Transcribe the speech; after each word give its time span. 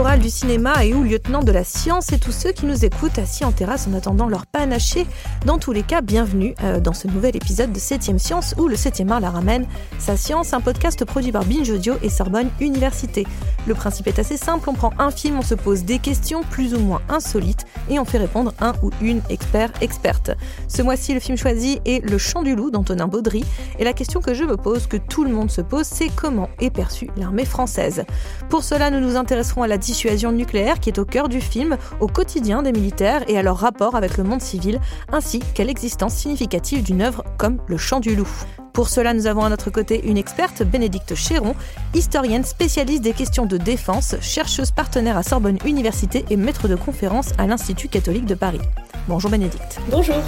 Du 0.00 0.30
cinéma 0.30 0.86
et 0.86 0.94
ou 0.94 1.02
lieutenant 1.02 1.42
de 1.42 1.52
la 1.52 1.62
science 1.62 2.10
et 2.12 2.18
tous 2.18 2.32
ceux 2.32 2.52
qui 2.52 2.64
nous 2.64 2.86
écoutent 2.86 3.18
assis 3.18 3.44
en 3.44 3.52
terrasse 3.52 3.86
en 3.86 3.92
attendant 3.92 4.28
leur 4.28 4.46
panaché. 4.46 5.06
Dans 5.44 5.58
tous 5.58 5.72
les 5.72 5.82
cas, 5.82 6.00
bienvenue 6.00 6.54
euh, 6.64 6.80
dans 6.80 6.94
ce 6.94 7.06
nouvel 7.06 7.36
épisode 7.36 7.70
de 7.70 7.78
7ème 7.78 8.18
Science 8.18 8.54
où 8.58 8.66
le 8.66 8.76
7ème 8.76 9.10
art 9.10 9.20
la 9.20 9.28
ramène. 9.28 9.66
Sa 9.98 10.16
science, 10.16 10.54
un 10.54 10.62
podcast 10.62 11.04
produit 11.04 11.32
par 11.32 11.44
Binge 11.44 11.68
Audio 11.68 11.94
et 12.02 12.08
Sorbonne 12.08 12.48
Université. 12.60 13.26
Le 13.66 13.74
principe 13.74 14.06
est 14.06 14.18
assez 14.18 14.38
simple, 14.38 14.70
on 14.70 14.72
prend 14.72 14.92
un 14.98 15.10
film, 15.10 15.38
on 15.38 15.42
se 15.42 15.54
pose 15.54 15.84
des 15.84 15.98
questions 15.98 16.42
plus 16.50 16.72
ou 16.74 16.78
moins 16.78 17.02
insolites 17.10 17.66
et 17.90 17.98
on 17.98 18.06
fait 18.06 18.18
répondre 18.18 18.54
un 18.58 18.72
ou 18.82 18.90
une 19.02 19.20
expert 19.28 19.70
experte. 19.82 20.30
Ce 20.66 20.80
mois-ci, 20.80 21.12
le 21.12 21.20
film 21.20 21.36
choisi 21.36 21.78
est 21.84 22.02
Le 22.02 22.16
Chant 22.16 22.42
du 22.42 22.56
Loup 22.56 22.70
d'Antonin 22.70 23.06
Baudry 23.06 23.44
et 23.78 23.84
la 23.84 23.92
question 23.92 24.20
que 24.20 24.32
je 24.32 24.44
me 24.44 24.56
pose, 24.56 24.86
que 24.86 24.96
tout 24.96 25.24
le 25.24 25.30
monde 25.30 25.50
se 25.50 25.60
pose, 25.60 25.86
c'est 25.86 26.08
comment 26.08 26.48
est 26.58 26.70
perçue 26.70 27.10
l'armée 27.18 27.44
française? 27.44 28.04
Pour 28.48 28.64
cela, 28.64 28.90
nous 28.90 29.00
nous 29.00 29.16
intéresserons 29.16 29.62
à 29.62 29.68
la 29.68 29.76
dissuasion 29.90 30.30
nucléaire 30.30 30.78
qui 30.78 30.88
est 30.88 31.00
au 31.00 31.04
cœur 31.04 31.28
du 31.28 31.40
film, 31.40 31.76
au 31.98 32.06
quotidien 32.06 32.62
des 32.62 32.70
militaires 32.70 33.24
et 33.26 33.36
à 33.36 33.42
leur 33.42 33.56
rapport 33.56 33.96
avec 33.96 34.18
le 34.18 34.22
monde 34.22 34.40
civil, 34.40 34.78
ainsi 35.12 35.40
qu'à 35.40 35.64
l'existence 35.64 36.14
significative 36.14 36.84
d'une 36.84 37.02
œuvre 37.02 37.24
comme 37.38 37.58
Le 37.66 37.76
Chant 37.76 37.98
du 37.98 38.14
Loup. 38.14 38.30
Pour 38.72 38.88
cela, 38.88 39.14
nous 39.14 39.26
avons 39.26 39.44
à 39.44 39.48
notre 39.48 39.70
côté 39.70 40.00
une 40.08 40.16
experte, 40.16 40.62
Bénédicte 40.62 41.16
Chéron, 41.16 41.56
historienne 41.92 42.44
spécialiste 42.44 43.02
des 43.02 43.12
questions 43.12 43.46
de 43.46 43.56
défense, 43.56 44.14
chercheuse 44.20 44.70
partenaire 44.70 45.16
à 45.16 45.24
Sorbonne 45.24 45.58
Université 45.64 46.24
et 46.30 46.36
maître 46.36 46.68
de 46.68 46.76
conférence 46.76 47.30
à 47.36 47.48
l'Institut 47.48 47.88
catholique 47.88 48.26
de 48.26 48.36
Paris. 48.36 48.60
Bonjour 49.08 49.28
Bénédicte. 49.28 49.80
Bonjour. 49.90 50.22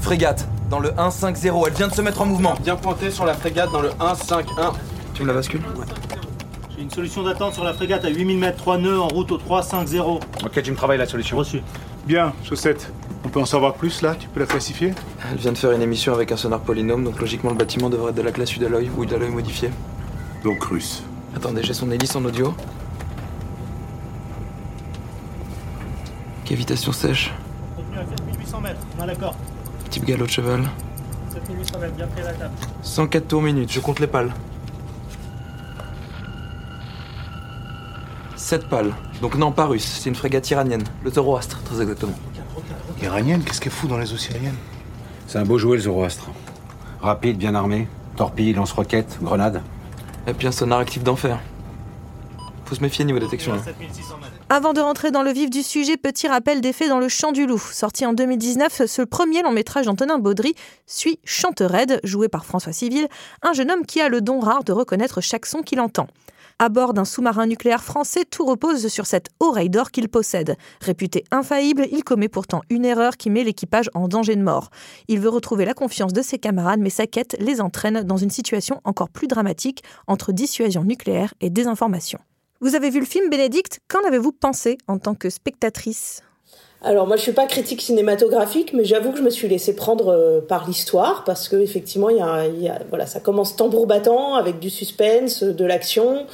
Frégate, 0.00 0.46
dans 0.68 0.80
le 0.80 0.90
1-5-0, 0.90 1.64
elle 1.66 1.72
vient 1.74 1.88
de 1.88 1.94
se 1.94 2.02
mettre 2.02 2.20
en 2.20 2.26
mouvement. 2.26 2.54
Bien 2.62 2.76
pointé 2.76 3.10
sur 3.10 3.24
la 3.24 3.34
frégate 3.34 3.70
dans 3.72 3.80
le 3.80 3.90
1-5-1. 3.90 4.44
Tu 5.14 5.22
me 5.22 5.28
la 5.28 5.34
bascules? 5.34 5.62
J'ai 6.74 6.82
une 6.82 6.90
solution 6.90 7.22
d'attente 7.22 7.54
sur 7.54 7.64
la 7.64 7.72
frégate 7.72 8.04
à 8.04 8.08
8000 8.08 8.38
mètres, 8.38 8.58
3 8.58 8.78
nœuds 8.78 9.00
en 9.00 9.08
route 9.08 9.32
au 9.32 9.38
3-5-0. 9.38 10.20
Ok, 10.44 10.62
tu 10.62 10.70
me 10.70 10.76
travailles 10.76 10.98
la 10.98 11.06
solution. 11.06 11.36
Reçu. 11.36 11.62
Bien, 12.06 12.32
Chaussette. 12.44 12.92
On 13.24 13.28
peut 13.28 13.40
en 13.40 13.46
savoir 13.46 13.74
plus 13.74 14.02
là? 14.02 14.14
Tu 14.14 14.28
peux 14.28 14.40
la 14.40 14.46
classifier? 14.46 14.92
Elle 15.30 15.38
vient 15.38 15.52
de 15.52 15.58
faire 15.58 15.72
une 15.72 15.82
émission 15.82 16.12
avec 16.12 16.30
un 16.30 16.36
sonar 16.36 16.60
polynôme, 16.60 17.02
donc 17.02 17.18
logiquement 17.20 17.50
le 17.50 17.56
bâtiment 17.56 17.90
devrait 17.90 18.10
être 18.10 18.16
de 18.16 18.22
la 18.22 18.30
classe 18.30 18.54
Udaloy 18.54 18.88
ou 18.96 19.02
Udaloy 19.02 19.30
modifié. 19.30 19.70
Donc 20.44 20.62
russe. 20.64 21.02
Attendez, 21.34 21.62
j'ai 21.64 21.74
son 21.74 21.90
hélice 21.90 22.14
en 22.14 22.24
audio. 22.24 22.54
Cavitation 26.44 26.92
sèche. 26.92 27.32
Contenu 27.74 27.98
à 27.98 28.06
7800 28.06 28.60
mètres, 28.60 28.80
on 28.96 29.02
a 29.02 29.06
l'accord. 29.06 29.34
Type 29.90 30.04
galop 30.04 30.26
de 30.26 30.30
cheval. 30.30 30.62
7800 31.32 31.78
mètres, 31.78 31.94
bien 31.94 32.06
pris 32.06 32.22
à 32.22 32.24
la 32.24 32.32
table. 32.32 32.54
104 32.82 33.28
tours 33.28 33.42
minutes, 33.42 33.72
je 33.72 33.80
compte 33.80 34.00
les 34.00 34.06
pales. 34.06 34.32
7 38.36 38.68
pales. 38.68 38.92
Donc 39.20 39.36
non, 39.36 39.52
pas 39.52 39.66
russe, 39.66 39.98
c'est 40.00 40.08
une 40.08 40.14
frégate 40.14 40.48
iranienne. 40.50 40.84
Le 41.02 41.10
Zoroastre, 41.10 41.62
très 41.62 41.80
exactement. 41.80 42.14
Iranienne 43.02 43.42
Qu'est-ce 43.42 43.60
qu'elle 43.60 43.72
fout 43.72 43.88
dans 43.90 43.98
les 43.98 44.12
eaux 44.12 44.16
syriennes 44.16 44.56
C'est 45.26 45.38
un 45.38 45.44
beau 45.44 45.58
jouet 45.58 45.76
le 45.76 45.82
Zoroastre. 45.82 46.28
Rapide, 47.00 47.36
bien 47.38 47.54
armé. 47.54 47.88
Torpille, 48.16 48.54
lance-roquettes, 48.54 49.18
grenades. 49.22 49.62
Et 50.26 50.32
puis 50.32 50.46
un 50.46 50.52
sonar 50.52 50.78
actif 50.78 51.02
d'enfer. 51.02 51.38
Niveau 53.04 53.18
hein. 53.18 53.56
là. 53.56 53.62
7600 53.62 54.18
mètres. 54.18 54.32
Avant 54.48 54.72
de 54.72 54.80
rentrer 54.80 55.10
dans 55.10 55.22
le 55.22 55.30
vif 55.32 55.50
du 55.50 55.62
sujet, 55.62 55.96
petit 55.96 56.28
rappel 56.28 56.60
des 56.60 56.72
faits 56.72 56.88
dans 56.88 56.98
Le 56.98 57.08
Chant 57.08 57.32
du 57.32 57.46
Loup. 57.46 57.58
Sorti 57.58 58.04
en 58.04 58.12
2019, 58.12 58.86
ce 58.86 59.02
premier 59.02 59.42
long 59.42 59.52
métrage 59.52 59.86
d'Antonin 59.86 60.18
Baudry 60.18 60.54
suit 60.86 61.20
Chantered, 61.24 62.00
joué 62.04 62.28
par 62.28 62.44
François 62.44 62.72
Civil, 62.72 63.08
un 63.42 63.52
jeune 63.52 63.70
homme 63.70 63.86
qui 63.86 64.00
a 64.00 64.08
le 64.08 64.20
don 64.20 64.40
rare 64.40 64.64
de 64.64 64.72
reconnaître 64.72 65.20
chaque 65.20 65.46
son 65.46 65.62
qu'il 65.62 65.80
entend. 65.80 66.08
À 66.58 66.70
bord 66.70 66.94
d'un 66.94 67.04
sous-marin 67.04 67.46
nucléaire 67.46 67.84
français, 67.84 68.24
tout 68.24 68.46
repose 68.46 68.88
sur 68.88 69.04
cette 69.04 69.28
oreille 69.40 69.68
d'or 69.68 69.90
qu'il 69.90 70.08
possède. 70.08 70.56
Réputé 70.80 71.22
infaillible, 71.30 71.86
il 71.92 72.02
commet 72.02 72.30
pourtant 72.30 72.62
une 72.70 72.86
erreur 72.86 73.18
qui 73.18 73.28
met 73.28 73.44
l'équipage 73.44 73.90
en 73.92 74.08
danger 74.08 74.36
de 74.36 74.42
mort. 74.42 74.70
Il 75.06 75.20
veut 75.20 75.28
retrouver 75.28 75.66
la 75.66 75.74
confiance 75.74 76.14
de 76.14 76.22
ses 76.22 76.38
camarades, 76.38 76.80
mais 76.80 76.88
sa 76.88 77.06
quête 77.06 77.36
les 77.40 77.60
entraîne 77.60 78.04
dans 78.04 78.16
une 78.16 78.30
situation 78.30 78.80
encore 78.84 79.10
plus 79.10 79.28
dramatique 79.28 79.82
entre 80.06 80.32
dissuasion 80.32 80.82
nucléaire 80.82 81.34
et 81.42 81.50
désinformation. 81.50 82.20
Vous 82.60 82.74
avez 82.74 82.90
vu 82.90 83.00
le 83.00 83.06
film 83.06 83.28
Bénédicte, 83.30 83.80
qu'en 83.88 84.00
avez-vous 84.06 84.32
pensé 84.32 84.78
en 84.88 84.98
tant 84.98 85.14
que 85.14 85.28
spectatrice? 85.30 86.22
Alors 86.82 87.06
moi 87.06 87.16
je 87.16 87.22
suis 87.22 87.32
pas 87.32 87.46
critique 87.46 87.80
cinématographique, 87.80 88.72
mais 88.72 88.84
j'avoue 88.84 89.10
que 89.10 89.18
je 89.18 89.22
me 89.22 89.30
suis 89.30 89.48
laissée 89.48 89.74
prendre 89.74 90.08
euh, 90.08 90.40
par 90.40 90.66
l'histoire 90.68 91.24
parce 91.24 91.48
que 91.48 91.56
effectivement 91.56 92.10
il 92.10 92.20
a- 92.20 92.78
voilà 92.90 93.06
ça 93.06 93.18
commence 93.18 93.56
tambour 93.56 93.86
battant 93.86 94.34
avec 94.36 94.58
du 94.58 94.70
suspense, 94.70 95.42
de 95.42 95.64
l'action. 95.64 96.26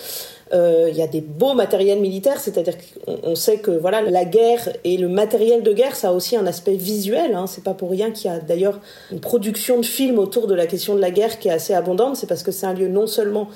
Euh, 0.52 0.88
Il 0.90 0.96
y 0.96 1.02
a 1.02 1.06
des 1.06 1.22
beaux 1.22 1.54
matériels 1.54 2.00
militaires, 2.00 2.38
c'est-à-dire 2.38 2.74
qu'on 2.76 3.18
on 3.22 3.34
sait 3.34 3.58
que 3.58 3.70
voilà 3.70 4.02
la 4.02 4.24
guerre 4.24 4.68
et 4.84 4.98
le 4.98 5.08
matériel 5.08 5.62
de 5.62 5.72
guerre, 5.72 5.96
ça 5.96 6.10
a 6.10 6.12
aussi 6.12 6.36
un 6.36 6.46
aspect 6.46 6.74
visuel. 6.74 7.34
Hein. 7.34 7.46
C'est 7.46 7.64
pas 7.64 7.72
pour 7.72 7.90
rien 7.90 8.10
qu'il 8.10 8.30
y 8.30 8.34
a 8.34 8.38
d'ailleurs 8.38 8.78
une 9.10 9.20
production 9.20 9.78
de 9.78 9.84
films 9.84 10.18
autour 10.18 10.46
de 10.46 10.54
la 10.54 10.66
question 10.66 10.94
de 10.94 11.00
la 11.00 11.10
guerre 11.10 11.38
qui 11.38 11.48
est 11.48 11.52
assez 11.52 11.72
abondante. 11.72 12.16
C'est 12.16 12.26
parce 12.26 12.42
que 12.42 12.52
c'est 12.52 12.66
un 12.66 12.74
lieu 12.74 12.88
non 12.88 13.06
seulement 13.06 13.48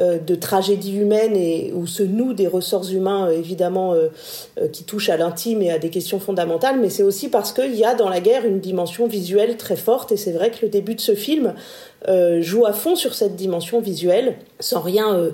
euh, 0.00 0.18
de 0.18 0.34
tragédie 0.34 0.96
humaine 0.96 1.36
et 1.36 1.72
où 1.72 1.86
se 1.86 2.02
nouent 2.02 2.32
des 2.32 2.48
ressorts 2.48 2.90
humains 2.90 3.28
euh, 3.28 3.38
évidemment 3.38 3.94
qui 4.72 4.84
touchent 4.84 5.08
à 5.08 5.16
l'intime 5.16 5.62
et 5.62 5.70
à 5.70 5.78
des 5.78 5.90
questions 5.90 6.18
fondamentales, 6.20 6.78
mais 6.80 6.90
c'est 6.90 7.02
aussi 7.02 7.28
parce 7.28 7.52
qu'il 7.52 7.74
y 7.74 7.84
a 7.84 7.94
dans 7.94 8.08
la 8.08 8.20
guerre 8.20 8.44
une 8.44 8.60
dimension 8.60 9.06
visuelle 9.06 9.56
très 9.56 9.76
forte 9.76 10.12
et 10.12 10.16
c'est 10.16 10.32
vrai 10.32 10.50
que 10.50 10.58
le 10.62 10.68
début 10.68 10.94
de 10.94 11.00
ce 11.00 11.14
film 11.14 11.54
euh, 12.08 12.40
joue 12.40 12.64
à 12.64 12.72
fond 12.72 12.96
sur 12.96 13.14
cette 13.14 13.36
dimension 13.36 13.80
visuelle, 13.80 14.36
sans 14.58 14.80
rien 14.80 15.14
euh, 15.14 15.30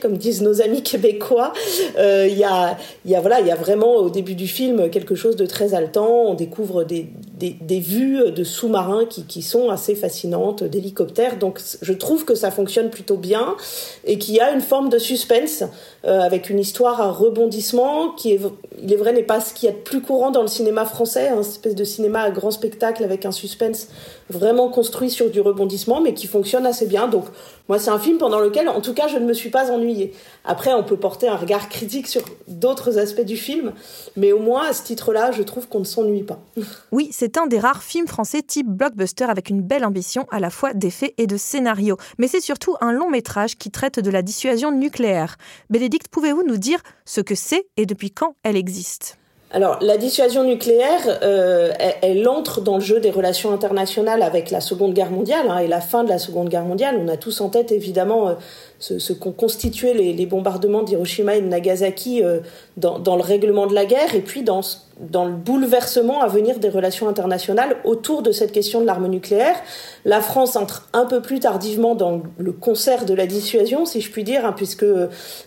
comme 0.00 0.16
disent 0.16 0.42
nos 0.42 0.60
amis 0.60 0.82
québécois. 0.82 1.52
Euh, 1.98 2.26
Il 2.28 2.36
y, 2.36 2.44
a, 2.44 2.76
y 3.06 3.14
a 3.14 3.20
voilà, 3.20 3.40
il 3.40 3.46
y 3.46 3.50
a 3.50 3.54
vraiment 3.54 3.94
au 3.96 4.10
début 4.10 4.34
du 4.34 4.48
film 4.48 4.90
quelque 4.90 5.14
chose 5.14 5.36
de 5.36 5.46
très 5.46 5.74
haletant. 5.74 6.24
On 6.26 6.34
découvre 6.34 6.84
des, 6.84 7.08
des, 7.50 7.80
vues 7.80 8.30
de 8.30 8.44
sous-marins 8.44 9.04
qui, 9.06 9.24
qui 9.24 9.42
sont 9.42 9.70
assez 9.70 9.94
fascinantes, 9.94 10.62
d'hélicoptères. 10.64 11.38
Donc 11.38 11.60
je 11.80 11.92
trouve 11.92 12.24
que 12.24 12.34
ça 12.34 12.50
fonctionne 12.50 12.90
plutôt 12.90 13.16
bien 13.16 13.56
et 14.04 14.18
qu'il 14.18 14.34
y 14.34 14.40
a 14.40 14.52
une 14.52 14.60
forme 14.60 14.88
de 14.88 14.98
suspense 14.98 15.64
euh, 16.04 16.20
avec 16.20 16.50
une 16.50 16.58
histoire 16.58 17.00
à 17.00 17.10
rebondissement 17.10 18.10
qui 18.10 18.32
est, 18.32 18.40
il 18.82 18.92
est 18.92 18.96
vrai, 18.96 19.12
n'est 19.12 19.22
pas 19.22 19.40
ce 19.40 19.54
qu'il 19.54 19.68
y 19.68 19.72
a 19.72 19.74
de 19.74 19.80
plus 19.80 20.00
courant 20.00 20.30
dans 20.30 20.42
le 20.42 20.48
cinéma 20.48 20.84
français, 20.84 21.28
hein, 21.28 21.42
cette 21.42 21.52
espèce 21.52 21.74
de 21.74 21.84
cinéma 21.84 22.22
à 22.22 22.30
grand 22.30 22.50
spectacle 22.50 23.04
avec 23.04 23.26
un 23.26 23.32
suspense 23.32 23.88
vraiment 24.30 24.68
construit 24.68 25.10
sur 25.10 25.30
du 25.30 25.40
rebondissement, 25.40 26.00
mais 26.00 26.14
qui 26.14 26.26
fonctionne 26.26 26.66
assez 26.66 26.86
bien. 26.86 27.08
Donc, 27.08 27.24
moi, 27.72 27.78
c'est 27.78 27.88
un 27.88 27.98
film 27.98 28.18
pendant 28.18 28.38
lequel, 28.38 28.68
en 28.68 28.82
tout 28.82 28.92
cas, 28.92 29.08
je 29.08 29.16
ne 29.16 29.24
me 29.24 29.32
suis 29.32 29.48
pas 29.48 29.70
ennuyée. 29.70 30.12
Après, 30.44 30.74
on 30.74 30.82
peut 30.82 30.98
porter 30.98 31.26
un 31.26 31.36
regard 31.36 31.70
critique 31.70 32.06
sur 32.06 32.20
d'autres 32.46 32.98
aspects 32.98 33.24
du 33.24 33.38
film, 33.38 33.72
mais 34.14 34.30
au 34.30 34.40
moins, 34.40 34.66
à 34.66 34.74
ce 34.74 34.82
titre-là, 34.82 35.32
je 35.32 35.42
trouve 35.42 35.68
qu'on 35.68 35.78
ne 35.78 35.84
s'ennuie 35.84 36.22
pas. 36.22 36.38
Oui, 36.92 37.08
c'est 37.12 37.38
un 37.38 37.46
des 37.46 37.58
rares 37.58 37.82
films 37.82 38.06
français 38.06 38.42
type 38.42 38.68
blockbuster 38.68 39.24
avec 39.24 39.48
une 39.48 39.62
belle 39.62 39.86
ambition 39.86 40.26
à 40.30 40.38
la 40.38 40.50
fois 40.50 40.74
d'effets 40.74 41.14
et 41.16 41.26
de 41.26 41.38
scénario. 41.38 41.96
Mais 42.18 42.28
c'est 42.28 42.42
surtout 42.42 42.76
un 42.82 42.92
long 42.92 43.08
métrage 43.08 43.56
qui 43.56 43.70
traite 43.70 43.98
de 43.98 44.10
la 44.10 44.20
dissuasion 44.20 44.70
nucléaire. 44.70 45.38
Bénédicte, 45.70 46.08
pouvez-vous 46.08 46.44
nous 46.46 46.58
dire 46.58 46.80
ce 47.06 47.22
que 47.22 47.34
c'est 47.34 47.64
et 47.78 47.86
depuis 47.86 48.10
quand 48.10 48.36
elle 48.42 48.58
existe? 48.58 49.16
Alors, 49.54 49.76
la 49.82 49.98
dissuasion 49.98 50.44
nucléaire, 50.44 51.18
euh, 51.22 51.72
elle, 51.78 51.94
elle 52.00 52.28
entre 52.28 52.62
dans 52.62 52.76
le 52.76 52.80
jeu 52.80 53.00
des 53.00 53.10
relations 53.10 53.52
internationales 53.52 54.22
avec 54.22 54.50
la 54.50 54.62
Seconde 54.62 54.94
Guerre 54.94 55.10
mondiale 55.10 55.46
hein, 55.50 55.58
et 55.58 55.68
la 55.68 55.82
fin 55.82 56.04
de 56.04 56.08
la 56.08 56.18
Seconde 56.18 56.48
Guerre 56.48 56.64
mondiale. 56.64 56.98
On 56.98 57.06
a 57.08 57.18
tous 57.18 57.42
en 57.42 57.50
tête, 57.50 57.70
évidemment, 57.70 58.28
euh, 58.28 58.34
ce, 58.80 59.12
qu'ont 59.12 59.32
constitué 59.32 59.92
les, 59.92 60.26
bombardements 60.26 60.82
d'Hiroshima 60.82 61.36
et 61.36 61.42
de 61.42 61.48
Nagasaki 61.48 62.24
euh, 62.24 62.40
dans, 62.78 62.98
dans 62.98 63.16
le 63.16 63.22
règlement 63.22 63.66
de 63.66 63.74
la 63.74 63.84
guerre 63.84 64.14
et 64.14 64.22
puis 64.22 64.42
dans, 64.42 64.62
dans 65.00 65.24
le 65.24 65.32
bouleversement 65.32 66.20
à 66.20 66.28
venir 66.28 66.58
des 66.58 66.68
relations 66.68 67.08
internationales 67.08 67.76
autour 67.84 68.22
de 68.22 68.32
cette 68.32 68.52
question 68.52 68.80
de 68.80 68.86
l'arme 68.86 69.06
nucléaire. 69.06 69.56
La 70.04 70.20
France 70.20 70.56
entre 70.56 70.88
un 70.92 71.06
peu 71.06 71.22
plus 71.22 71.40
tardivement 71.40 71.94
dans 71.94 72.22
le 72.38 72.52
concert 72.52 73.04
de 73.04 73.14
la 73.14 73.26
dissuasion, 73.26 73.86
si 73.86 74.00
je 74.00 74.10
puis 74.10 74.24
dire, 74.24 74.44
hein, 74.44 74.52
puisque 74.56 74.86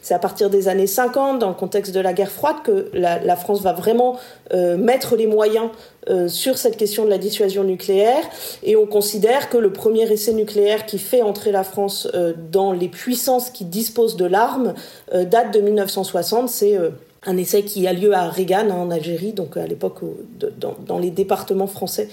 c'est 0.01 0.13
à 0.13 0.19
partir 0.19 0.49
des 0.49 0.67
années 0.67 0.87
50, 0.87 1.39
dans 1.39 1.49
le 1.49 1.55
contexte 1.55 1.93
de 1.93 1.99
la 1.99 2.13
guerre 2.13 2.31
froide, 2.31 2.57
que 2.63 2.89
la, 2.93 3.35
France 3.35 3.61
va 3.61 3.73
vraiment 3.73 4.17
euh, 4.53 4.77
mettre 4.77 5.15
les 5.15 5.27
moyens 5.27 5.69
euh, 6.09 6.27
sur 6.27 6.57
cette 6.57 6.77
question 6.77 7.05
de 7.05 7.09
la 7.09 7.17
dissuasion 7.17 7.63
nucléaire. 7.63 8.23
Et 8.63 8.75
on 8.75 8.85
considère 8.85 9.49
que 9.49 9.57
le 9.57 9.73
premier 9.73 10.11
essai 10.11 10.33
nucléaire 10.33 10.85
qui 10.85 10.99
fait 10.99 11.21
entrer 11.21 11.51
la 11.51 11.63
France 11.63 12.07
euh, 12.13 12.33
dans 12.51 12.71
les 12.71 12.87
puissances 12.87 13.49
qui 13.49 13.65
disposent 13.65 14.15
de 14.15 14.25
l'arme 14.25 14.73
date 15.13 15.53
de 15.53 15.59
1960. 15.59 16.49
C'est 16.49 16.77
un 17.25 17.37
essai 17.37 17.63
qui 17.63 17.87
a 17.87 17.93
lieu 17.93 18.13
à 18.13 18.29
Regan 18.29 18.71
en 18.71 18.91
Algérie, 18.91 19.33
donc 19.33 19.57
à 19.57 19.65
l'époque 19.65 19.99
dans, 20.59 20.75
dans, 20.85 20.99
les 20.99 21.11
départements 21.11 21.67
français 21.67 22.09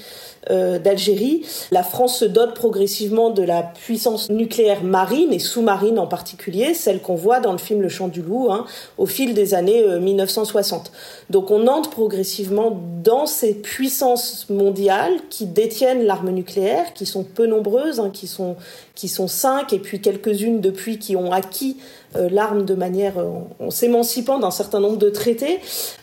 euh, 0.51 0.81
d'Algérie. 0.81 1.47
La 1.71 1.85
France 1.85 2.19
se 2.19 2.25
dote 2.25 2.55
progressivement 2.55 3.31
de 3.31 3.45
la 3.45 3.63
puissance 3.63 4.29
nucléaire 4.29 4.83
marine 4.83 5.33
et 5.33 5.39
sous-marine 5.39 6.01
en 6.01 6.09
particulier, 6.09 6.75
celle 6.75 7.01
qu'on 7.01 7.15
voit 7.15 7.39
dans 7.39 7.53
le 7.53 7.59
film 7.59 7.81
Le 7.81 7.89
Chant 7.89 8.09
du 8.09 8.23
Loup, 8.23 8.51
hein, 8.51 8.65
au 8.99 9.07
fil 9.07 9.35
des 9.35 9.55
années 9.55 9.85
1960. 10.01 10.89
Euh, 10.89 10.91
donc 11.31 11.53
on 11.53 11.69
entre 11.69 11.91
progressivement 11.91 12.77
dans 13.05 13.27
ces 13.27 13.55
puissances 13.55 14.51
mondiales 14.51 15.15
qui 15.31 15.47
détiennent 15.47 16.03
l'arme 16.03 16.31
nucléaire, 16.31 16.93
qui 16.93 17.07
sont 17.07 17.23
peu 17.23 17.47
nombreuses, 17.47 18.01
hein, 18.01 18.11
qui 18.13 18.27
sont 18.27 18.57
qui 18.97 19.09
sont 19.09 19.29
cinq, 19.29 19.73
et 19.73 19.79
puis 19.79 20.01
quelques-unes 20.01 20.61
depuis 20.61 20.99
qui 20.99 21.17
ont 21.17 21.33
acquis 21.33 21.79
euh, 22.15 22.29
l'arme 22.31 22.67
de 22.67 22.75
manière 22.75 23.15
en, 23.59 23.71
s'émancipant 23.71 24.39
d'un 24.39 24.51
certain 24.51 24.81
nombre 24.81 24.99
de 24.99 25.09
traités. 25.09 25.61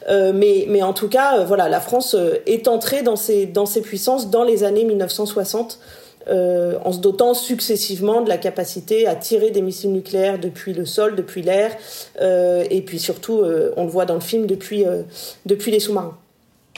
mais, 0.09 0.65
mais 0.67 0.81
en 0.81 0.93
tout 0.93 1.07
cas, 1.07 1.43
voilà, 1.43 1.69
la 1.69 1.79
France 1.81 2.15
est 2.47 2.67
entrée 2.67 3.03
dans 3.03 3.15
ces, 3.15 3.45
dans 3.45 3.67
ces 3.67 3.81
puissances 3.81 4.28
dans 4.29 4.43
les 4.43 4.63
années 4.63 4.85
1960 4.85 5.79
euh, 6.27 6.77
en 6.83 6.91
se 6.91 6.99
dotant 6.99 7.33
successivement 7.33 8.21
de 8.21 8.29
la 8.29 8.37
capacité 8.37 9.07
à 9.07 9.15
tirer 9.15 9.51
des 9.51 9.61
missiles 9.61 9.91
nucléaires 9.91 10.37
depuis 10.37 10.73
le 10.73 10.85
sol, 10.85 11.15
depuis 11.15 11.41
l'air, 11.41 11.75
euh, 12.21 12.65
et 12.69 12.81
puis 12.81 12.99
surtout, 12.99 13.39
euh, 13.39 13.73
on 13.77 13.85
le 13.85 13.89
voit 13.89 14.05
dans 14.05 14.15
le 14.15 14.19
film, 14.19 14.45
depuis, 14.45 14.85
depuis 15.45 15.71
les 15.71 15.79
sous-marins. 15.79 16.17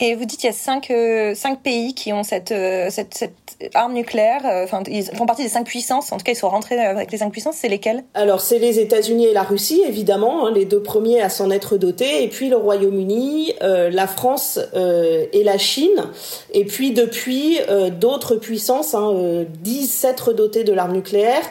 Et 0.03 0.15
vous 0.15 0.25
dites 0.25 0.39
qu'il 0.39 0.49
y 0.49 0.53
a 0.53 0.55
cinq, 0.55 0.89
euh, 0.89 1.35
cinq 1.35 1.61
pays 1.61 1.93
qui 1.93 2.11
ont 2.11 2.23
cette, 2.23 2.51
euh, 2.51 2.87
cette, 2.89 3.13
cette, 3.13 3.35
arme 3.73 3.93
nucléaire. 3.93 4.41
Euh, 4.45 4.63
enfin, 4.63 4.83
ils 4.87 5.03
font 5.03 5.25
partie 5.25 5.43
des 5.43 5.49
cinq 5.49 5.65
puissances. 5.65 6.11
En 6.11 6.17
tout 6.17 6.23
cas, 6.23 6.31
ils 6.31 6.37
sont 6.37 6.49
rentrés 6.49 6.79
avec 6.79 7.11
les 7.11 7.17
cinq 7.17 7.31
puissances. 7.31 7.55
C'est 7.57 7.69
lesquels 7.69 8.03
Alors, 8.13 8.41
c'est 8.41 8.59
les 8.59 8.79
États-Unis 8.79 9.27
et 9.27 9.33
la 9.33 9.43
Russie, 9.43 9.81
évidemment, 9.87 10.47
hein, 10.47 10.51
les 10.53 10.65
deux 10.65 10.81
premiers 10.81 11.21
à 11.21 11.29
s'en 11.29 11.51
être 11.51 11.77
dotés. 11.77 12.23
Et 12.23 12.27
puis 12.27 12.49
le 12.49 12.57
Royaume-Uni, 12.57 13.53
la 13.61 14.07
France 14.07 14.59
et 14.73 15.43
la 15.43 15.57
Chine. 15.57 16.05
Et 16.53 16.65
puis 16.65 16.91
depuis, 16.91 17.59
d'autres 17.99 18.35
puissances, 18.35 18.93
hein, 18.93 19.45
10 19.63 19.87
s'être 19.87 20.33
dotés 20.33 20.63
de 20.63 20.73
l'arme 20.73 20.93
nucléaire. 20.93 21.43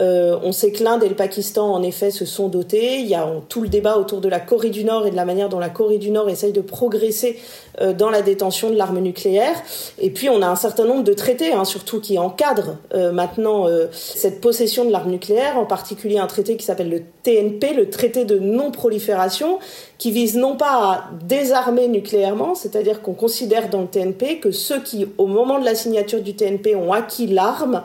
on 0.00 0.52
sait 0.52 0.72
que 0.72 0.82
l'Inde 0.82 1.02
et 1.02 1.08
le 1.08 1.14
Pakistan, 1.14 1.72
en 1.72 1.82
effet, 1.82 2.10
se 2.10 2.24
sont 2.24 2.48
dotés. 2.48 3.00
Il 3.00 3.06
y 3.06 3.14
a 3.14 3.28
tout 3.48 3.60
le 3.60 3.68
débat 3.68 3.98
autour 3.98 4.20
de 4.20 4.28
la 4.28 4.40
Corée 4.40 4.70
du 4.70 4.84
Nord 4.84 5.06
et 5.06 5.10
de 5.10 5.16
la 5.16 5.24
manière 5.24 5.48
dont 5.48 5.58
la 5.58 5.70
Corée 5.70 5.98
du 5.98 6.10
Nord 6.10 6.28
essaye 6.28 6.52
de 6.52 6.60
progresser 6.60 7.38
euh, 7.71 7.71
dans 7.80 8.10
la 8.10 8.22
détention 8.22 8.70
de 8.70 8.76
l'arme 8.76 8.98
nucléaire. 8.98 9.54
Et 9.98 10.10
puis 10.10 10.28
on 10.28 10.42
a 10.42 10.46
un 10.46 10.56
certain 10.56 10.84
nombre 10.84 11.04
de 11.04 11.12
traités, 11.12 11.52
hein, 11.52 11.64
surtout 11.64 12.00
qui 12.00 12.18
encadrent 12.18 12.76
euh, 12.94 13.12
maintenant 13.12 13.68
euh, 13.68 13.86
cette 13.92 14.40
possession 14.40 14.84
de 14.84 14.90
l'arme 14.90 15.10
nucléaire, 15.10 15.58
en 15.58 15.64
particulier 15.64 16.18
un 16.18 16.26
traité 16.26 16.56
qui 16.56 16.64
s'appelle 16.64 16.90
le 16.90 17.02
TNP, 17.22 17.74
le 17.74 17.90
traité 17.90 18.24
de 18.24 18.38
non-prolifération, 18.38 19.58
qui 19.98 20.10
vise 20.10 20.36
non 20.36 20.56
pas 20.56 20.70
à 20.70 21.10
désarmer 21.24 21.88
nucléairement, 21.88 22.54
c'est-à-dire 22.54 23.02
qu'on 23.02 23.14
considère 23.14 23.70
dans 23.70 23.82
le 23.82 23.86
TNP 23.86 24.40
que 24.40 24.50
ceux 24.50 24.80
qui, 24.82 25.06
au 25.18 25.26
moment 25.26 25.58
de 25.58 25.64
la 25.64 25.74
signature 25.74 26.20
du 26.20 26.34
TNP, 26.34 26.74
ont 26.74 26.92
acquis 26.92 27.26
l'arme, 27.26 27.82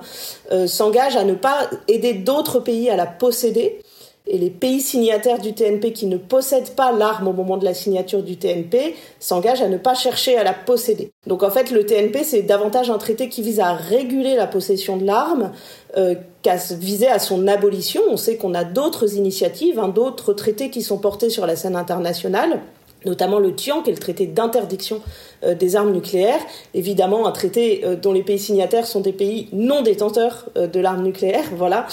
s'engagent 0.66 1.18
à 1.18 1.24
ne 1.24 1.34
pas 1.34 1.70
aider 1.88 2.14
d'autres 2.14 2.60
pays 2.60 2.90
à 2.90 2.96
la 2.96 3.06
posséder 3.06 3.80
et 4.30 4.38
les 4.38 4.50
pays 4.50 4.82
signataires 4.82 5.40
du 5.40 5.54
TNP 5.54 5.94
qui 5.94 6.06
ne 6.06 6.18
possèdent 6.18 6.76
pas 6.76 6.92
l'arme 6.92 7.28
au 7.28 7.34
moment 7.34 7.58
de 7.58 7.66
la 7.66 7.74
signature 7.74 8.24
du 8.24 8.38
TNP 8.38 8.96
s'engagent 9.20 9.62
à 9.62 9.70
ne 9.70 9.78
pas 9.78 9.94
chercher 9.96 10.38
à 10.38 10.44
la 10.44 10.54
posséder. 10.54 11.12
Donc 11.26 11.44
en 11.44 11.50
fait, 11.50 11.72
le 11.72 11.86
TNP, 11.86 12.24
c'est 12.24 12.42
davantage 12.42 12.90
un 12.90 12.98
traité 12.98 13.30
qui 13.30 13.42
vise 13.42 13.60
à 13.60 13.74
réguler 13.74 14.36
la 14.36 14.48
possession 14.48 14.98
de 14.98 15.06
l'arme 15.06 15.52
euh, 15.98 16.16
qu'à 16.42 16.56
viser 16.56 17.08
à 17.08 17.20
son 17.20 17.48
abolition. 17.48 18.02
On 18.10 18.18
sait 18.18 18.38
qu'on 18.38 18.54
a 18.54 18.64
d'autres 18.64 19.16
initiatives, 19.16 19.80
hein, 19.80 19.88
d'autres 19.88 20.34
traités 20.34 20.70
qui 20.70 20.82
sont 20.82 20.98
portés 20.98 21.30
sur 21.30 21.46
la 21.46 21.56
scène 21.56 21.76
internationale 21.76 22.62
notamment 23.08 23.40
le 23.40 23.56
TIAN, 23.56 23.82
qui 23.82 23.90
est 23.90 23.94
le 23.94 24.00
traité 24.00 24.28
d'interdiction 24.28 25.02
euh, 25.44 25.54
des 25.54 25.76
armes 25.76 25.92
nucléaires. 25.92 26.40
Évidemment, 26.74 27.28
un 27.28 27.32
traité 27.32 27.84
euh, 27.86 27.96
dont 27.96 28.12
les 28.12 28.24
pays 28.24 28.40
signataires 28.40 28.88
sont 28.88 29.02
des 29.02 29.12
pays 29.12 29.50
non 29.54 29.84
détenteurs 29.84 30.46
euh, 30.58 30.66
de 30.66 30.80
l'arme 30.80 31.04
nucléaire, 31.04 31.44
voilà, 31.56 31.86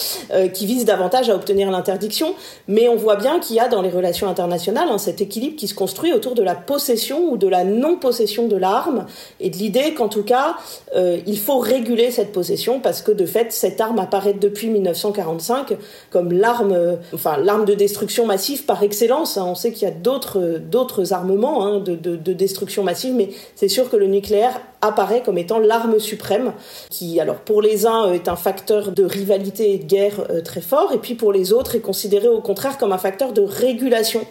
qui 0.52 0.66
vise 0.66 0.84
davantage 0.84 1.28
à 1.28 1.34
obtenir 1.34 1.70
l'interdiction. 1.70 2.34
Mais 2.68 2.88
on 2.88 2.96
voit 2.96 3.16
bien 3.16 3.38
qu'il 3.40 3.56
y 3.56 3.60
a 3.60 3.68
dans 3.68 3.82
les 3.82 3.90
relations 3.90 4.28
internationales 4.28 4.88
hein, 4.90 4.98
cet 4.98 5.20
équilibre 5.20 5.56
qui 5.56 5.68
se 5.68 5.74
construit 5.74 6.12
autour 6.12 6.34
de 6.34 6.42
la 6.42 6.54
possession 6.54 7.30
ou 7.30 7.36
de 7.36 7.46
la 7.46 7.64
non-possession 7.64 8.48
de 8.48 8.56
l'arme 8.56 9.06
et 9.40 9.50
de 9.50 9.56
l'idée 9.56 9.94
qu'en 9.94 10.08
tout 10.08 10.22
cas, 10.22 10.56
il 10.94 11.38
faut 11.38 11.58
réguler 11.58 12.10
cette 12.10 12.32
possession 12.32 12.80
parce 12.80 13.02
que 13.02 13.12
de 13.12 13.26
fait, 13.26 13.52
cette 13.52 13.80
arme 13.80 13.98
apparaît 13.98 14.34
depuis 14.34 14.68
1945 14.68 15.76
comme 16.10 16.32
l'arme, 16.32 16.98
enfin 17.12 17.36
l'arme 17.36 17.64
de 17.64 17.74
destruction 17.74 18.26
massive 18.26 18.64
par 18.64 18.82
excellence. 18.82 19.36
Hein. 19.36 19.44
On 19.46 19.54
sait 19.54 19.72
qu'il 19.72 19.86
y 19.86 19.90
a 19.90 19.94
d'autres 19.94 20.58
d'autres 20.58 21.03
armements 21.12 21.66
hein, 21.66 21.80
de, 21.80 21.94
de, 21.94 22.16
de 22.16 22.32
destruction 22.32 22.82
massive, 22.82 23.14
mais 23.14 23.30
c'est 23.54 23.68
sûr 23.68 23.90
que 23.90 23.96
le 23.96 24.06
nucléaire 24.06 24.60
apparaît 24.80 25.22
comme 25.22 25.38
étant 25.38 25.58
l'arme 25.58 25.98
suprême, 25.98 26.52
qui, 26.90 27.20
alors 27.20 27.36
pour 27.36 27.62
les 27.62 27.86
uns, 27.86 28.12
est 28.12 28.28
un 28.28 28.36
facteur 28.36 28.92
de 28.92 29.04
rivalité 29.04 29.74
et 29.74 29.78
de 29.78 29.84
guerre 29.84 30.26
euh, 30.30 30.40
très 30.40 30.60
fort, 30.60 30.92
et 30.92 30.98
puis 30.98 31.14
pour 31.14 31.32
les 31.32 31.52
autres 31.52 31.74
est 31.74 31.80
considéré 31.80 32.28
au 32.28 32.40
contraire 32.40 32.78
comme 32.78 32.92
un 32.92 32.98
facteur 32.98 33.32
de 33.32 33.42
régulation. 33.42 34.26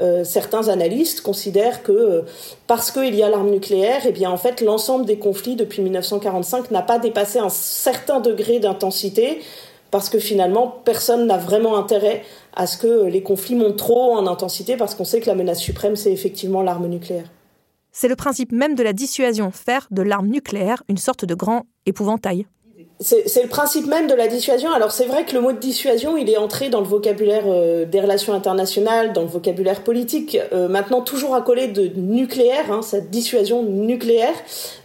Euh, 0.00 0.22
certains 0.22 0.68
analystes 0.68 1.22
considèrent 1.22 1.82
que 1.82 1.90
euh, 1.90 2.22
parce 2.68 2.92
qu'il 2.92 3.14
y 3.16 3.22
a 3.22 3.28
l'arme 3.28 3.50
nucléaire, 3.50 4.02
eh 4.06 4.12
bien 4.12 4.30
en 4.30 4.36
fait 4.36 4.60
l'ensemble 4.60 5.04
des 5.04 5.18
conflits 5.18 5.56
depuis 5.56 5.82
1945 5.82 6.70
n'a 6.70 6.82
pas 6.82 7.00
dépassé 7.00 7.40
un 7.40 7.48
certain 7.48 8.20
degré 8.20 8.60
d'intensité 8.60 9.40
parce 9.90 10.08
que 10.08 10.18
finalement 10.18 10.80
personne 10.84 11.26
n'a 11.26 11.38
vraiment 11.38 11.76
intérêt 11.76 12.22
à 12.54 12.66
ce 12.66 12.76
que 12.78 13.04
les 13.04 13.22
conflits 13.22 13.54
montent 13.54 13.78
trop 13.78 14.12
en 14.12 14.26
intensité 14.26 14.76
parce 14.76 14.94
qu'on 14.94 15.04
sait 15.04 15.20
que 15.20 15.26
la 15.26 15.34
menace 15.34 15.60
suprême 15.60 15.96
c'est 15.96 16.12
effectivement 16.12 16.62
l'arme 16.62 16.86
nucléaire. 16.86 17.30
C'est 17.92 18.08
le 18.08 18.16
principe 18.16 18.52
même 18.52 18.74
de 18.74 18.82
la 18.82 18.92
dissuasion, 18.92 19.50
faire 19.50 19.88
de 19.90 20.02
l'arme 20.02 20.28
nucléaire 20.28 20.82
une 20.88 20.98
sorte 20.98 21.24
de 21.24 21.34
grand 21.34 21.66
épouvantail. 21.86 22.46
C'est 23.00 23.42
le 23.42 23.48
principe 23.48 23.86
même 23.86 24.08
de 24.08 24.14
la 24.14 24.26
dissuasion. 24.26 24.72
Alors 24.72 24.90
c'est 24.90 25.06
vrai 25.06 25.24
que 25.24 25.32
le 25.32 25.40
mot 25.40 25.52
de 25.52 25.58
dissuasion, 25.58 26.16
il 26.16 26.28
est 26.28 26.36
entré 26.36 26.68
dans 26.68 26.80
le 26.80 26.86
vocabulaire 26.86 27.44
euh, 27.46 27.84
des 27.84 28.00
relations 28.00 28.34
internationales, 28.34 29.12
dans 29.12 29.22
le 29.22 29.28
vocabulaire 29.28 29.84
politique, 29.84 30.36
euh, 30.52 30.68
maintenant 30.68 31.00
toujours 31.00 31.36
accolé 31.36 31.68
de 31.68 31.86
nucléaire, 31.94 32.72
hein, 32.72 32.82
cette 32.82 33.08
dissuasion 33.10 33.62
nucléaire. 33.62 34.34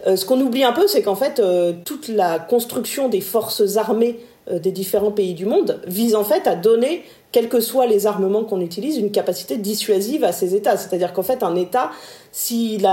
Euh, 0.06 0.14
ce 0.14 0.24
qu'on 0.24 0.40
oublie 0.40 0.62
un 0.62 0.72
peu, 0.72 0.86
c'est 0.86 1.02
qu'en 1.02 1.16
fait, 1.16 1.42
toute 1.84 2.06
la 2.06 2.38
construction 2.38 3.08
des 3.08 3.20
forces 3.20 3.76
armées 3.76 4.20
des 4.50 4.72
différents 4.72 5.10
pays 5.10 5.34
du 5.34 5.46
monde 5.46 5.80
vise 5.86 6.14
en 6.14 6.24
fait 6.24 6.46
à 6.46 6.54
donner 6.54 7.02
quels 7.34 7.48
que 7.48 7.58
soient 7.58 7.86
les 7.86 8.06
armements 8.06 8.44
qu'on 8.44 8.60
utilise, 8.60 8.96
une 8.96 9.10
capacité 9.10 9.56
dissuasive 9.56 10.22
à 10.22 10.30
ces 10.30 10.54
États. 10.54 10.76
C'est-à-dire 10.76 11.12
qu'en 11.12 11.24
fait, 11.24 11.42
un 11.42 11.56
État, 11.56 11.90
s'il 12.30 12.86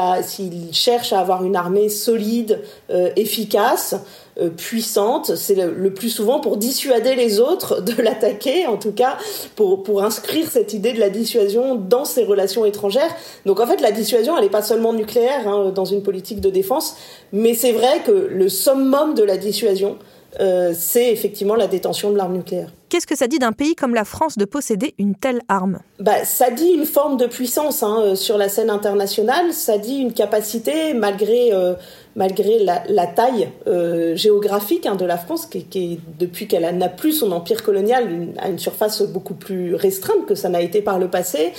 cherche 0.72 1.14
à 1.14 1.20
avoir 1.20 1.44
une 1.44 1.56
armée 1.56 1.90
solide, 1.90 2.60
euh, 2.90 3.12
efficace, 3.16 3.94
euh, 4.40 4.50
puissante, 4.50 5.36
c'est 5.36 5.54
le, 5.54 5.94
plus 5.94 6.10
souvent 6.10 6.40
pour 6.40 6.58
dissuader 6.58 7.14
les 7.14 7.40
autres 7.40 7.82
de 7.82 7.94
l'attaquer, 8.02 8.66
en 8.66 8.78
tout 8.78 8.94
cas 8.94 9.20
pour, 9.56 9.84
pour 9.84 10.02
inscrire 10.02 10.50
cette 10.50 10.74
idée 10.74 10.94
de 10.94 11.00
la 11.00 11.12
dissuasion 11.12 11.76
dans 11.76 12.06
ses 12.06 12.24
relations 12.24 12.66
étrangères. 12.66 13.16
Donc 13.46 13.60
en 13.60 13.68
fait, 13.68 13.80
la 13.80 13.92
dissuasion, 13.92 14.36
elle 14.36 14.46
n'est 14.46 14.50
pas 14.50 14.64
seulement 14.64 14.94
nucléaire 14.94 15.48
hein, 15.48 15.72
dans 15.76 15.86
une 15.86 16.02
politique 16.02 16.42
de 16.42 16.50
défense, 16.50 16.96
mais 17.32 17.54
c'est 17.54 17.74
vrai 17.74 18.02
que 18.04 18.12
le 18.12 18.50
summum 18.50 19.14
de 19.14 19.22
la 19.22 19.38
dissuasion, 19.38 20.00
euh, 20.40 20.74
c'est 20.78 21.12
effectivement 21.12 21.56
la 21.56 21.68
détention 21.68 22.12
de 22.12 22.18
l'arme 22.18 22.34
nucléaire. 22.34 22.70
Qu'est-ce 22.90 23.08
que 23.08 23.18
ça 23.18 23.28
dit 23.28 23.40
d'un 23.40 23.52
pays 23.52 23.76
comme 23.76 23.94
la 23.94 24.06
France 24.06 24.38
de 24.38 24.46
posséder 24.46 24.94
une 24.98 25.16
telle 25.16 25.40
arme? 25.48 25.80
Bah, 26.00 26.26
Ça 26.26 26.52
dit 26.52 26.70
une 26.70 26.86
forme 26.86 27.18
de 27.18 27.26
puissance 27.26 27.84
hein, 27.84 28.02
euh, 28.02 28.16
sur 28.16 28.38
la 28.38 28.50
scène 28.50 28.70
internationale, 28.70 29.54
ça 29.54 29.78
dit 29.78 29.98
une 29.98 30.14
capacité, 30.14 30.94
malgré, 30.94 31.54
euh, 31.54 31.74
malgré 32.16 32.60
la, 32.60 33.08
taille 33.08 33.50
euh, 33.68 34.16
géographique 34.16 34.86
hein, 34.86 34.96
de 34.96 35.06
la 35.06 35.18
France, 35.18 35.46
qui, 35.46 35.64
qui 35.64 36.00
depuis 36.20 36.48
qu'elle 36.48 36.78
n'a 36.78 36.90
plus 36.90 37.14
son 37.14 37.32
empire 37.32 37.64
colonial, 37.64 38.30
a 38.38 38.50
une 38.50 38.60
surface 38.60 39.02
beaucoup 39.02 39.34
plus 39.34 39.76
restreinte 39.76 40.26
que 40.26 40.36
ça 40.36 40.50
n'a 40.50 40.62
été 40.62 40.82
par 40.82 41.00
le 41.00 41.08
passé, 41.08 41.54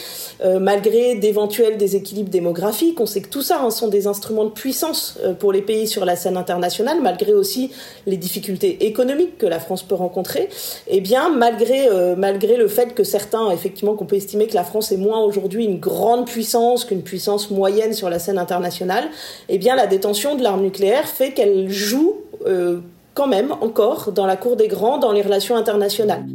malgré 0.61 1.15
d'éventuels 1.15 1.77
déséquilibres 1.77 2.31
démographiques. 2.31 3.01
On 3.01 3.07
sait 3.07 3.21
que 3.21 3.29
tout 3.29 3.43
ça 3.43 3.61
hein, 3.63 3.71
sont 3.71 3.89
des 3.89 4.07
instruments 4.07 4.45
de 4.45 4.51
puissance 4.51 5.19
pour 5.39 5.53
les 5.53 5.63
pays 5.63 5.87
sur 5.87 6.05
la 6.05 6.17
scène 6.17 6.37
internationale, 6.37 6.99
malgré 7.01 7.33
aussi 7.33 7.71
les 8.07 8.17
difficultés 8.17 8.87
économiques 8.87 9.39
que 9.39 9.47
la 9.47 9.61
France 9.61 9.83
peut 9.83 9.95
rencontrer. 9.95 10.49
Eh 10.89 11.01
bien, 11.01 11.31
malgré, 11.31 11.89
euh, 11.89 12.15
malgré 12.17 12.57
le 12.57 12.69
fait 12.69 12.95
que 12.95 13.05
certains, 13.05 13.51
effectivement, 13.51 13.95
qu'on 13.95 14.07
peut 14.07 14.17
estimer 14.17 14.47
que 14.47 14.55
la 14.55 14.65
France 14.65 14.93
est 14.93 14.97
moins 14.97 15.21
aujourd'hui 15.21 15.65
une 15.65 15.79
grande 15.79 16.27
puissance 16.27 16.85
qu'une 16.85 17.03
puissance 17.03 17.51
moyenne 17.51 17.93
sur 17.93 18.09
la 18.09 18.19
scène 18.19 18.39
internationale, 18.39 19.05
eh 19.49 19.59
bien, 19.59 19.77
la 19.77 19.87
détention 19.87 20.35
de 20.43 20.45
l'arme 20.45 20.63
nucléaire 20.63 21.07
fait 21.07 21.33
qu'elle 21.33 21.71
joue 21.71 22.17
euh, 22.47 22.81
quand 23.15 23.29
même 23.29 23.53
encore 23.53 24.11
dans 24.11 24.27
la 24.27 24.37
cour 24.37 24.57
des 24.57 24.67
grands, 24.67 24.99
dans 24.99 25.13
les 25.13 25.23
relations 25.23 25.57
internationales. 25.57 26.27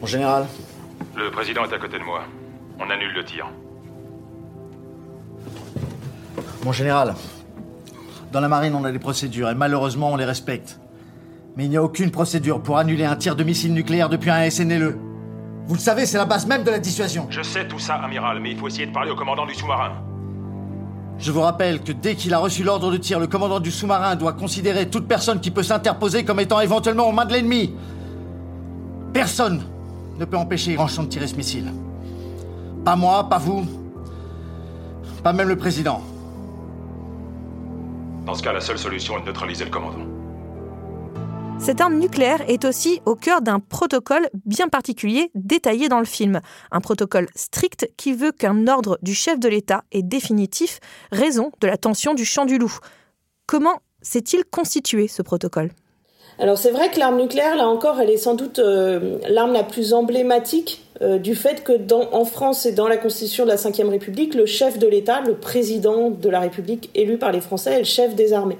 Mon 0.00 0.06
général 0.06 0.46
Le 1.16 1.30
président 1.30 1.64
est 1.64 1.72
à 1.72 1.78
côté 1.78 1.98
de 2.00 2.02
moi. 2.02 2.22
On 2.80 2.90
annule 2.90 3.12
le 3.14 3.24
tir. 3.24 3.46
Mon 6.64 6.72
général, 6.72 7.14
dans 8.32 8.40
la 8.40 8.48
marine, 8.48 8.74
on 8.74 8.84
a 8.84 8.90
des 8.90 8.98
procédures 8.98 9.48
et 9.48 9.54
malheureusement, 9.54 10.12
on 10.12 10.16
les 10.16 10.24
respecte. 10.24 10.80
Mais 11.56 11.66
il 11.66 11.70
n'y 11.70 11.76
a 11.76 11.82
aucune 11.84 12.10
procédure 12.10 12.60
pour 12.62 12.78
annuler 12.78 13.04
un 13.04 13.14
tir 13.14 13.36
de 13.36 13.44
missile 13.44 13.74
nucléaire 13.74 14.08
depuis 14.08 14.30
un 14.30 14.50
SNLE. 14.50 14.98
Vous 15.70 15.76
le 15.76 15.80
savez, 15.80 16.04
c'est 16.04 16.18
la 16.18 16.24
base 16.24 16.48
même 16.48 16.64
de 16.64 16.70
la 16.72 16.80
dissuasion. 16.80 17.28
Je 17.30 17.42
sais 17.42 17.68
tout 17.68 17.78
ça, 17.78 17.94
amiral, 17.94 18.40
mais 18.40 18.50
il 18.50 18.58
faut 18.58 18.66
essayer 18.66 18.86
de 18.86 18.92
parler 18.92 19.12
au 19.12 19.14
commandant 19.14 19.46
du 19.46 19.54
sous-marin. 19.54 19.92
Je 21.16 21.30
vous 21.30 21.42
rappelle 21.42 21.80
que 21.80 21.92
dès 21.92 22.16
qu'il 22.16 22.34
a 22.34 22.38
reçu 22.38 22.64
l'ordre 22.64 22.90
de 22.90 22.96
tir, 22.96 23.20
le 23.20 23.28
commandant 23.28 23.60
du 23.60 23.70
sous-marin 23.70 24.16
doit 24.16 24.32
considérer 24.32 24.90
toute 24.90 25.06
personne 25.06 25.38
qui 25.38 25.52
peut 25.52 25.62
s'interposer 25.62 26.24
comme 26.24 26.40
étant 26.40 26.58
éventuellement 26.58 27.08
aux 27.08 27.12
mains 27.12 27.24
de 27.24 27.34
l'ennemi. 27.34 27.72
Personne 29.12 29.62
ne 30.18 30.24
peut 30.24 30.36
empêcher 30.36 30.74
Ranchon 30.74 31.04
de 31.04 31.08
tirer 31.08 31.28
ce 31.28 31.36
missile. 31.36 31.72
Pas 32.84 32.96
moi, 32.96 33.28
pas 33.28 33.38
vous, 33.38 33.64
pas 35.22 35.32
même 35.32 35.46
le 35.46 35.56
président. 35.56 36.02
Dans 38.26 38.34
ce 38.34 38.42
cas, 38.42 38.52
la 38.52 38.60
seule 38.60 38.78
solution 38.78 39.18
est 39.18 39.20
de 39.20 39.26
neutraliser 39.26 39.66
le 39.66 39.70
commandant. 39.70 40.19
Cette 41.62 41.82
arme 41.82 41.98
nucléaire 41.98 42.42
est 42.48 42.64
aussi 42.64 43.02
au 43.04 43.14
cœur 43.14 43.42
d'un 43.42 43.60
protocole 43.60 44.30
bien 44.46 44.68
particulier 44.68 45.30
détaillé 45.34 45.90
dans 45.90 45.98
le 45.98 46.06
film. 46.06 46.40
Un 46.70 46.80
protocole 46.80 47.26
strict 47.36 47.86
qui 47.98 48.14
veut 48.14 48.32
qu'un 48.32 48.66
ordre 48.66 48.98
du 49.02 49.14
chef 49.14 49.38
de 49.38 49.46
l'État 49.46 49.84
est 49.92 50.02
définitif, 50.02 50.80
raison 51.12 51.52
de 51.60 51.66
la 51.66 51.76
tension 51.76 52.14
du 52.14 52.24
champ 52.24 52.46
du 52.46 52.56
loup. 52.56 52.78
Comment 53.46 53.82
s'est-il 54.00 54.44
constitué 54.44 55.06
ce 55.06 55.20
protocole? 55.20 55.70
Alors 56.40 56.56
c'est 56.56 56.70
vrai 56.70 56.90
que 56.90 56.98
l'arme 56.98 57.18
nucléaire, 57.20 57.54
là 57.54 57.68
encore, 57.68 58.00
elle 58.00 58.08
est 58.08 58.16
sans 58.16 58.34
doute 58.34 58.60
euh, 58.60 59.18
l'arme 59.28 59.52
la 59.52 59.62
plus 59.62 59.92
emblématique 59.92 60.82
euh, 61.02 61.18
du 61.18 61.34
fait 61.34 61.62
que 61.62 61.72
en 62.12 62.24
France 62.24 62.64
et 62.64 62.72
dans 62.72 62.88
la 62.88 62.96
Constitution 62.96 63.44
de 63.44 63.50
la 63.50 63.56
Ve 63.56 63.90
République, 63.90 64.34
le 64.34 64.46
chef 64.46 64.78
de 64.78 64.86
l'État, 64.86 65.20
le 65.20 65.34
président 65.34 66.08
de 66.08 66.28
la 66.30 66.40
République 66.40 66.88
élu 66.94 67.18
par 67.18 67.30
les 67.30 67.42
Français, 67.42 67.74
est 67.74 67.78
le 67.80 67.84
chef 67.84 68.14
des 68.14 68.32
armées. 68.32 68.56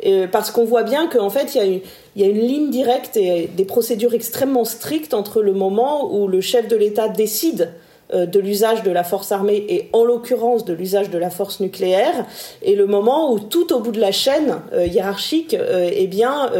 Et, 0.00 0.26
parce 0.26 0.50
qu'on 0.50 0.64
voit 0.64 0.82
bien 0.82 1.06
qu'en 1.06 1.30
fait, 1.30 1.54
il 1.54 1.82
y, 2.16 2.24
a 2.24 2.26
une, 2.26 2.40
ligne 2.40 2.70
directe 2.70 3.16
et 3.16 3.48
des 3.56 3.64
procédures 3.64 4.14
extrêmement 4.14 4.64
strictes 4.64 5.14
entre 5.14 5.42
le 5.42 5.52
moment 5.52 6.12
où 6.12 6.26
le 6.26 6.40
chef 6.40 6.66
de 6.66 6.74
l'État 6.74 7.08
décide 7.08 7.62
euh, 7.62 7.68
de 8.12 8.40
l'usage 8.40 8.82
de 8.82 8.90
la 8.90 9.04
force 9.04 9.32
armée 9.32 9.64
et 9.68 9.88
en 9.92 10.04
l'occurrence 10.04 10.64
de 10.64 10.72
l'usage 10.72 11.10
de 11.10 11.18
la 11.18 11.30
force 11.30 11.60
nucléaire 11.60 12.26
et 12.62 12.74
le 12.74 12.86
moment 12.86 13.32
où 13.32 13.38
tout 13.38 13.72
au 13.72 13.80
bout 13.80 13.92
de 13.92 14.00
la 14.00 14.12
chaîne 14.12 14.60
euh, 14.72 14.86
hiérarchique 14.86 15.54
euh, 15.54 15.90
eh 15.92 16.06
bien 16.06 16.50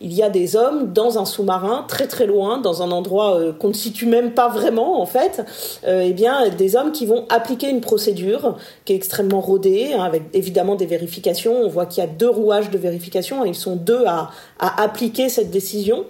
il 0.00 0.12
y 0.12 0.22
a 0.22 0.30
des 0.30 0.56
hommes 0.56 0.92
dans 0.92 1.18
un 1.18 1.24
sous-marin 1.24 1.84
très 1.88 2.06
très 2.06 2.26
loin 2.26 2.58
dans 2.58 2.82
un 2.82 2.90
endroit 2.90 3.38
qu'on 3.58 3.68
ne 3.68 3.72
situe 3.72 4.06
même 4.06 4.32
pas 4.32 4.48
vraiment 4.48 5.00
en 5.00 5.06
fait 5.06 5.44
eh 5.86 6.12
bien 6.12 6.48
des 6.48 6.76
hommes 6.76 6.92
qui 6.92 7.06
vont 7.06 7.26
appliquer 7.28 7.68
une 7.68 7.80
procédure 7.80 8.56
qui 8.84 8.92
est 8.92 8.96
extrêmement 8.96 9.40
rodée 9.40 9.92
hein, 9.92 10.02
avec 10.02 10.22
évidemment 10.32 10.74
des 10.74 10.86
vérifications. 10.86 11.62
On 11.62 11.68
voit 11.68 11.86
qu'il 11.86 12.02
y 12.02 12.06
a 12.06 12.10
deux 12.10 12.28
rouages 12.28 12.70
de 12.70 12.78
vérification 12.78 13.44
et 13.44 13.48
ils 13.48 13.54
sont 13.54 13.76
deux 13.76 14.04
à 14.06 14.30
appliquer 14.58 15.28
cette 15.28 15.50
décision 15.50 16.04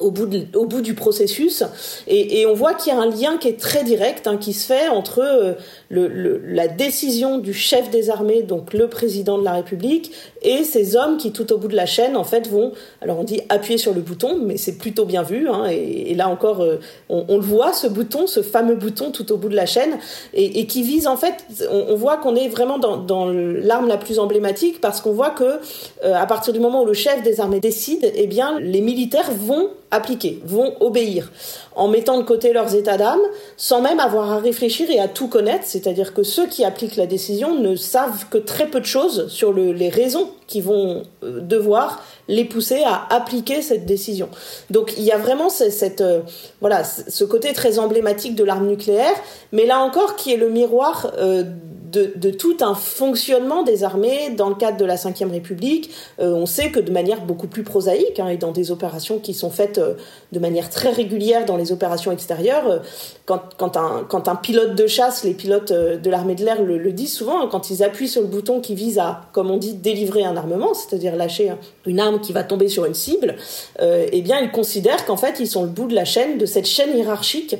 au 0.00 0.10
bout, 0.10 0.28
au 0.54 0.66
bout 0.66 0.80
du 0.80 0.94
processus. 0.94 1.62
Et, 2.06 2.40
et 2.40 2.46
on 2.46 2.54
voit 2.54 2.74
qu'il 2.74 2.92
y 2.92 2.96
a 2.96 3.00
un 3.00 3.10
lien 3.10 3.36
qui 3.38 3.48
est 3.48 3.60
très 3.60 3.84
direct, 3.84 4.26
hein, 4.26 4.36
qui 4.36 4.52
se 4.52 4.66
fait 4.66 4.88
entre 4.88 5.20
euh, 5.20 5.54
la 5.90 6.68
décision 6.68 7.38
du 7.38 7.52
chef 7.52 7.90
des 7.90 8.10
armées, 8.10 8.42
donc 8.42 8.74
le 8.74 8.86
président 8.86 9.38
de 9.38 9.44
la 9.44 9.54
République, 9.54 10.12
et 10.42 10.62
ces 10.62 10.94
hommes 10.94 11.16
qui, 11.16 11.32
tout 11.32 11.52
au 11.52 11.58
bout 11.58 11.66
de 11.66 11.74
la 11.74 11.86
chaîne, 11.86 12.16
en 12.16 12.22
fait, 12.22 12.48
vont, 12.48 12.72
alors 13.02 13.18
on 13.18 13.24
dit 13.24 13.40
appuyer 13.48 13.76
sur 13.76 13.92
le 13.92 14.00
bouton, 14.00 14.38
mais 14.40 14.56
c'est 14.56 14.78
plutôt 14.78 15.04
bien 15.04 15.24
vu. 15.24 15.48
Hein, 15.48 15.66
et, 15.68 16.14
là 16.14 16.28
encore, 16.28 16.60
euh, 16.60 16.76
on, 17.08 17.36
le 17.36 17.42
voit, 17.42 17.72
ce 17.72 17.88
bouton, 17.88 18.28
ce 18.28 18.40
fameux 18.40 18.76
bouton 18.76 19.10
tout 19.10 19.32
au 19.32 19.36
bout 19.36 19.48
de 19.48 19.56
la 19.56 19.66
chaîne, 19.66 19.98
et, 20.32 20.66
qui 20.66 20.82
vise, 20.82 21.08
en 21.08 21.16
fait, 21.16 21.44
on, 21.70 21.96
voit 21.96 22.18
qu'on 22.18 22.36
est 22.36 22.48
vraiment 22.48 22.78
dans, 22.78 22.96
dans 22.96 23.26
l'arme 23.28 23.88
la 23.88 23.98
plus 23.98 24.20
emblématique, 24.20 24.80
parce 24.80 25.00
qu'on 25.00 25.12
voit 25.12 25.30
que 25.30 25.58
euh, 26.04 26.14
à 26.14 26.26
partir 26.26 26.52
du 26.52 26.60
moment 26.60 26.82
où 26.82 26.86
le 26.86 26.94
chef 26.94 27.22
des 27.24 27.40
armées 27.40 27.60
décide, 27.60 28.10
eh 28.14 28.28
bien, 28.28 28.60
les 28.60 28.80
militaires 28.80 29.30
vont 29.32 29.70
appliquer, 29.90 30.40
vont 30.44 30.74
obéir, 30.80 31.32
en 31.74 31.88
mettant 31.88 32.18
de 32.18 32.22
côté 32.22 32.52
leurs 32.52 32.74
états 32.74 32.96
d'âme, 32.96 33.20
sans 33.56 33.80
même 33.80 33.98
avoir 33.98 34.30
à 34.30 34.38
réfléchir 34.38 34.88
et 34.90 35.00
à 35.00 35.08
tout 35.08 35.28
connaître, 35.28 35.64
c'est-à-dire 35.80 36.12
que 36.12 36.22
ceux 36.22 36.46
qui 36.46 36.64
appliquent 36.64 36.96
la 36.96 37.06
décision 37.06 37.58
ne 37.58 37.74
savent 37.76 38.26
que 38.28 38.38
très 38.38 38.66
peu 38.66 38.80
de 38.80 38.86
choses 38.86 39.28
sur 39.28 39.52
le, 39.52 39.72
les 39.72 39.88
raisons 39.88 40.30
qui 40.46 40.60
vont 40.60 41.04
euh, 41.22 41.40
devoir 41.40 42.04
les 42.28 42.44
pousser 42.44 42.82
à 42.84 43.06
appliquer 43.10 43.62
cette 43.62 43.86
décision. 43.86 44.28
Donc 44.68 44.94
il 44.98 45.04
y 45.04 45.12
a 45.12 45.18
vraiment 45.18 45.48
cette 45.48 46.00
euh, 46.00 46.20
voilà 46.60 46.84
ce 46.84 47.24
côté 47.24 47.52
très 47.52 47.78
emblématique 47.78 48.34
de 48.34 48.44
l'arme 48.44 48.66
nucléaire, 48.66 49.14
mais 49.52 49.64
là 49.64 49.78
encore 49.78 50.16
qui 50.16 50.32
est 50.32 50.36
le 50.36 50.50
miroir 50.50 51.12
euh, 51.18 51.44
de, 51.90 52.30
tout 52.30 52.56
un 52.60 52.74
fonctionnement 52.74 53.62
des 53.62 53.84
armées 53.84 54.30
dans 54.30 54.48
le 54.48 54.54
cadre 54.54 54.76
de 54.76 54.84
la 54.84 54.96
Ve 54.96 55.30
République. 55.30 55.90
Euh, 56.20 56.32
on 56.32 56.46
sait 56.46 56.70
que 56.70 56.80
de 56.80 56.90
manière 56.90 57.22
beaucoup 57.22 57.46
plus 57.46 57.62
prosaïque, 57.62 58.20
hein, 58.20 58.28
et 58.28 58.36
dans 58.36 58.52
des 58.52 58.70
opérations 58.70 59.18
qui 59.18 59.34
sont 59.34 59.50
faites 59.50 59.78
euh, 59.78 59.94
de 60.32 60.38
manière 60.38 60.70
très 60.70 60.90
régulière 60.90 61.44
dans 61.46 61.56
les 61.56 61.72
opérations 61.72 62.12
extérieures, 62.12 62.68
euh, 62.68 62.78
quand, 63.26 63.40
quand, 63.56 63.76
un, 63.76 64.04
quand 64.08 64.28
un 64.28 64.36
pilote 64.36 64.74
de 64.74 64.86
chasse, 64.86 65.24
les 65.24 65.34
pilotes 65.34 65.72
de 65.72 66.10
l'armée 66.10 66.34
de 66.34 66.44
l'air 66.44 66.62
le, 66.62 66.92
disent 66.92 67.14
souvent, 67.14 67.42
hein, 67.42 67.48
quand 67.50 67.70
ils 67.70 67.82
appuient 67.82 68.08
sur 68.08 68.22
le 68.22 68.26
bouton 68.26 68.60
qui 68.60 68.74
vise 68.74 68.98
à, 68.98 69.22
comme 69.32 69.50
on 69.50 69.56
dit, 69.56 69.74
délivrer 69.74 70.24
un 70.24 70.36
armement, 70.36 70.74
c'est-à-dire 70.74 71.16
lâcher 71.16 71.52
une 71.86 72.00
arme 72.00 72.20
qui 72.20 72.32
va 72.32 72.42
tomber 72.42 72.68
sur 72.68 72.84
une 72.84 72.94
cible, 72.94 73.36
eh 73.80 74.22
bien 74.22 74.40
ils 74.40 74.50
considèrent 74.50 75.04
qu'en 75.06 75.16
fait 75.16 75.38
ils 75.38 75.46
sont 75.46 75.62
le 75.62 75.68
bout 75.68 75.86
de 75.86 75.94
la 75.94 76.04
chaîne, 76.04 76.38
de 76.38 76.46
cette 76.46 76.66
chaîne 76.66 76.96
hiérarchique 76.96 77.56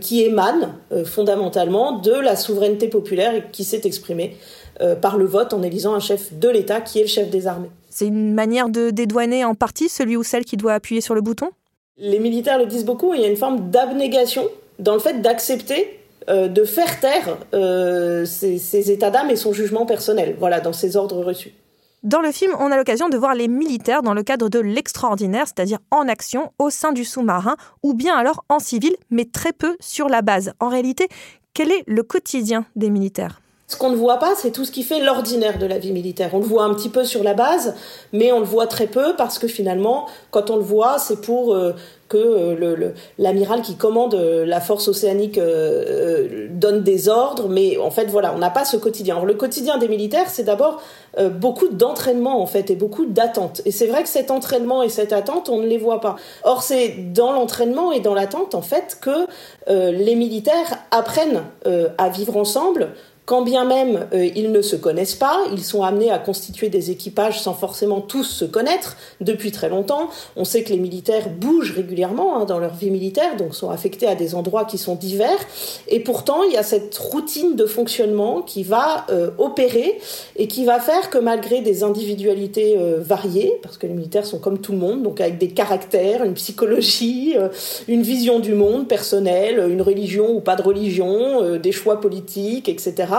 qui 0.00 0.22
émane 0.22 0.74
fondamentalement 1.04 1.98
de 1.98 2.12
la 2.12 2.36
souveraineté 2.36 2.88
populaire 2.88 3.34
et 3.34 3.44
qui 3.50 3.64
s'est 3.64 3.73
exprimé 3.82 4.36
euh, 4.80 4.94
par 4.94 5.16
le 5.16 5.24
vote 5.24 5.52
en 5.52 5.62
élisant 5.62 5.94
un 5.94 6.00
chef 6.00 6.32
de 6.32 6.48
l'État 6.48 6.80
qui 6.80 6.98
est 6.98 7.02
le 7.02 7.08
chef 7.08 7.30
des 7.30 7.46
armées. 7.46 7.70
C'est 7.90 8.06
une 8.06 8.34
manière 8.34 8.68
de 8.68 8.90
dédouaner 8.90 9.44
en 9.44 9.54
partie 9.54 9.88
celui 9.88 10.16
ou 10.16 10.22
celle 10.22 10.44
qui 10.44 10.56
doit 10.56 10.74
appuyer 10.74 11.00
sur 11.00 11.14
le 11.14 11.20
bouton? 11.20 11.50
Les 11.96 12.18
militaires 12.18 12.58
le 12.58 12.66
disent 12.66 12.84
beaucoup, 12.84 13.14
il 13.14 13.20
y 13.20 13.24
a 13.24 13.28
une 13.28 13.36
forme 13.36 13.70
d'abnégation 13.70 14.48
dans 14.80 14.94
le 14.94 15.00
fait 15.00 15.20
d'accepter 15.20 16.00
euh, 16.28 16.48
de 16.48 16.64
faire 16.64 17.00
taire 17.00 17.36
euh, 17.52 18.24
ses, 18.24 18.58
ses 18.58 18.90
états 18.90 19.10
d'âme 19.10 19.30
et 19.30 19.36
son 19.36 19.52
jugement 19.52 19.84
personnel, 19.84 20.36
voilà, 20.38 20.60
dans 20.60 20.72
ses 20.72 20.96
ordres 20.96 21.22
reçus. 21.22 21.52
Dans 22.02 22.20
le 22.20 22.32
film, 22.32 22.52
on 22.58 22.70
a 22.70 22.76
l'occasion 22.76 23.08
de 23.08 23.16
voir 23.16 23.34
les 23.34 23.48
militaires 23.48 24.02
dans 24.02 24.14
le 24.14 24.22
cadre 24.22 24.48
de 24.48 24.58
l'extraordinaire, 24.58 25.46
c'est-à-dire 25.46 25.78
en 25.90 26.08
action 26.08 26.52
au 26.58 26.70
sein 26.70 26.92
du 26.92 27.04
sous-marin, 27.04 27.56
ou 27.82 27.94
bien 27.94 28.16
alors 28.16 28.44
en 28.48 28.58
civil, 28.58 28.94
mais 29.10 29.26
très 29.26 29.52
peu 29.52 29.76
sur 29.80 30.08
la 30.08 30.20
base. 30.20 30.52
En 30.60 30.68
réalité, 30.68 31.08
quel 31.52 31.70
est 31.70 31.84
le 31.86 32.02
quotidien 32.02 32.66
des 32.74 32.90
militaires? 32.90 33.40
Ce 33.74 33.78
qu'on 33.78 33.90
ne 33.90 33.96
voit 33.96 34.18
pas, 34.18 34.34
c'est 34.36 34.52
tout 34.52 34.64
ce 34.64 34.70
qui 34.70 34.84
fait 34.84 35.00
l'ordinaire 35.00 35.58
de 35.58 35.66
la 35.66 35.78
vie 35.78 35.90
militaire. 35.90 36.30
On 36.32 36.38
le 36.38 36.44
voit 36.44 36.62
un 36.62 36.72
petit 36.74 36.88
peu 36.88 37.04
sur 37.04 37.24
la 37.24 37.34
base, 37.34 37.74
mais 38.12 38.30
on 38.30 38.38
le 38.38 38.44
voit 38.44 38.68
très 38.68 38.86
peu 38.86 39.16
parce 39.16 39.40
que 39.40 39.48
finalement, 39.48 40.06
quand 40.30 40.48
on 40.50 40.56
le 40.56 40.62
voit, 40.62 40.98
c'est 41.00 41.20
pour 41.20 41.52
euh, 41.52 41.72
que 42.08 42.16
euh, 42.16 42.92
l'amiral 43.18 43.62
qui 43.62 43.74
commande 43.74 44.14
euh, 44.14 44.46
la 44.46 44.60
force 44.60 44.86
océanique 44.86 45.40
donne 46.50 46.84
des 46.84 47.08
ordres, 47.08 47.48
mais 47.48 47.76
en 47.76 47.90
fait, 47.90 48.04
voilà, 48.04 48.32
on 48.32 48.38
n'a 48.38 48.50
pas 48.50 48.64
ce 48.64 48.76
quotidien. 48.76 49.24
Le 49.24 49.34
quotidien 49.34 49.76
des 49.78 49.88
militaires, 49.88 50.28
c'est 50.28 50.44
d'abord 50.44 50.80
beaucoup 51.32 51.68
d'entraînement, 51.68 52.40
en 52.40 52.46
fait, 52.46 52.70
et 52.70 52.76
beaucoup 52.76 53.06
d'attente. 53.06 53.60
Et 53.64 53.72
c'est 53.72 53.86
vrai 53.86 54.04
que 54.04 54.08
cet 54.08 54.30
entraînement 54.30 54.82
et 54.84 54.88
cette 54.88 55.12
attente, 55.12 55.48
on 55.48 55.58
ne 55.58 55.66
les 55.66 55.78
voit 55.78 56.00
pas. 56.00 56.16
Or, 56.44 56.62
c'est 56.62 57.12
dans 57.12 57.32
l'entraînement 57.32 57.90
et 57.90 58.00
dans 58.00 58.14
l'attente, 58.14 58.54
en 58.54 58.62
fait, 58.62 58.98
que 59.00 59.26
les 59.68 60.14
militaires 60.14 60.78
apprennent 60.90 61.42
à 61.98 62.08
vivre 62.08 62.36
ensemble, 62.36 62.90
quand 63.26 63.42
bien 63.42 63.64
même 63.64 64.06
euh, 64.12 64.28
ils 64.36 64.52
ne 64.52 64.60
se 64.60 64.76
connaissent 64.76 65.14
pas, 65.14 65.40
ils 65.52 65.64
sont 65.64 65.82
amenés 65.82 66.10
à 66.10 66.18
constituer 66.18 66.68
des 66.68 66.90
équipages 66.90 67.40
sans 67.40 67.54
forcément 67.54 68.02
tous 68.02 68.24
se 68.24 68.44
connaître 68.44 68.96
depuis 69.20 69.50
très 69.50 69.70
longtemps. 69.70 70.10
On 70.36 70.44
sait 70.44 70.62
que 70.62 70.70
les 70.70 70.78
militaires 70.78 71.30
bougent 71.30 71.72
régulièrement 71.72 72.36
hein, 72.36 72.44
dans 72.44 72.58
leur 72.58 72.74
vie 72.74 72.90
militaire, 72.90 73.36
donc 73.36 73.54
sont 73.54 73.70
affectés 73.70 74.06
à 74.06 74.14
des 74.14 74.34
endroits 74.34 74.66
qui 74.66 74.76
sont 74.76 74.94
divers. 74.94 75.38
Et 75.88 76.00
pourtant, 76.00 76.42
il 76.42 76.52
y 76.52 76.58
a 76.58 76.62
cette 76.62 76.96
routine 76.98 77.56
de 77.56 77.64
fonctionnement 77.64 78.42
qui 78.42 78.62
va 78.62 79.06
euh, 79.08 79.30
opérer 79.38 79.98
et 80.36 80.46
qui 80.46 80.66
va 80.66 80.78
faire 80.78 81.08
que 81.08 81.18
malgré 81.18 81.62
des 81.62 81.82
individualités 81.82 82.76
euh, 82.78 82.98
variées, 83.00 83.58
parce 83.62 83.78
que 83.78 83.86
les 83.86 83.94
militaires 83.94 84.26
sont 84.26 84.38
comme 84.38 84.58
tout 84.58 84.72
le 84.72 84.78
monde, 84.78 85.02
donc 85.02 85.20
avec 85.22 85.38
des 85.38 85.48
caractères, 85.48 86.24
une 86.24 86.34
psychologie, 86.34 87.36
une 87.88 88.02
vision 88.02 88.38
du 88.38 88.54
monde 88.54 88.86
personnelle, 88.86 89.64
une 89.70 89.80
religion 89.80 90.30
ou 90.30 90.40
pas 90.40 90.56
de 90.56 90.62
religion, 90.62 91.58
des 91.58 91.72
choix 91.72 92.00
politiques, 92.00 92.68
etc 92.68 93.13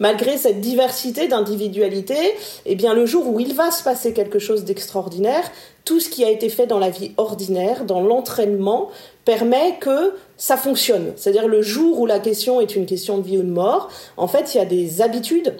malgré 0.00 0.36
cette 0.36 0.60
diversité 0.60 1.28
d'individualité, 1.28 2.16
eh 2.64 2.74
bien 2.74 2.94
le 2.94 3.06
jour 3.06 3.26
où 3.28 3.40
il 3.40 3.54
va 3.54 3.70
se 3.70 3.82
passer 3.82 4.12
quelque 4.12 4.38
chose 4.38 4.64
d'extraordinaire, 4.64 5.50
tout 5.84 6.00
ce 6.00 6.08
qui 6.08 6.24
a 6.24 6.30
été 6.30 6.48
fait 6.48 6.66
dans 6.66 6.78
la 6.78 6.90
vie 6.90 7.12
ordinaire, 7.16 7.84
dans 7.84 8.00
l'entraînement, 8.00 8.90
permet 9.24 9.78
que 9.80 10.14
ça 10.36 10.56
fonctionne. 10.56 11.12
C'est-à-dire 11.16 11.48
le 11.48 11.62
jour 11.62 12.00
où 12.00 12.06
la 12.06 12.18
question 12.18 12.60
est 12.60 12.76
une 12.76 12.86
question 12.86 13.18
de 13.18 13.22
vie 13.22 13.38
ou 13.38 13.42
de 13.42 13.50
mort, 13.50 13.88
en 14.16 14.28
fait, 14.28 14.54
il 14.54 14.58
y 14.58 14.60
a 14.60 14.64
des 14.64 15.00
habitudes 15.02 15.54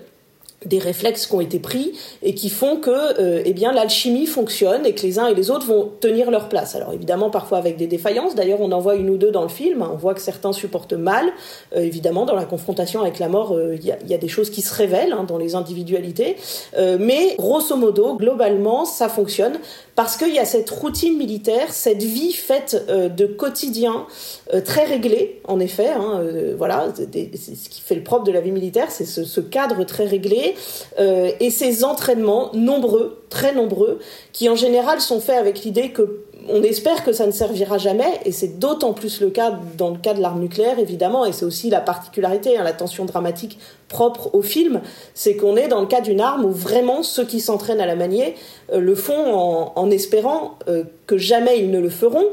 des 0.66 0.78
réflexes 0.78 1.26
qui 1.26 1.35
ont 1.35 1.40
été 1.40 1.58
pris 1.58 1.92
et 2.23 2.35
qui 2.35 2.49
font 2.49 2.76
que 2.76 3.20
euh, 3.20 3.42
eh 3.44 3.52
bien 3.52 3.73
l'alchimie 3.73 4.26
fonctionne 4.26 4.85
et 4.85 4.94
que 4.94 5.02
les 5.02 5.18
uns 5.18 5.28
et 5.28 5.35
les 5.35 5.50
autres 5.50 5.66
vont 5.66 5.90
tenir 6.00 6.30
leur 6.30 6.49
place. 6.49 6.75
Alors 6.75 6.92
évidemment 6.92 7.30
parfois 7.30 7.58
avec 7.58 7.76
des 7.76 7.87
défaillances. 7.87 8.35
D'ailleurs 8.35 8.61
on 8.61 8.73
en 8.73 8.80
voit 8.80 8.96
une 8.96 9.11
ou 9.11 9.16
deux 9.16 9.30
dans 9.30 9.42
le 9.42 9.49
film. 9.49 9.82
On 9.82 9.96
voit 9.96 10.14
que 10.14 10.20
certains 10.20 10.52
supportent 10.52 10.92
mal. 10.92 11.26
Euh, 11.75 11.80
évidemment 11.80 12.26
dans 12.26 12.35
la 12.35 12.44
confrontation 12.44 13.00
avec 13.00 13.18
la 13.18 13.28
mort, 13.28 13.52
il 13.52 13.58
euh, 13.58 13.76
y, 13.76 13.92
a, 13.92 13.99
y, 14.06 14.14
a, 14.14 14.18
des 14.18 14.28
choses 14.28 14.50
qui 14.50 14.62
se 14.62 14.75
révèlent 14.75 15.12
hein, 15.12 15.25
dans 15.25 15.38
les 15.38 15.54
individualités. 15.54 16.37
Euh, 16.76 16.96
mais 17.00 17.35
grosso 17.38 17.76
modo, 17.76 18.16
globalement, 18.16 18.85
ça 18.85 19.08
fonctionne 19.08 19.58
parce 19.96 20.18
qu'il 20.18 20.32
y 20.32 20.38
a 20.38 20.44
cette 20.44 20.68
routine 20.68 21.16
militaire, 21.16 21.72
cette 21.72 22.02
vie 22.02 22.34
faite 22.34 22.84
euh, 22.90 23.08
de 23.08 23.24
quotidien 23.24 24.06
euh, 24.52 24.60
très 24.60 24.84
réglé, 24.84 25.40
en 25.44 25.58
effet. 25.58 25.88
Hein, 25.88 26.20
euh, 26.20 26.54
voilà, 26.56 26.92
c'est 26.94 27.56
ce 27.56 27.68
qui 27.70 27.80
fait 27.80 27.94
le 27.94 28.02
propre 28.04 28.24
de 28.24 28.30
la 28.30 28.42
vie 28.42 28.52
militaire, 28.52 28.90
c'est 28.90 29.06
ce, 29.06 29.24
ce, 29.24 29.40
cadre 29.40 29.84
très 29.84 30.04
réglé 30.04 30.54
et 30.98 31.50
ces 31.50 31.84
entraînements 31.84 32.50
nombreux, 32.52 33.22
très 33.30 33.54
nombreux, 33.54 34.00
qui 34.32 34.50
en 34.50 34.56
général 34.56 35.00
sont 35.00 35.20
faits 35.20 35.38
avec 35.38 35.62
l'idée 35.62 35.90
que 35.90 36.25
on 36.48 36.62
espère 36.62 37.04
que 37.04 37.12
ça 37.12 37.26
ne 37.26 37.32
servira 37.32 37.78
jamais, 37.78 38.20
et 38.24 38.32
c'est 38.32 38.58
d'autant 38.58 38.92
plus 38.92 39.20
le 39.20 39.30
cas 39.30 39.58
dans 39.76 39.90
le 39.90 39.98
cas 39.98 40.14
de 40.14 40.20
l'arme 40.20 40.40
nucléaire, 40.40 40.78
évidemment, 40.78 41.24
et 41.24 41.32
c'est 41.32 41.44
aussi 41.44 41.70
la 41.70 41.80
particularité, 41.80 42.56
hein, 42.56 42.64
la 42.64 42.72
tension 42.72 43.04
dramatique 43.04 43.58
propre 43.88 44.34
au 44.34 44.42
film, 44.42 44.80
c'est 45.14 45.36
qu'on 45.36 45.56
est 45.56 45.68
dans 45.68 45.80
le 45.80 45.86
cas 45.86 46.00
d'une 46.00 46.20
arme 46.20 46.44
où 46.44 46.50
vraiment 46.50 47.02
ceux 47.02 47.24
qui 47.24 47.40
s'entraînent 47.40 47.80
à 47.80 47.86
la 47.86 47.94
manier 47.94 48.34
euh, 48.72 48.80
le 48.80 48.94
font 48.94 49.70
en, 49.76 49.90
espérant 49.90 50.58
euh, 50.68 50.84
que 51.06 51.18
jamais 51.18 51.58
ils 51.58 51.70
ne 51.70 51.78
le 51.78 51.88
feront, 51.88 52.26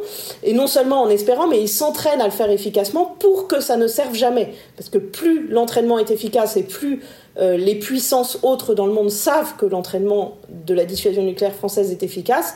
et 0.43 0.53
non 0.53 0.67
seulement 0.67 1.01
en 1.01 1.09
espérant, 1.09 1.47
mais 1.47 1.61
ils 1.61 1.69
s'entraînent 1.69 2.21
à 2.21 2.25
le 2.25 2.31
faire 2.31 2.49
efficacement 2.49 3.15
pour 3.19 3.47
que 3.47 3.59
ça 3.59 3.77
ne 3.77 3.87
serve 3.87 4.15
jamais. 4.15 4.53
Parce 4.77 4.89
que 4.89 4.97
plus 4.97 5.47
l'entraînement 5.47 5.99
est 5.99 6.11
efficace 6.11 6.57
et 6.57 6.63
plus 6.63 7.01
euh, 7.37 7.57
les 7.57 7.75
puissances 7.75 8.39
autres 8.43 8.75
dans 8.75 8.85
le 8.85 8.93
monde 8.93 9.09
savent 9.09 9.55
que 9.57 9.65
l'entraînement 9.65 10.37
de 10.49 10.73
la 10.73 10.85
dissuasion 10.85 11.23
nucléaire 11.23 11.55
française 11.55 11.91
est 11.91 12.03
efficace, 12.03 12.55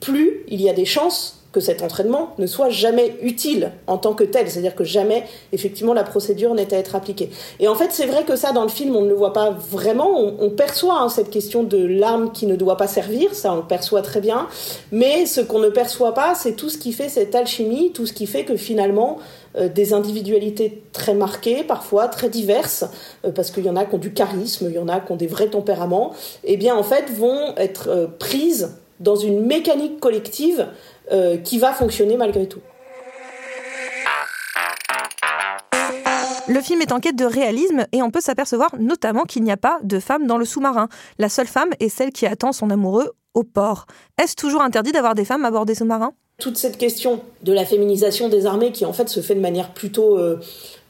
plus 0.00 0.44
il 0.48 0.60
y 0.60 0.68
a 0.68 0.72
des 0.72 0.84
chances 0.84 1.40
que 1.52 1.60
cet 1.60 1.82
entraînement 1.82 2.34
ne 2.38 2.46
soit 2.46 2.70
jamais 2.70 3.16
utile 3.22 3.72
en 3.86 3.98
tant 3.98 4.14
que 4.14 4.24
tel, 4.24 4.48
c'est-à-dire 4.48 4.74
que 4.74 4.84
jamais 4.84 5.24
effectivement 5.52 5.92
la 5.92 6.04
procédure 6.04 6.54
n'est 6.54 6.72
à 6.72 6.78
être 6.78 6.94
appliquée. 6.94 7.30
Et 7.58 7.66
en 7.66 7.74
fait, 7.74 7.88
c'est 7.90 8.06
vrai 8.06 8.24
que 8.24 8.36
ça 8.36 8.52
dans 8.52 8.62
le 8.62 8.68
film, 8.68 8.94
on 8.94 9.02
ne 9.02 9.08
le 9.08 9.14
voit 9.14 9.32
pas 9.32 9.50
vraiment. 9.50 10.16
On, 10.16 10.50
perçoit 10.50 11.00
hein, 11.00 11.08
cette 11.08 11.30
question 11.30 11.62
de 11.62 11.78
l'arme 11.78 12.32
qui 12.32 12.46
ne 12.46 12.54
doit 12.54 12.76
pas 12.76 12.86
servir, 12.86 13.34
ça 13.34 13.52
on 13.52 13.56
le 13.56 13.62
perçoit 13.62 14.02
très 14.02 14.20
bien. 14.20 14.46
Mais 14.92 15.26
ce 15.26 15.40
qu'on 15.40 15.58
ne 15.58 15.68
perçoit 15.68 16.14
pas, 16.14 16.34
c'est 16.34 16.52
tout 16.52 16.68
ce 16.68 16.78
qui 16.78 16.92
fait 16.92 17.08
cette 17.08 17.34
alchimie, 17.34 17.92
tout 17.92 18.06
ce 18.06 18.12
qui 18.12 18.26
fait 18.26 18.44
que 18.44 18.56
finalement 18.56 19.18
euh, 19.56 19.68
des 19.68 19.92
individualités 19.92 20.82
très 20.92 21.14
marquées, 21.14 21.64
parfois 21.64 22.08
très 22.08 22.28
diverses, 22.28 22.84
euh, 23.24 23.32
parce 23.32 23.50
qu'il 23.50 23.64
y 23.64 23.70
en 23.70 23.76
a 23.76 23.84
qui 23.84 23.94
ont 23.94 23.98
du 23.98 24.12
charisme, 24.12 24.66
il 24.68 24.76
y 24.76 24.78
en 24.78 24.88
a 24.88 25.00
qui 25.00 25.10
ont 25.10 25.16
des 25.16 25.26
vrais 25.26 25.48
tempéraments, 25.48 26.12
et 26.44 26.54
eh 26.54 26.56
bien 26.56 26.76
en 26.76 26.84
fait 26.84 27.10
vont 27.10 27.54
être 27.56 27.88
euh, 27.88 28.06
prises 28.06 28.70
dans 29.00 29.16
une 29.16 29.44
mécanique 29.44 29.98
collective 29.98 30.68
euh, 31.10 31.36
qui 31.38 31.58
va 31.58 31.72
fonctionner 31.72 32.16
malgré 32.16 32.46
tout. 32.46 32.60
Le 36.48 36.60
film 36.60 36.82
est 36.82 36.92
en 36.92 37.00
quête 37.00 37.16
de 37.16 37.24
réalisme 37.24 37.86
et 37.92 38.02
on 38.02 38.10
peut 38.10 38.20
s'apercevoir 38.20 38.74
notamment 38.78 39.22
qu'il 39.22 39.42
n'y 39.44 39.52
a 39.52 39.56
pas 39.56 39.78
de 39.82 40.00
femme 40.00 40.26
dans 40.26 40.36
le 40.36 40.44
sous-marin. 40.44 40.88
La 41.18 41.28
seule 41.28 41.46
femme 41.46 41.70
est 41.78 41.88
celle 41.88 42.10
qui 42.10 42.26
attend 42.26 42.52
son 42.52 42.70
amoureux 42.70 43.12
au 43.34 43.44
port. 43.44 43.86
Est-ce 44.20 44.34
toujours 44.34 44.62
interdit 44.62 44.90
d'avoir 44.90 45.14
des 45.14 45.24
femmes 45.24 45.44
à 45.44 45.50
bord 45.50 45.64
des 45.64 45.76
sous-marins? 45.76 46.12
Toute 46.38 46.56
cette 46.56 46.76
question 46.76 47.20
de 47.42 47.52
la 47.52 47.64
féminisation 47.64 48.28
des 48.28 48.46
armées 48.46 48.72
qui 48.72 48.84
en 48.84 48.92
fait 48.92 49.08
se 49.08 49.20
fait 49.20 49.34
de 49.34 49.40
manière 49.40 49.72
plutôt... 49.72 50.18
Euh, 50.18 50.40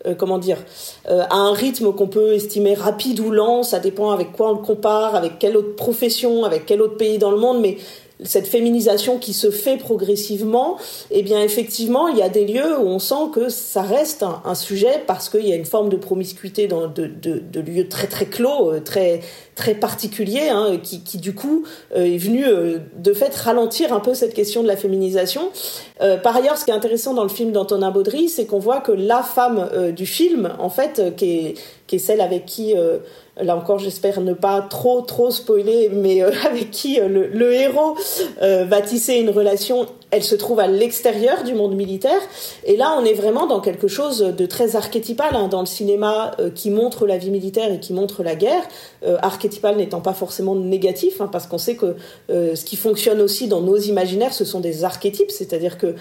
euh, 0.07 0.15
comment 0.15 0.39
dire, 0.39 0.59
à 1.07 1.37
un 1.37 1.53
rythme 1.53 1.93
qu'on 1.93 2.09
peut 2.09 2.35
estimer 2.35 2.75
rapide 2.75 3.21
ou 3.21 3.31
lent, 3.31 3.63
ça 3.63 3.81
dépend 3.81 4.11
avec 4.11 4.33
quoi 4.33 4.51
on 4.51 4.53
le 4.53 4.59
compare, 4.59 5.15
avec 5.15 5.39
quelle 5.39 5.57
autre 5.57 5.77
profession, 5.77 6.45
avec 6.45 6.67
quel 6.67 6.83
autre 6.83 6.97
pays 6.97 7.19
dans 7.19 7.31
le 7.31 7.39
monde, 7.39 7.61
mais 7.61 7.77
cette 8.25 8.47
féminisation 8.47 9.19
qui 9.19 9.33
se 9.33 9.51
fait 9.51 9.77
progressivement, 9.77 10.77
eh 11.11 11.23
bien 11.23 11.41
effectivement, 11.43 12.09
il 12.09 12.19
y 12.19 12.23
a 12.23 12.29
des 12.29 12.47
lieux 12.47 12.79
où 12.79 12.87
on 12.87 12.99
sent 12.99 13.31
que 13.33 13.49
ça 13.49 13.83
reste 13.83 14.23
un, 14.23 14.55
sujet 14.55 15.03
parce 15.07 15.29
qu'il 15.29 15.47
y 15.47 15.53
a 15.53 15.57
une 15.57 15.65
forme 15.65 15.89
de 15.89 15.97
promiscuité 15.97 16.67
dans 16.67 16.87
de, 16.87 17.07
de, 17.07 17.61
lieux 17.61 17.89
très 17.89 18.07
très 18.09 18.27
clos, 18.27 18.73
euh, 18.73 18.81
très 18.81 19.21
très 19.55 19.75
particuliers, 19.75 20.49
hein, 20.51 20.79
qui, 20.83 21.03
qui, 21.03 21.19
du 21.19 21.35
coup 21.35 21.65
euh, 21.97 22.05
est 22.05 22.19
venu 22.19 22.47
euh, 22.47 22.79
de 22.97 23.13
fait 23.13 23.35
ralentir 23.35 23.93
un 23.93 24.01
peu 24.01 24.15
cette 24.15 24.35
question 24.35 24.63
de 24.63 24.69
la 24.69 24.77
féminisation. 24.77 25.51
par 26.23 26.37
ailleurs, 26.37 26.57
ce 26.57 26.65
qui 26.65 26.71
est 26.71 26.75
intéressant 26.75 27.15
dans 27.15 27.23
le 27.23 27.29
film 27.29 27.53
d'Antonin 27.53 27.91
Baudry, 27.91 28.29
c'est 28.29 28.47
qu'on 28.47 28.59
voit 28.59 28.81
que 28.81 28.93
la 28.93 29.23
femme 29.23 29.93
du 29.95 30.07
film, 30.07 30.53
en 30.59 30.71
fait, 30.71 31.15
qui 31.17 31.31
est, 31.31 31.55
qui 31.87 31.97
est 31.97 31.99
celle 31.99 32.21
avec 32.21 32.47
qui 32.47 32.75
là 33.43 33.57
encore 33.57 33.79
j'espère 33.79 34.21
ne 34.21 34.33
pas 34.33 34.63
trop 34.63 35.01
trop 35.03 35.31
spoiler, 35.31 35.91
mais 35.93 36.23
euh, 36.23 36.31
avec 36.45 36.71
qui 36.71 37.01
euh, 37.01 37.09
le, 37.09 37.53
héros 37.53 37.97
euh, 38.43 38.65
va 38.65 38.81
tisser 38.81 39.15
une 39.15 39.31
relation, 39.31 39.87
elle 40.11 40.23
se 40.23 40.35
trouve 40.35 40.61
à 40.61 40.67
l'extérieur 40.67 41.45
du 41.45 41.55
monde 41.55 41.75
militaire. 41.75 42.21
Et 42.65 42.77
là 42.77 42.97
on 42.99 43.05
est 43.05 43.15
vraiment 43.15 43.47
dans 43.47 43.61
quelque 43.61 43.89
chose 43.89 44.19
de 44.19 44.47
très 44.47 44.77
archétypal 44.77 45.35
hein, 45.35 45.49
dans 45.49 45.61
le 45.61 45.67
cinéma 45.67 46.33
qui 46.55 46.71
montre 46.71 47.07
la 47.07 47.19
vie 47.19 47.31
militaire 47.31 47.73
et 47.73 47.81
qui 47.81 47.93
montre 47.93 48.23
la 48.23 48.35
guerre. 48.35 48.63
archétypal 49.23 49.77
n'étant 49.77 50.01
pas 50.01 50.13
forcément 50.13 50.55
négatif, 50.55 51.21
hein, 51.21 51.29
parce 51.31 51.47
qu'on 51.47 51.59
sait 51.59 51.77
que 51.77 51.97
ce 52.29 52.65
qui 52.65 52.77
fonctionne 52.77 53.21
aussi 53.21 53.49
dans 53.49 53.61
nos 53.61 53.77
imaginaires, 53.77 54.35
ce 54.35 54.45
sont 54.45 54.61
des 54.61 54.85
archétypes, 54.85 55.31
c'est-à-dire 55.31 55.79
que 55.79 55.95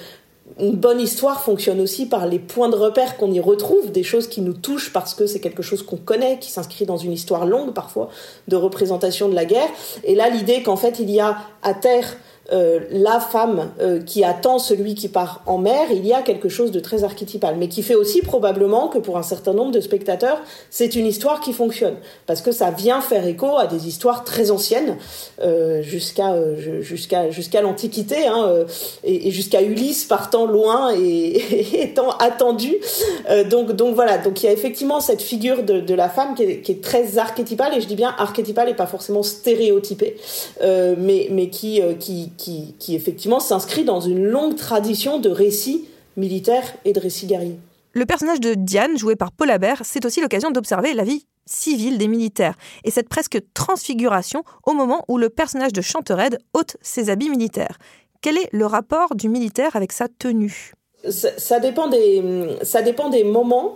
une 0.59 0.75
bonne 0.75 0.99
histoire 0.99 1.41
fonctionne 1.41 1.79
aussi 1.79 2.05
par 2.05 2.27
les 2.27 2.39
points 2.39 2.69
de 2.69 2.75
repère 2.75 3.17
qu'on 3.17 3.31
y 3.31 3.39
retrouve, 3.39 3.91
des 3.91 4.03
choses 4.03 4.27
qui 4.27 4.41
nous 4.41 4.53
touchent 4.53 4.91
parce 4.91 5.13
que 5.13 5.25
c'est 5.25 5.39
quelque 5.39 5.63
chose 5.63 5.83
qu'on 5.83 5.97
connaît, 5.97 6.39
qui 6.39 6.51
s'inscrit 6.51 6.85
dans 6.85 6.97
une 6.97 7.13
histoire 7.13 7.45
longue 7.45 7.73
parfois 7.73 8.09
de 8.47 8.55
représentation 8.55 9.29
de 9.29 9.35
la 9.35 9.45
guerre. 9.45 9.69
Et 10.03 10.15
là, 10.15 10.29
l'idée 10.29 10.63
qu'en 10.63 10.75
fait, 10.75 10.99
il 10.99 11.09
y 11.09 11.19
a 11.19 11.37
à 11.63 11.73
terre 11.73 12.17
euh, 12.51 12.79
la 12.89 13.19
femme 13.19 13.71
euh, 13.79 13.99
qui 14.01 14.23
attend 14.23 14.57
celui 14.57 14.95
qui 14.95 15.07
part 15.07 15.43
en 15.45 15.59
mer, 15.59 15.91
il 15.91 16.05
y 16.05 16.13
a 16.13 16.23
quelque 16.23 16.49
chose 16.49 16.71
de 16.71 16.79
très 16.79 17.03
archétypal, 17.03 17.55
mais 17.59 17.67
qui 17.67 17.83
fait 17.83 17.93
aussi 17.93 18.21
probablement 18.21 18.87
que 18.87 18.97
pour 18.97 19.17
un 19.17 19.23
certain 19.23 19.53
nombre 19.53 19.71
de 19.71 19.81
spectateurs, 19.81 20.41
c'est 20.71 20.95
une 20.95 21.05
histoire 21.05 21.41
qui 21.41 21.53
fonctionne, 21.53 21.95
parce 22.25 22.41
que 22.41 22.51
ça 22.51 22.71
vient 22.71 23.01
faire 23.01 23.27
écho 23.27 23.57
à 23.57 23.67
des 23.67 23.87
histoires 23.87 24.23
très 24.23 24.49
anciennes, 24.49 24.97
euh, 25.43 25.83
jusqu'à 25.83 26.35
jusqu'à 26.81 27.29
jusqu'à 27.29 27.61
l'Antiquité, 27.61 28.27
hein, 28.27 28.65
et, 29.03 29.29
jusqu'à 29.29 29.61
Ulysse 29.61 30.05
partant 30.05 30.45
loin 30.45 30.91
et, 30.95 31.81
étant 31.81 32.09
attendu. 32.17 32.77
donc 33.49 33.73
donc 33.73 33.93
voilà, 33.93 34.17
donc 34.17 34.41
il 34.41 34.47
y 34.47 34.49
a 34.49 34.53
effectivement 34.53 35.01
cette 35.01 35.21
figure 35.21 35.63
de, 35.63 35.81
de 35.81 35.93
la 35.93 36.09
femme 36.09 36.33
qui 36.33 36.43
est, 36.43 36.61
qui 36.61 36.71
est, 36.71 36.83
très 36.83 37.19
archétypale, 37.19 37.75
et 37.77 37.81
je 37.81 37.87
dis 37.87 37.95
bien 37.95 38.15
archétypale 38.17 38.69
et 38.69 38.73
pas 38.73 38.87
forcément 38.87 39.21
stéréotypée, 39.21 40.17
mais 40.61 41.27
mais 41.29 41.49
qui 41.49 41.81
qui 41.99 42.31
qui, 42.39 42.95
effectivement 42.95 43.39
s'inscrit 43.39 43.83
dans 43.83 43.99
une 43.99 44.23
longue 44.23 44.55
tradition 44.55 45.19
de 45.19 45.29
récits 45.29 45.85
militaires 46.17 46.73
et 46.85 46.93
de 46.93 46.99
récits 46.99 47.27
guerriers. 47.27 47.59
Le 47.93 48.05
personnage 48.05 48.39
de 48.39 48.53
Diane, 48.53 48.97
joué 48.97 49.15
par 49.15 49.31
Paul 49.31 49.51
Habert, 49.51 49.81
c'est 49.83 50.05
aussi 50.05 50.21
l'occasion 50.21 50.51
d'observer 50.51 50.93
la 50.93 51.03
vie 51.03 51.25
civile 51.45 51.97
des 51.97 52.07
militaires 52.07 52.55
et 52.83 52.91
cette 52.91 53.09
presque 53.09 53.39
transfiguration 53.53 54.43
au 54.65 54.73
moment 54.73 55.03
où 55.07 55.17
le 55.17 55.29
personnage 55.29 55.73
de 55.73 55.81
Chantered 55.81 56.37
ôte 56.53 56.77
ses 56.81 57.09
habits 57.09 57.29
militaires. 57.29 57.77
Quel 58.21 58.37
est 58.37 58.49
le 58.51 58.65
rapport 58.65 59.15
du 59.15 59.29
militaire 59.29 59.75
avec 59.75 59.91
sa 59.91 60.07
tenue? 60.07 60.73
Ça, 61.09 61.59
dépend 61.59 61.87
des, 61.87 62.57
ça 62.61 62.81
dépend 62.81 63.09
des 63.09 63.23
moments. 63.23 63.75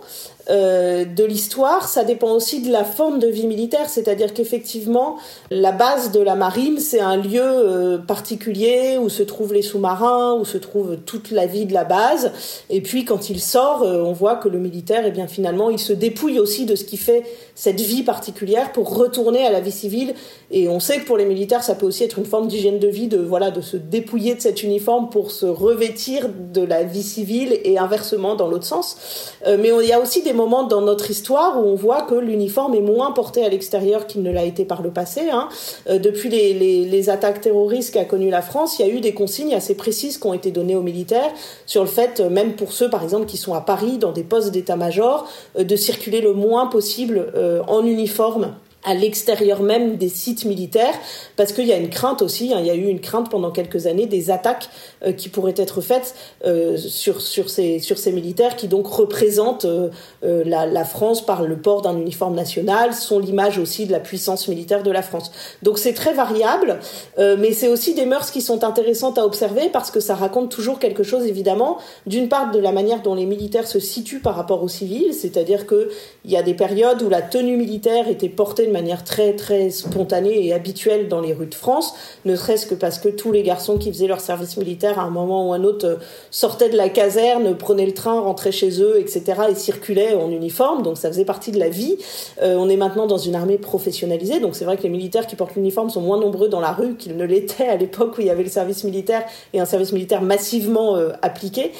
Euh, 0.50 1.04
de 1.04 1.24
l'histoire, 1.24 1.88
ça 1.88 2.04
dépend 2.04 2.32
aussi 2.32 2.60
de 2.60 2.70
la 2.70 2.84
forme 2.84 3.18
de 3.18 3.28
vie 3.28 3.46
militaire, 3.46 3.88
c'est-à-dire 3.88 4.34
qu'effectivement, 4.34 5.16
la 5.50 5.72
base 5.72 6.12
de 6.12 6.20
la 6.20 6.34
marine, 6.34 6.78
c'est 6.78 7.00
un 7.00 7.16
lieu 7.16 7.42
euh, 7.42 7.98
particulier 7.98 8.98
où 9.00 9.08
se 9.08 9.22
trouvent 9.22 9.54
les 9.54 9.62
sous-marins, 9.62 10.34
où 10.34 10.44
se 10.44 10.58
trouve 10.58 10.96
toute 11.06 11.30
la 11.30 11.46
vie 11.46 11.64
de 11.64 11.72
la 11.72 11.84
base. 11.84 12.32
Et 12.68 12.82
puis, 12.82 13.04
quand 13.04 13.30
il 13.30 13.40
sort, 13.40 13.82
euh, 13.82 14.02
on 14.02 14.12
voit 14.12 14.36
que 14.36 14.48
le 14.48 14.58
militaire, 14.58 15.04
eh 15.06 15.10
bien, 15.10 15.26
finalement, 15.26 15.70
il 15.70 15.78
se 15.78 15.92
dépouille 15.92 16.38
aussi 16.38 16.66
de 16.66 16.76
ce 16.76 16.84
qui 16.84 16.98
fait 16.98 17.24
cette 17.54 17.80
vie 17.80 18.02
particulière 18.02 18.72
pour 18.72 18.94
retourner 18.96 19.46
à 19.46 19.50
la 19.50 19.60
vie 19.60 19.72
civile. 19.72 20.14
Et 20.50 20.68
on 20.68 20.80
sait 20.80 20.98
que 20.98 21.06
pour 21.06 21.16
les 21.16 21.24
militaires, 21.24 21.62
ça 21.62 21.74
peut 21.74 21.86
aussi 21.86 22.04
être 22.04 22.18
une 22.18 22.26
forme 22.26 22.48
d'hygiène 22.48 22.78
de 22.78 22.88
vie, 22.88 23.08
de 23.08 23.18
voilà, 23.18 23.50
de 23.50 23.60
se 23.60 23.76
dépouiller 23.76 24.34
de 24.34 24.40
cet 24.40 24.62
uniforme 24.62 25.08
pour 25.08 25.30
se 25.30 25.46
revêtir 25.46 26.28
de 26.52 26.62
la 26.62 26.82
vie 26.82 27.02
civile 27.02 27.58
et 27.64 27.78
inversement 27.78 28.34
dans 28.34 28.48
l'autre 28.48 28.66
sens. 28.66 29.32
mais 29.46 29.70
il 29.80 29.88
y 29.88 29.92
a 29.92 30.00
aussi 30.00 30.22
des 30.22 30.33
moments 30.34 30.64
dans 30.64 30.80
notre 30.80 31.10
histoire 31.10 31.58
où 31.58 31.68
on 31.68 31.74
voit 31.74 32.02
que 32.02 32.14
l'uniforme 32.14 32.74
est 32.74 32.80
moins 32.80 33.12
porté 33.12 33.44
à 33.44 33.48
l'extérieur 33.48 34.06
qu'il 34.06 34.22
ne 34.22 34.30
l'a 34.30 34.44
été 34.44 34.64
par 34.64 34.82
le 34.82 34.90
passé. 34.90 35.30
Hein. 35.30 35.48
Euh, 35.88 35.98
depuis 35.98 36.28
les, 36.28 37.10
attaques 37.10 37.42
terroristes 37.42 37.92
qu'a 37.92 38.04
connu 38.04 38.30
la 38.30 38.40
France, 38.40 38.78
il 38.78 38.86
y 38.86 38.90
a 38.90 38.92
eu 38.92 39.00
des 39.00 39.12
consignes 39.12 39.54
assez 39.54 39.74
précises 39.74 40.16
qui 40.16 40.26
ont 40.26 40.32
été 40.32 40.50
données 40.50 40.76
aux 40.76 40.82
militaires 40.82 41.30
sur 41.66 41.82
le 41.82 41.88
fait, 41.88 42.20
euh, 42.20 42.30
même 42.30 42.54
pour 42.54 42.72
ceux 42.72 42.88
par 42.88 43.02
exemple 43.02 43.26
qui 43.26 43.36
sont 43.36 43.52
à 43.52 43.60
Paris 43.60 43.98
dans 43.98 44.12
des 44.12 44.22
postes 44.22 44.50
d'état-major, 44.50 45.28
euh, 45.58 45.64
de 45.64 45.76
circuler 45.76 46.20
le 46.20 46.32
moins 46.32 46.66
possible 46.66 47.32
en 47.68 47.84
uniforme 47.84 48.54
à 48.84 48.94
l'extérieur 48.94 49.62
même 49.62 49.96
des 49.96 50.08
sites 50.08 50.44
militaires, 50.44 50.94
parce 51.36 51.52
qu'il 51.52 51.66
y 51.66 51.72
a 51.72 51.76
une 51.76 51.88
crainte 51.88 52.22
aussi, 52.22 52.52
hein, 52.52 52.58
il 52.60 52.66
y 52.66 52.70
a 52.70 52.74
eu 52.74 52.86
une 52.86 53.00
crainte 53.00 53.30
pendant 53.30 53.50
quelques 53.50 53.86
années 53.86 54.06
des 54.06 54.30
attaques 54.30 54.68
qui 55.12 55.28
pourraient 55.28 55.54
être 55.56 55.80
faites 55.80 56.14
euh, 56.44 56.76
sur, 56.76 57.20
sur, 57.20 57.50
ces, 57.50 57.78
sur 57.78 57.98
ces 57.98 58.12
militaires 58.12 58.56
qui 58.56 58.68
donc 58.68 58.86
représentent 58.86 59.64
euh, 59.64 59.90
la, 60.22 60.66
la, 60.66 60.84
France 60.84 61.24
par 61.24 61.42
le 61.42 61.56
port 61.56 61.82
d'un 61.82 61.96
uniforme 61.96 62.34
national, 62.34 62.94
sont 62.94 63.18
l'image 63.18 63.58
aussi 63.58 63.86
de 63.86 63.92
la 63.92 64.00
puissance 64.00 64.48
militaire 64.48 64.82
de 64.82 64.90
la 64.90 65.02
France. 65.02 65.32
Donc 65.62 65.78
c'est 65.78 65.94
très 65.94 66.12
variable, 66.12 66.78
mais 67.18 67.52
c'est 67.52 67.68
aussi 67.68 67.94
des 67.94 68.04
mœurs 68.04 68.30
qui 68.30 68.40
sont 68.40 68.64
intéressantes 68.64 69.18
à 69.18 69.24
observer 69.24 69.70
parce 69.72 69.90
que 69.90 70.00
ça 70.00 70.14
raconte 70.14 70.50
toujours 70.50 70.78
quelque 70.78 71.02
chose 71.02 71.26
évidemment, 71.26 71.78
d'une 72.06 72.28
part 72.28 72.50
de 72.50 72.58
la 72.58 72.72
manière 72.72 73.02
dont 73.02 73.14
les 73.14 73.26
militaires 73.26 73.66
se 73.66 73.80
situent 73.80 74.20
par 74.20 74.36
rapport 74.36 74.62
aux 74.62 74.68
civils, 74.68 75.14
c'est-à-dire 75.14 75.66
qu'il 75.66 75.88
y 76.26 76.36
a 76.36 76.42
des 76.42 76.54
périodes 76.54 77.02
où 77.02 77.08
la 77.08 77.22
tenue 77.22 77.56
militaire 77.56 78.08
était 78.08 78.28
portée 78.28 78.66
de 78.66 78.72
manière 78.72 79.04
très 79.04 79.34
très 79.34 79.70
spontanée 79.70 80.46
et 80.46 80.52
habituelle 80.52 81.08
dans 81.08 81.20
les 81.20 81.32
rues 81.32 81.46
de 81.46 81.54
France, 81.54 81.94
ne 82.24 82.36
serait-ce 82.36 82.66
que 82.66 82.74
parce 82.74 82.98
que 82.98 83.08
tous 83.08 83.32
les 83.32 83.42
garçons 83.42 83.78
qui 83.78 83.90
faisaient 83.92 84.06
leur 84.06 84.20
service 84.20 84.56
militaire 84.56 84.93
à 84.98 85.02
un 85.02 85.10
moment 85.10 85.48
ou 85.48 85.52
un 85.52 85.64
autre 85.64 85.86
euh, 85.86 85.96
sortaient 86.30 86.68
de 86.68 86.76
la 86.76 86.88
caserne, 86.88 87.56
prenaient 87.56 87.86
le 87.86 87.94
train, 87.94 88.20
rentraient 88.20 88.52
chez 88.52 88.80
eux, 88.80 88.98
etc. 88.98 89.22
et 89.50 89.54
circulaient 89.54 90.14
en 90.14 90.30
uniforme, 90.30 90.82
donc 90.82 90.98
ça 90.98 91.08
faisait 91.08 91.24
partie 91.24 91.52
de 91.52 91.58
la 91.58 91.68
vie. 91.68 91.96
Euh, 92.42 92.56
on 92.56 92.68
est 92.68 92.76
maintenant 92.76 93.06
dans 93.06 93.18
une 93.18 93.34
armée 93.34 93.58
professionnalisée, 93.58 94.40
donc 94.40 94.56
c'est 94.56 94.64
vrai 94.64 94.76
que 94.76 94.82
les 94.82 94.88
militaires 94.88 95.26
qui 95.26 95.36
portent 95.36 95.54
l'uniforme 95.54 95.90
sont 95.90 96.00
moins 96.00 96.18
nombreux 96.18 96.48
dans 96.48 96.60
la 96.60 96.72
rue 96.72 96.94
qu'ils 96.94 97.16
ne 97.16 97.24
l'étaient 97.24 97.68
à 97.68 97.76
l'époque 97.76 98.18
où 98.18 98.20
il 98.20 98.26
y 98.26 98.30
avait 98.30 98.42
le 98.42 98.50
service 98.50 98.84
militaire 98.84 99.24
et 99.52 99.60
un 99.60 99.64
service 99.64 99.92
militaire 99.92 100.22
massivement 100.22 100.96
euh, 100.96 101.10
appliqué. 101.22 101.72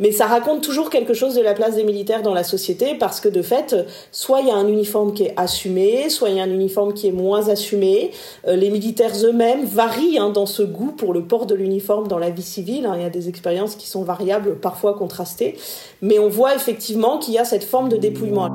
mais 0.00 0.12
ça 0.12 0.26
raconte 0.26 0.62
toujours 0.62 0.90
quelque 0.90 1.14
chose 1.14 1.34
de 1.34 1.42
la 1.42 1.54
place 1.54 1.76
des 1.76 1.84
militaires 1.84 2.22
dans 2.22 2.34
la 2.34 2.44
société 2.44 2.94
parce 2.98 3.20
que 3.20 3.28
de 3.28 3.42
fait, 3.42 3.76
soit 4.12 4.40
il 4.40 4.48
y 4.48 4.50
a 4.50 4.56
un 4.56 4.68
uniforme 4.68 5.12
qui 5.12 5.24
est 5.24 5.34
assumé, 5.36 6.08
soit 6.10 6.30
il 6.30 6.36
y 6.36 6.40
a 6.40 6.44
un 6.44 6.50
uniforme 6.50 6.92
qui 6.94 7.08
est 7.08 7.12
moins 7.12 7.48
assumé. 7.48 8.10
Les 8.46 8.70
militaires 8.70 9.12
eux-mêmes 9.24 9.64
varient 9.64 10.18
hein, 10.18 10.30
dans 10.30 10.46
ce 10.46 10.62
goût 10.62 10.92
pour 10.92 11.12
le 11.12 11.22
port 11.22 11.46
de 11.46 11.54
l'uniforme 11.54 11.95
dans 12.02 12.18
la 12.18 12.30
vie 12.30 12.42
civile. 12.42 12.86
Hein. 12.86 12.94
Il 12.96 13.02
y 13.02 13.04
a 13.04 13.10
des 13.10 13.28
expériences 13.28 13.76
qui 13.76 13.88
sont 13.88 14.02
variables, 14.02 14.56
parfois 14.56 14.94
contrastées, 14.94 15.58
mais 16.02 16.18
on 16.18 16.28
voit 16.28 16.54
effectivement 16.54 17.18
qu'il 17.18 17.34
y 17.34 17.38
a 17.38 17.44
cette 17.44 17.64
forme 17.64 17.88
de 17.88 17.96
dépouillement. 17.96 18.50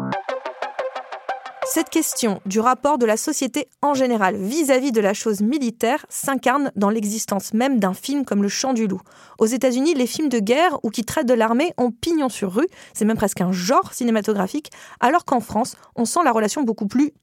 Cette 1.74 1.90
question 1.90 2.42
du 2.46 2.60
rapport 2.60 2.98
de 2.98 3.06
la 3.06 3.16
société 3.16 3.70
en 3.82 3.94
général 3.94 4.36
vis-à-vis 4.36 4.92
de 4.92 5.00
la 5.00 5.14
chose 5.14 5.40
militaire 5.40 6.06
s'incarne 6.10 6.70
dans 6.76 6.90
l'existence 6.90 7.54
même 7.54 7.80
d'un 7.80 7.94
film 7.94 8.26
comme 8.26 8.44
Le 8.44 8.50
Chant 8.50 8.74
du 8.74 8.88
Loup. 8.88 9.00
Aux 9.40 9.46
États-Unis, 9.46 9.94
les 9.94 10.06
films 10.06 10.28
de 10.28 10.40
guerre 10.40 10.78
ou 10.84 10.90
qui 10.90 11.06
traitent 11.06 11.30
de 11.30 11.34
l'armée 11.34 11.72
ont 11.78 11.92
pignon 11.92 12.28
sur 12.28 12.52
rue, 12.52 12.68
c'est 12.94 13.06
même 13.06 13.16
presque 13.16 13.40
un 13.40 13.54
genre 13.54 13.94
cinématographique, 13.94 14.70
alors 15.00 15.24
qu'en 15.24 15.40
France, 15.40 15.78
on 15.96 16.04
sent 16.04 16.20
la 16.26 16.34
relation 16.34 16.64
beaucoup 16.64 16.88
plus 16.88 17.14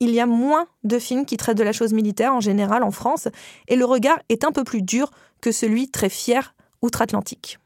Il 0.00 0.10
y 0.10 0.20
a 0.20 0.26
moins 0.26 0.66
de 0.84 0.98
films 0.98 1.24
qui 1.24 1.36
traitent 1.36 1.58
de 1.58 1.64
la 1.64 1.72
chose 1.72 1.92
militaire 1.92 2.34
en 2.34 2.40
général 2.40 2.82
en 2.82 2.90
France, 2.90 3.28
et 3.68 3.76
le 3.76 3.84
regard 3.84 4.18
est 4.28 4.44
un 4.44 4.52
peu 4.52 4.64
plus 4.64 4.82
dur 4.82 5.10
que 5.40 5.52
celui 5.52 5.90
très 5.90 6.08
fier 6.08 6.54
outre-Atlantique. 6.82 7.58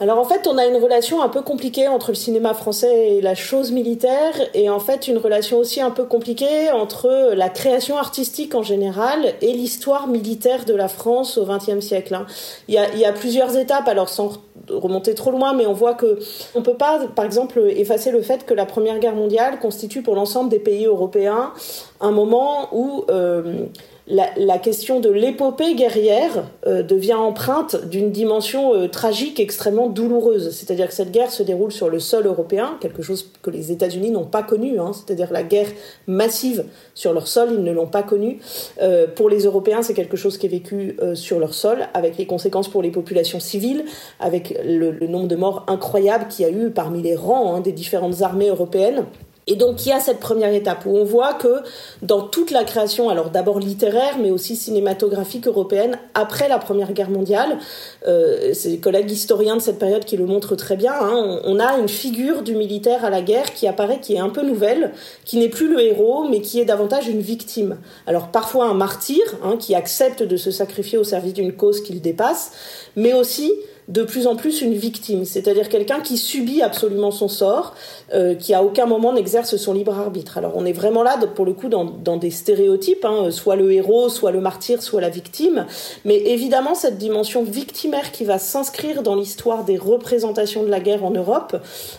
Alors 0.00 0.18
en 0.18 0.24
fait, 0.24 0.48
on 0.48 0.58
a 0.58 0.66
une 0.66 0.78
relation 0.82 1.22
un 1.22 1.28
peu 1.28 1.42
compliquée 1.42 1.86
entre 1.86 2.08
le 2.08 2.16
cinéma 2.16 2.54
français 2.54 3.10
et 3.10 3.20
la 3.20 3.36
chose 3.36 3.70
militaire, 3.70 4.34
et 4.52 4.68
en 4.68 4.80
fait 4.80 5.06
une 5.06 5.18
relation 5.18 5.58
aussi 5.58 5.80
un 5.80 5.90
peu 5.90 6.04
compliquée 6.04 6.72
entre 6.72 7.34
la 7.34 7.48
création 7.48 7.98
artistique 7.98 8.54
en 8.54 8.62
général 8.62 9.34
et 9.42 9.52
l'histoire 9.52 10.08
militaire 10.08 10.64
de 10.64 10.74
la 10.74 10.88
France 10.88 11.38
au 11.38 11.44
XXe 11.44 11.78
siècle. 11.80 12.14
Hein. 12.14 12.26
Il, 12.66 12.74
y 12.74 12.78
a, 12.78 12.92
il 12.94 12.98
y 12.98 13.04
a 13.04 13.12
plusieurs 13.12 13.56
étapes, 13.56 13.86
alors 13.86 14.08
sans 14.08 14.32
remonter 14.68 15.14
trop 15.14 15.30
loin, 15.30 15.54
mais 15.54 15.66
on 15.66 15.72
voit 15.72 15.94
que 15.94 16.18
on 16.54 16.62
peut 16.62 16.76
pas, 16.76 17.00
par 17.14 17.24
exemple, 17.24 17.60
effacer 17.68 18.10
le 18.10 18.22
fait 18.22 18.44
que 18.44 18.54
la 18.54 18.66
Première 18.66 18.98
Guerre 18.98 19.16
mondiale 19.16 19.58
constitue 19.58 20.02
pour 20.02 20.14
l'ensemble 20.14 20.50
des 20.50 20.58
pays 20.58 20.86
européens 20.86 21.52
un 22.00 22.10
moment 22.10 22.68
où 22.72 23.04
euh, 23.10 23.66
la, 24.08 24.58
question 24.58 25.00
de 25.00 25.08
l'épopée 25.08 25.74
guerrière 25.74 26.44
euh, 26.66 26.82
devient 26.82 27.14
empreinte 27.14 27.88
d'une 27.88 28.10
dimension 28.10 28.74
euh, 28.74 28.88
tragique 28.88 29.38
extrêmement 29.38 29.88
douloureuse. 29.88 30.50
C'est-à-dire 30.50 30.88
que 30.88 30.94
cette 30.94 31.12
guerre 31.12 31.30
se 31.30 31.42
déroule 31.42 31.70
sur 31.70 31.88
le 31.88 32.00
sol 32.00 32.26
européen, 32.26 32.76
quelque 32.80 33.02
chose 33.02 33.30
que 33.42 33.50
les 33.50 33.70
États-Unis 33.70 34.10
n'ont 34.10 34.24
pas 34.24 34.42
connu, 34.42 34.80
hein. 34.80 34.92
c'est-à-dire 34.92 35.32
la 35.32 35.42
guerre 35.44 35.68
massive 36.06 36.64
sur 36.94 37.12
leur 37.12 37.28
sol, 37.28 37.50
ils 37.52 37.62
ne 37.62 37.72
l'ont 37.72 37.86
pas 37.86 38.02
connue. 38.02 38.38
Euh, 38.80 39.06
pour 39.06 39.28
les 39.28 39.44
Européens, 39.44 39.82
c'est 39.82 39.94
quelque 39.94 40.16
chose 40.16 40.36
qui 40.36 40.46
est 40.46 40.50
vécu 40.50 40.96
sur 41.14 41.38
leur 41.38 41.54
sol, 41.54 41.86
avec 41.94 42.16
les 42.16 42.26
conséquences 42.26 42.68
pour 42.68 42.82
les 42.82 42.90
populations 42.90 43.40
civiles, 43.40 43.84
avec 44.20 44.58
le, 44.64 45.06
nombre 45.06 45.28
de 45.28 45.36
morts 45.36 45.64
incroyables 45.68 46.28
qu'il 46.28 46.44
y 46.44 46.48
a 46.48 46.52
eu 46.52 46.70
parmi 46.70 47.02
les 47.02 47.14
rangs 47.14 47.54
hein, 47.54 47.60
des 47.60 47.72
différentes 47.72 48.22
armées 48.22 48.48
européennes. 48.48 49.04
Et 49.48 49.56
donc 49.56 49.84
il 49.84 49.88
y 49.88 49.92
a 49.92 49.98
cette 49.98 50.20
première 50.20 50.54
étape 50.54 50.86
où 50.86 50.96
on 50.96 51.04
voit 51.04 51.34
que 51.34 51.62
dans 52.00 52.20
toute 52.20 52.52
la 52.52 52.62
création, 52.62 53.10
alors 53.10 53.30
d'abord 53.30 53.58
littéraire, 53.58 54.18
mais 54.20 54.30
aussi 54.30 54.54
cinématographique 54.54 55.48
européenne, 55.48 55.98
après 56.14 56.48
la 56.48 56.58
Première 56.58 56.92
Guerre 56.92 57.10
mondiale, 57.10 57.58
euh, 58.06 58.54
c'est 58.54 58.68
les 58.68 58.78
collègues 58.78 59.10
historiens 59.10 59.56
de 59.56 59.62
cette 59.62 59.78
période 59.78 60.04
qui 60.04 60.16
le 60.16 60.26
montrent 60.26 60.54
très 60.54 60.76
bien, 60.76 60.94
hein, 60.94 61.40
on, 61.44 61.58
a 61.58 61.76
une 61.78 61.88
figure 61.88 62.42
du 62.42 62.54
militaire 62.54 63.04
à 63.04 63.10
la 63.10 63.20
guerre 63.20 63.52
qui 63.52 63.66
apparaît, 63.66 64.00
qui 64.00 64.14
est 64.14 64.20
un 64.20 64.28
peu 64.28 64.42
nouvelle, 64.42 64.92
qui 65.24 65.38
n'est 65.38 65.48
plus 65.48 65.68
le 65.68 65.80
héros, 65.80 66.28
mais 66.28 66.40
qui 66.40 66.60
est 66.60 66.64
davantage 66.64 67.08
une 67.08 67.20
victime. 67.20 67.78
Alors 68.06 68.28
parfois 68.28 68.66
un 68.66 68.74
martyr, 68.74 69.22
hein, 69.42 69.56
qui 69.58 69.74
accepte 69.74 70.22
de 70.22 70.36
se 70.36 70.50
sacrifier 70.52 70.98
au 70.98 71.04
service 71.04 71.34
d'une 71.34 71.52
cause 71.52 71.82
qu'il 71.82 72.00
dépasse, 72.00 72.52
mais 72.94 73.12
aussi 73.12 73.52
de 73.88 74.02
plus 74.02 74.26
en 74.26 74.36
plus 74.36 74.62
une 74.62 74.74
victime, 74.74 75.24
c'est-à-dire 75.24 75.68
quelqu'un 75.68 76.00
qui 76.00 76.16
subit 76.16 76.62
absolument 76.62 77.10
son 77.10 77.28
sort, 77.28 77.74
euh, 78.14 78.34
qui 78.34 78.54
à 78.54 78.62
aucun 78.62 78.86
moment 78.86 79.12
n'exerce 79.12 79.56
son 79.56 79.72
libre 79.72 79.98
arbitre. 79.98 80.38
Alors 80.38 80.52
on 80.54 80.64
est 80.64 80.72
vraiment 80.72 81.02
là, 81.02 81.18
pour 81.34 81.44
le 81.44 81.52
coup, 81.52 81.68
dans, 81.68 82.16
des 82.16 82.30
stéréotypes, 82.30 83.04
hein, 83.04 83.30
soit 83.30 83.56
le 83.56 83.72
héros, 83.72 84.08
soit 84.08 84.30
le 84.30 84.40
martyr, 84.40 84.82
soit 84.82 85.00
la 85.00 85.08
victime, 85.08 85.66
mais 86.04 86.16
évidemment 86.16 86.74
cette 86.74 86.98
dimension 86.98 87.42
victimaire 87.42 88.12
qui 88.12 88.24
va 88.24 88.38
s'inscrire 88.38 89.02
dans 89.02 89.16
l'histoire 89.16 89.64
des 89.64 89.76
représentations 89.76 90.62
de 90.62 90.68
la 90.68 90.80
guerre 90.80 91.04
en 91.04 91.10
Europe, 91.10 91.56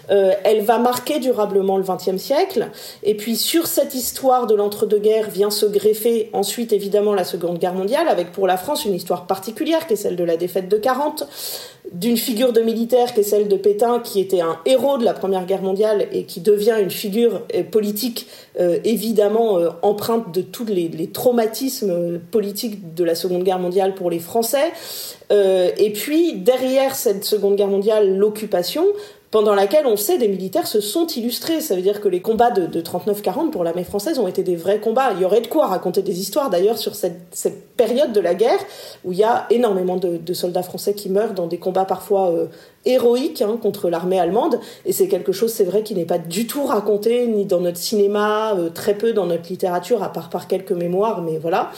euh, 0.09 0.31
elle 0.43 0.61
va 0.61 0.77
marquer 0.77 1.19
durablement 1.19 1.77
le 1.77 1.83
XXe 1.83 2.17
siècle, 2.17 2.69
et 3.03 3.15
puis 3.15 3.35
sur 3.35 3.67
cette 3.67 3.93
histoire 3.93 4.47
de 4.47 4.55
l'entre-deux-guerres 4.55 5.29
vient 5.29 5.51
se 5.51 5.65
greffer 5.65 6.29
ensuite 6.33 6.71
évidemment 6.71 7.13
la 7.13 7.25
Seconde 7.25 7.59
Guerre 7.59 7.73
mondiale, 7.73 8.07
avec 8.07 8.31
pour 8.31 8.47
la 8.47 8.57
France 8.57 8.85
une 8.85 8.93
histoire 8.93 9.27
particulière 9.27 9.85
qui 9.85 9.93
est 9.93 9.97
celle 9.97 10.15
de 10.15 10.23
la 10.23 10.37
défaite 10.37 10.69
de 10.69 10.77
40, 10.77 11.27
d'une 11.91 12.17
figure 12.17 12.53
de 12.53 12.61
militaire 12.61 13.13
qui 13.13 13.19
est 13.19 13.23
celle 13.23 13.47
de 13.47 13.57
Pétain, 13.57 13.99
qui 13.99 14.19
était 14.19 14.41
un 14.41 14.57
héros 14.65 14.97
de 14.97 15.03
la 15.03 15.13
Première 15.13 15.45
Guerre 15.45 15.61
mondiale 15.61 16.07
et 16.11 16.23
qui 16.23 16.39
devient 16.39 16.75
une 16.81 16.89
figure 16.89 17.41
euh, 17.53 17.63
politique 17.63 18.27
euh, 18.59 18.79
évidemment 18.83 19.57
euh, 19.57 19.69
empreinte 19.81 20.33
de 20.33 20.41
tous 20.41 20.65
les, 20.65 20.89
traumatismes 21.11 22.19
politiques 22.31 22.95
de 22.95 23.03
la 23.03 23.15
Seconde 23.15 23.43
Guerre 23.43 23.59
mondiale 23.59 23.93
pour 23.93 24.09
les 24.09 24.19
Français. 24.19 24.71
et 25.31 25.93
puis 25.93 26.33
derrière 26.33 26.95
cette 26.95 27.23
Seconde 27.23 27.55
Guerre 27.55 27.67
mondiale, 27.67 28.17
l'occupation, 28.17 28.85
pendant 29.33 29.55
laquelle 29.55 29.87
on 29.87 29.97
sait 29.97 30.19
des 30.19 30.27
militaires 30.27 30.67
se 30.67 30.79
sont 30.79 31.07
illustrés. 31.07 31.59
Ça 31.59 31.75
veut 31.75 31.81
dire 31.81 32.01
que 32.01 32.07
les 32.07 32.21
combats 32.21 32.51
de, 32.51 32.67
de 32.67 32.81
39-40 32.81 33.49
pour 33.49 33.63
l'armée 33.63 33.83
française 33.83 34.19
ont 34.19 34.27
été 34.27 34.43
des 34.43 34.55
vrais 34.55 34.79
combats. 34.79 35.11
Il 35.15 35.21
y 35.21 35.25
aurait 35.25 35.41
de 35.41 35.47
quoi 35.47 35.65
raconter 35.65 36.03
des 36.03 36.19
histoires 36.19 36.51
d'ailleurs 36.51 36.77
sur 36.77 36.93
cette, 36.93 37.35
période 37.75 38.11
de 38.11 38.19
la 38.19 38.35
guerre 38.35 38.59
où 39.03 39.11
il 39.11 39.17
y 39.17 39.23
a 39.23 39.45
énormément 39.49 39.97
de, 39.97 40.33
soldats 40.33 40.63
français 40.63 40.93
qui 40.93 41.09
meurent 41.09 41.33
dans 41.33 41.47
des 41.47 41.57
combats 41.57 41.85
parfois 41.85 42.31
euh, 42.31 42.47
héroïque 42.85 43.41
hein, 43.41 43.57
contre 43.61 43.89
l'armée 43.89 44.19
allemande. 44.19 44.59
Et 44.85 44.91
c'est 44.91 45.07
quelque 45.07 45.31
chose, 45.31 45.51
c'est 45.51 45.63
vrai, 45.63 45.83
qui 45.83 45.95
n'est 45.95 46.05
pas 46.05 46.17
du 46.17 46.47
tout 46.47 46.65
raconté, 46.65 47.27
ni 47.27 47.45
dans 47.45 47.59
notre 47.59 47.77
cinéma, 47.77 48.55
euh, 48.55 48.69
très 48.69 48.95
peu 48.95 49.13
dans 49.13 49.25
notre 49.25 49.49
littérature, 49.49 50.03
à 50.03 50.11
part 50.11 50.29
par 50.29 50.47
quelques 50.47 50.71
mémoires, 50.71 51.21
mais 51.21 51.37
voilà. 51.37 51.71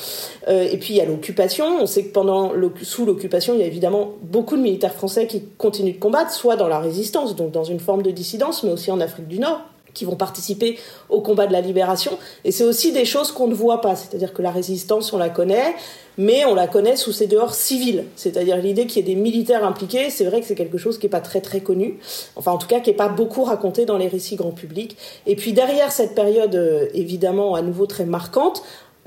Euh, 0.47 0.67
et 0.69 0.77
puis 0.77 0.93
il 0.93 0.97
y 0.97 1.01
a 1.01 1.05
l'occupation. 1.05 1.65
On 1.81 1.85
sait 1.85 2.05
que 2.05 2.13
pendant 2.13 2.51
sous 2.81 3.05
l'occupation, 3.05 3.53
il 3.53 3.59
y 3.59 3.63
a 3.63 3.67
évidemment 3.67 4.13
beaucoup 4.21 4.57
de 4.57 4.61
militaires 4.61 4.93
français 4.93 5.27
qui 5.27 5.43
continuent 5.57 5.95
de 5.95 5.99
combattre, 5.99 6.31
soit 6.31 6.55
dans 6.55 6.67
la 6.67 6.79
résistance, 6.79 7.35
donc 7.35 7.51
dans 7.51 7.63
une 7.63 7.79
forme 7.79 8.01
de 8.01 8.11
dissidence, 8.11 8.63
mais 8.63 8.71
aussi 8.71 8.91
en 8.91 8.99
Afrique 8.99 9.27
du 9.27 9.39
Nord 9.39 9.61
qui 9.95 10.05
vont 10.05 10.15
participer 10.15 10.77
au 11.09 11.21
combat 11.21 11.47
de 11.47 11.53
la 11.53 11.61
libération. 11.61 12.19
Et 12.43 12.51
c'est 12.51 12.63
aussi 12.63 12.91
des 12.91 13.05
choses 13.05 13.31
qu'on 13.31 13.47
ne 13.47 13.55
voit 13.55 13.81
pas. 13.81 13.95
C'est-à-dire 13.95 14.33
que 14.33 14.43
la 14.43 14.51
résistance, 14.51 15.11
on 15.13 15.17
la 15.17 15.29
connaît, 15.29 15.73
mais 16.17 16.45
on 16.45 16.53
la 16.53 16.67
connaît 16.67 16.95
sous 16.95 17.11
ses 17.11 17.25
dehors 17.25 17.55
civils. 17.55 18.05
C'est-à-dire 18.15 18.57
l'idée 18.57 18.85
qu'il 18.85 18.97
y 18.97 19.11
ait 19.11 19.15
des 19.15 19.19
militaires 19.19 19.65
impliqués, 19.65 20.09
c'est 20.09 20.25
vrai 20.25 20.41
que 20.41 20.45
c'est 20.45 20.55
quelque 20.55 20.77
chose 20.77 20.99
qui 20.99 21.07
n'est 21.07 21.11
pas 21.11 21.21
très 21.21 21.41
très 21.41 21.61
connu. 21.61 21.99
Enfin, 22.35 22.51
en 22.51 22.57
tout 22.57 22.67
cas, 22.67 22.79
qui 22.79 22.91
n'est 22.91 22.95
pas 22.95 23.09
beaucoup 23.09 23.43
raconté 23.43 23.85
dans 23.85 23.97
les 23.97 24.07
récits 24.07 24.35
grand 24.35 24.51
public. 24.51 24.97
Et 25.25 25.35
puis 25.35 25.53
derrière 25.53 25.91
cette 25.91 26.13
période, 26.13 26.55
euh, 26.55 26.87
évidemment, 26.93 27.55
à 27.55 27.61
nouveau 27.61 27.87
très 27.87 28.05
marquante, 28.05 28.61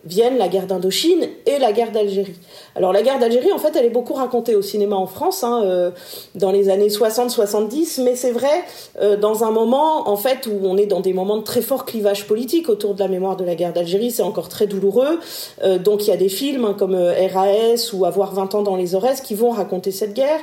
viennent 0.05 0.39
la 0.39 0.49
guerre 0.49 0.67
d'Indochine 0.67 1.29
et 1.47 1.59
la 1.59 1.73
guerre 1.73 1.93
d'Algérie. 1.93 2.39
Alors 2.79 2.93
la 2.93 3.03
guerre 3.03 3.19
d'Algérie, 3.19 3.51
en 3.51 3.59
fait, 3.59 3.75
elle 3.75 3.87
est 3.87 3.91
beaucoup 3.91 4.15
racontée 4.15 4.55
au 4.55 4.63
cinéma 4.63 4.95
en 4.95 5.09
France 5.09 5.43
hein, 5.43 5.63
euh, 5.65 5.91
dans 6.37 6.53
les 6.53 6.69
années 6.69 6.87
60-70, 6.87 8.05
mais 8.05 8.15
c'est 8.15 8.31
vrai 8.31 8.47
euh, 9.03 9.17
dans 9.17 9.43
un 9.43 9.51
moment 9.51 10.09
en 10.09 10.17
fait 10.17 10.47
où 10.47 10.61
on 10.63 10.77
est 10.77 10.87
dans 10.87 11.01
des 11.01 11.13
moments 11.13 11.39
de 11.39 11.43
très 11.43 11.61
fort 11.61 11.85
clivage 11.85 12.29
politique 12.29 12.69
autour 12.69 12.95
de 12.95 13.01
la 13.01 13.09
mémoire 13.09 13.37
de 13.37 13.45
la 13.45 13.57
guerre 13.57 13.73
d'Algérie, 13.73 14.13
c'est 14.13 14.23
encore 14.23 14.49
très 14.49 14.69
douloureux. 14.69 15.19
Euh, 15.65 15.79
donc 15.79 16.07
il 16.07 16.11
y 16.11 16.13
a 16.13 16.17
des 16.17 16.29
films 16.29 16.67
hein, 16.67 16.77
comme 16.79 16.95
RAS 16.95 17.93
ou 17.95 18.05
Avoir 18.05 18.33
20 18.33 18.55
ans 18.55 18.63
dans 18.63 18.77
les 18.77 18.95
Aurès 18.95 19.21
qui 19.23 19.35
vont 19.35 19.51
raconter 19.51 19.91
cette 19.91 20.15
guerre. 20.15 20.39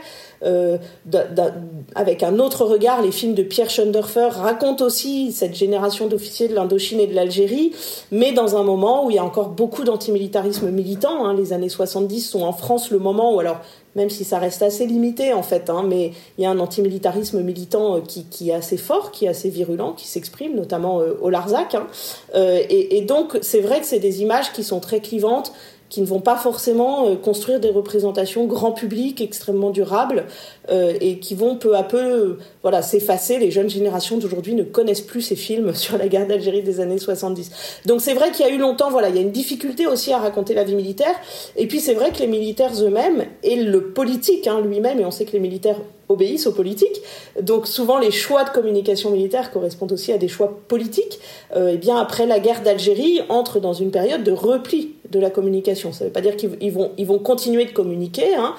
Avec 1.96 2.22
un 2.22 2.38
autre 2.38 2.66
regard, 2.66 3.02
les 3.02 3.12
films 3.12 3.34
de 3.34 3.42
Pierre 3.42 3.70
Schoendorfer 3.70 4.28
racontent 4.32 4.86
aussi 4.86 5.32
cette 5.32 5.56
génération 5.56 6.06
d'officiers 6.08 6.50
de 6.50 6.54
l'Indochine 6.54 7.00
et 7.00 7.08
de 7.08 7.16
l'Algérie, 7.16 7.72
mais 8.12 8.32
dans 8.32 8.56
un 8.56 8.62
moment 8.62 9.06
où 9.06 9.10
il 9.10 9.16
y 9.16 9.20
a 9.20 9.24
encore 9.24 9.50
beaucoup 9.50 9.84
d'antimilitarisme 9.84 10.70
militant. 10.70 11.26
Hein. 11.26 11.34
Les 11.34 11.52
années 11.52 11.70
70 11.70 12.25
sont 12.26 12.42
en 12.42 12.54
France 12.54 12.92
le 12.92 13.00
moment 13.00 13.34
où, 13.34 13.40
alors 13.40 13.62
même 13.96 14.10
si 14.10 14.24
ça 14.24 14.40
reste 14.40 14.62
assez 14.62 14.86
limité 14.86 15.34
en 15.34 15.44
fait, 15.44 15.70
hein, 15.70 15.84
mais 15.88 16.12
il 16.38 16.44
y 16.44 16.46
a 16.46 16.50
un 16.50 16.60
antimilitarisme 16.60 17.42
militant 17.42 17.98
euh, 17.98 18.02
qui, 18.02 18.50
est 18.50 18.54
assez 18.54 18.78
fort, 18.78 19.12
qui 19.12 19.26
est 19.26 19.30
assez 19.30 19.50
virulent, 19.50 19.94
qui 19.94 20.08
s'exprime 20.08 20.56
notamment 20.56 21.00
euh, 21.00 21.14
au 21.22 21.30
Larzac. 21.30 21.76
Hein. 21.76 21.88
Euh, 22.36 22.62
et, 22.70 23.02
donc 23.02 23.38
c'est 23.42 23.62
vrai 23.62 23.80
que 23.80 23.86
c'est 23.86 24.00
des 24.00 24.22
images 24.22 24.52
qui 24.52 24.64
sont 24.64 24.80
très 24.80 25.00
clivantes 25.00 25.54
qui 25.90 26.02
ne 26.02 26.06
vont 26.06 26.20
pas 26.20 26.36
forcément 26.36 27.08
euh, 27.08 27.16
construire 27.16 27.60
des 27.60 27.70
représentations 27.70 28.46
grand 28.46 28.72
public 28.72 29.22
extrêmement 29.22 29.70
durables 29.70 30.26
euh, 30.72 30.94
et 31.00 31.20
qui 31.20 31.36
vont 31.36 31.56
peu 31.56 31.76
à 31.76 31.84
peu 31.84 31.98
euh, 31.98 32.40
voilà 32.64 32.82
s'effacer. 32.82 33.38
Les 33.38 33.52
jeunes 33.52 33.70
générations 33.70 34.18
d'aujourd'hui 34.18 34.56
ne 34.56 34.64
connaissent 34.64 35.02
plus 35.02 35.22
ces 35.22 35.36
films 35.36 35.74
sur 35.76 35.98
la 35.98 36.08
guerre 36.08 36.28
d'Algérie 36.28 36.64
des 36.64 36.80
années 36.80 36.98
70. 36.98 37.82
Donc 37.86 38.02
c'est 38.02 38.14
vrai 38.14 38.32
qu'il 38.32 38.46
y 38.46 38.50
a 38.50 38.52
eu 38.52 38.58
longtemps 38.58 38.90
voilà 38.90 39.10
il 39.10 39.16
y 39.16 39.20
a 39.20 39.22
une 39.22 39.32
difficulté 39.32 39.86
aussi 39.88 40.12
à 40.12 40.18
raconter 40.18 40.54
la 40.54 40.64
vie 40.64 40.76
militaire 40.76 41.16
et 41.56 41.68
puis 41.68 41.80
c'est 41.80 41.94
vrai 41.94 42.12
que 42.12 42.20
les 42.20 42.28
militaires 42.28 42.72
eux-mêmes 42.82 43.26
et 43.44 43.56
le 43.56 43.90
politique 43.90 44.48
hein, 44.48 44.62
lui-même 44.62 45.00
et 45.00 45.06
on 45.06 45.12
sait 45.12 45.26
que 45.26 45.34
les 45.34 45.40
militaires 45.40 45.80
obéissent 46.10 46.48
aux 46.48 46.52
politiques. 46.52 47.02
Donc 47.42 47.68
souvent 47.68 47.98
les 47.98 48.12
choix 48.12 48.44
de 48.44 48.50
communication 48.50 49.12
militaire 49.12 49.52
correspondent 49.52 49.92
aussi 49.92 50.12
à 50.12 50.18
des 50.18 50.28
choix 50.28 50.60
politiques. 50.68 51.20
Euh, 51.56 51.70
et 51.70 51.78
bien 51.78 51.98
après 51.98 52.26
la 52.26 52.40
guerre 52.40 52.62
d'Algérie 52.62 53.22
entre 53.30 53.60
dans 53.60 53.74
une 53.74 53.92
période 53.92 54.24
de 54.24 54.32
repli 54.32 54.96
de 55.10 55.20
la 55.20 55.30
communication. 55.30 55.92
Ça 55.92 56.04
ne 56.04 56.10
veut 56.10 56.14
pas 56.14 56.22
dire 56.22 56.36
qu'ils 56.36 56.72
vont, 56.72 56.92
ils 56.98 57.06
vont 57.06 57.20
continuer 57.20 57.66
de 57.66 57.72
communiquer, 57.72 58.36
hein, 58.36 58.56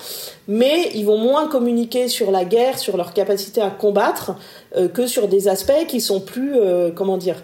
mais 0.49 0.91
ils 0.95 1.05
vont 1.05 1.19
moins 1.19 1.49
communiquer 1.49 2.09
sur 2.09 2.31
la 2.31 2.45
guerre, 2.45 2.79
sur 2.79 2.97
leur 2.97 3.13
capacité 3.13 3.61
à 3.61 3.71
combattre, 3.71 4.37
euh, 4.77 4.89
que 4.89 5.07
sur 5.07 5.29
des 5.29 5.49
aspects 5.49 5.87
qui 5.89 6.01
sont 6.01 6.21
plus, 6.21 6.55
euh, 6.57 6.91
comment 6.95 7.17
dire, 7.17 7.43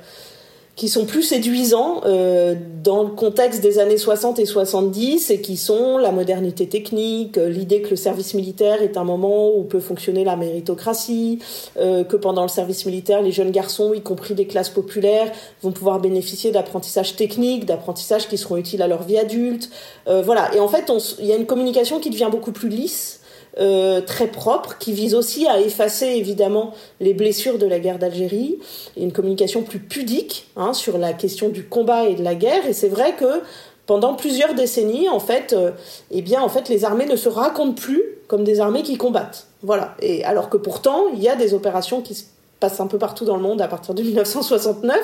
qui 0.74 0.88
sont 0.88 1.04
plus 1.04 1.22
séduisants 1.22 2.00
euh, 2.06 2.54
dans 2.82 3.02
le 3.02 3.10
contexte 3.10 3.60
des 3.60 3.78
années 3.78 3.98
60 3.98 4.38
et 4.38 4.46
70 4.46 5.30
et 5.30 5.40
qui 5.42 5.58
sont 5.58 5.98
la 5.98 6.12
modernité 6.12 6.66
technique, 6.66 7.36
euh, 7.36 7.48
l'idée 7.48 7.82
que 7.82 7.90
le 7.90 7.96
service 7.96 8.32
militaire 8.32 8.82
est 8.82 8.96
un 8.96 9.04
moment 9.04 9.54
où 9.54 9.64
peut 9.64 9.80
fonctionner 9.80 10.24
la 10.24 10.34
méritocratie, 10.34 11.40
euh, 11.76 12.04
que 12.04 12.16
pendant 12.16 12.42
le 12.42 12.48
service 12.48 12.86
militaire, 12.86 13.20
les 13.20 13.32
jeunes 13.32 13.50
garçons, 13.50 13.92
y 13.92 14.00
compris 14.00 14.34
des 14.34 14.46
classes 14.46 14.70
populaires, 14.70 15.30
vont 15.62 15.72
pouvoir 15.72 16.00
bénéficier 16.00 16.52
d'apprentissages 16.52 17.16
techniques, 17.16 17.66
d'apprentissages 17.66 18.26
qui 18.26 18.38
seront 18.38 18.56
utiles 18.56 18.80
à 18.80 18.88
leur 18.88 19.02
vie 19.02 19.18
adulte. 19.18 19.68
Euh, 20.08 20.22
voilà. 20.22 20.54
Et 20.54 20.60
en 20.60 20.68
fait, 20.68 20.90
il 21.18 21.26
y 21.26 21.32
a 21.32 21.36
une 21.36 21.46
communication 21.46 22.00
qui 22.00 22.08
devient 22.08 22.28
beaucoup 22.30 22.52
plus 22.52 22.70
lisse 22.70 23.21
euh, 23.58 24.00
très 24.00 24.28
propre, 24.28 24.78
qui 24.78 24.92
vise 24.92 25.14
aussi 25.14 25.46
à 25.46 25.60
effacer 25.60 26.06
évidemment 26.06 26.72
les 27.00 27.12
blessures 27.12 27.58
de 27.58 27.66
la 27.66 27.78
guerre 27.80 27.98
d'Algérie, 27.98 28.58
une 28.96 29.12
communication 29.12 29.62
plus 29.62 29.78
pudique 29.78 30.48
hein, 30.56 30.72
sur 30.72 30.96
la 30.96 31.12
question 31.12 31.48
du 31.50 31.64
combat 31.64 32.06
et 32.06 32.14
de 32.14 32.22
la 32.22 32.34
guerre. 32.34 32.66
Et 32.66 32.72
c'est 32.72 32.88
vrai 32.88 33.14
que 33.14 33.42
pendant 33.86 34.14
plusieurs 34.14 34.54
décennies, 34.54 35.08
en 35.08 35.20
fait, 35.20 35.52
euh, 35.52 35.72
eh 36.10 36.22
bien, 36.22 36.40
en 36.40 36.48
fait, 36.48 36.68
les 36.68 36.84
armées 36.84 37.06
ne 37.06 37.16
se 37.16 37.28
racontent 37.28 37.74
plus 37.74 38.02
comme 38.26 38.44
des 38.44 38.60
armées 38.60 38.82
qui 38.82 38.96
combattent. 38.96 39.48
Voilà. 39.62 39.94
Et 40.00 40.24
alors 40.24 40.48
que 40.48 40.56
pourtant, 40.56 41.08
il 41.14 41.22
y 41.22 41.28
a 41.28 41.36
des 41.36 41.52
opérations 41.52 42.00
qui 42.00 42.14
se 42.14 42.24
passent 42.62 42.80
un 42.80 42.86
peu 42.86 42.98
partout 42.98 43.24
dans 43.24 43.36
le 43.36 43.42
monde 43.42 43.60
à 43.60 43.68
partir 43.68 43.92
de 43.92 44.02
1969, 44.12 44.96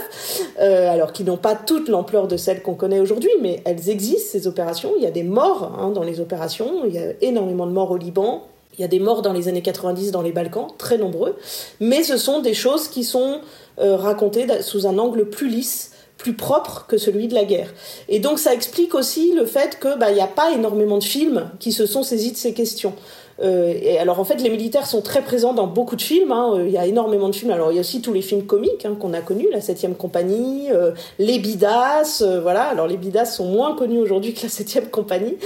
euh, 0.60 0.90
alors 0.90 1.12
qui 1.12 1.24
n'ont 1.24 1.36
pas 1.36 1.56
toute 1.56 1.88
l'ampleur 1.88 2.28
de 2.28 2.36
celles 2.36 2.62
qu'on 2.62 2.74
connaît 2.74 3.00
aujourd'hui, 3.00 3.30
mais 3.42 3.60
elles 3.64 3.90
existent, 3.90 4.30
ces 4.32 4.46
opérations. 4.46 4.92
Il 4.96 5.02
y 5.02 5.06
a 5.06 5.10
des 5.10 5.24
morts 5.24 5.76
hein, 5.78 5.90
dans 5.90 6.04
les 6.04 6.20
opérations, 6.20 6.84
il 6.86 6.94
y 6.94 6.98
a 6.98 7.12
énormément 7.20 7.66
de 7.66 7.72
morts 7.72 7.90
au 7.90 7.96
Liban, 7.96 8.44
il 8.78 8.82
y 8.82 8.84
a 8.84 8.88
des 8.88 9.00
morts 9.00 9.22
dans 9.22 9.32
les 9.32 9.48
années 9.48 9.60
90 9.60 10.12
dans 10.12 10.22
les 10.22 10.30
Balkans, 10.30 10.68
très 10.78 10.98
nombreux, 10.98 11.36
mais 11.80 12.04
ce 12.04 12.16
sont 12.16 12.40
des 12.40 12.54
choses 12.54 12.86
qui 12.86 13.02
sont 13.02 13.40
euh, 13.80 13.96
racontées 13.96 14.46
sous 14.62 14.86
un 14.86 14.98
angle 14.98 15.28
plus 15.28 15.48
lisse, 15.48 15.92
plus 16.18 16.34
propre 16.34 16.84
que 16.88 16.98
celui 16.98 17.28
de 17.28 17.34
la 17.34 17.44
guerre. 17.44 17.72
Et 18.08 18.18
donc 18.18 18.38
ça 18.38 18.52
explique 18.52 18.94
aussi 18.94 19.32
le 19.32 19.46
fait 19.46 19.78
que 19.78 19.96
bah, 19.96 20.10
il 20.10 20.14
n'y 20.14 20.20
a 20.20 20.26
pas 20.26 20.52
énormément 20.52 20.98
de 20.98 21.04
films 21.04 21.48
qui 21.60 21.72
se 21.72 21.86
sont 21.86 22.02
saisis 22.02 22.32
de 22.32 22.36
ces 22.36 22.52
questions. 22.52 22.92
Euh, 23.40 23.72
et 23.80 23.98
alors 23.98 24.18
en 24.18 24.24
fait, 24.24 24.42
les 24.42 24.50
militaires 24.50 24.86
sont 24.86 25.00
très 25.00 25.22
présents 25.22 25.52
dans 25.52 25.66
beaucoup 25.66 25.96
de 25.96 26.02
films. 26.02 26.32
Hein. 26.32 26.60
Il 26.64 26.70
y 26.70 26.78
a 26.78 26.86
énormément 26.86 27.28
de 27.28 27.34
films. 27.34 27.52
Alors 27.52 27.70
il 27.70 27.76
y 27.76 27.78
a 27.78 27.80
aussi 27.80 28.00
tous 28.00 28.12
les 28.12 28.22
films 28.22 28.44
comiques 28.44 28.84
hein, 28.84 28.96
qu'on 28.98 29.12
a 29.12 29.20
connus, 29.20 29.46
la 29.52 29.60
7 29.60 29.96
compagnie, 29.96 30.70
euh, 30.72 30.92
les 31.18 31.38
Bidas. 31.38 32.20
Euh, 32.22 32.40
voilà. 32.40 32.62
Alors 32.62 32.86
les 32.86 32.96
Bidas 32.96 33.26
sont 33.26 33.46
moins 33.46 33.76
connus 33.76 33.98
aujourd'hui 33.98 34.34
que 34.34 34.42
la 34.42 34.48
7 34.48 34.90
compagnie. 34.90 35.36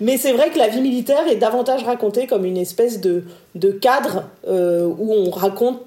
Mais 0.00 0.16
c'est 0.16 0.32
vrai 0.32 0.50
que 0.50 0.58
la 0.58 0.68
vie 0.68 0.80
militaire 0.80 1.26
est 1.28 1.36
davantage 1.36 1.82
racontée 1.82 2.26
comme 2.26 2.44
une 2.44 2.56
espèce 2.56 3.00
de, 3.00 3.24
de 3.56 3.70
cadre 3.70 4.24
euh, 4.46 4.86
où 4.86 5.12
on 5.12 5.30
raconte 5.30 5.80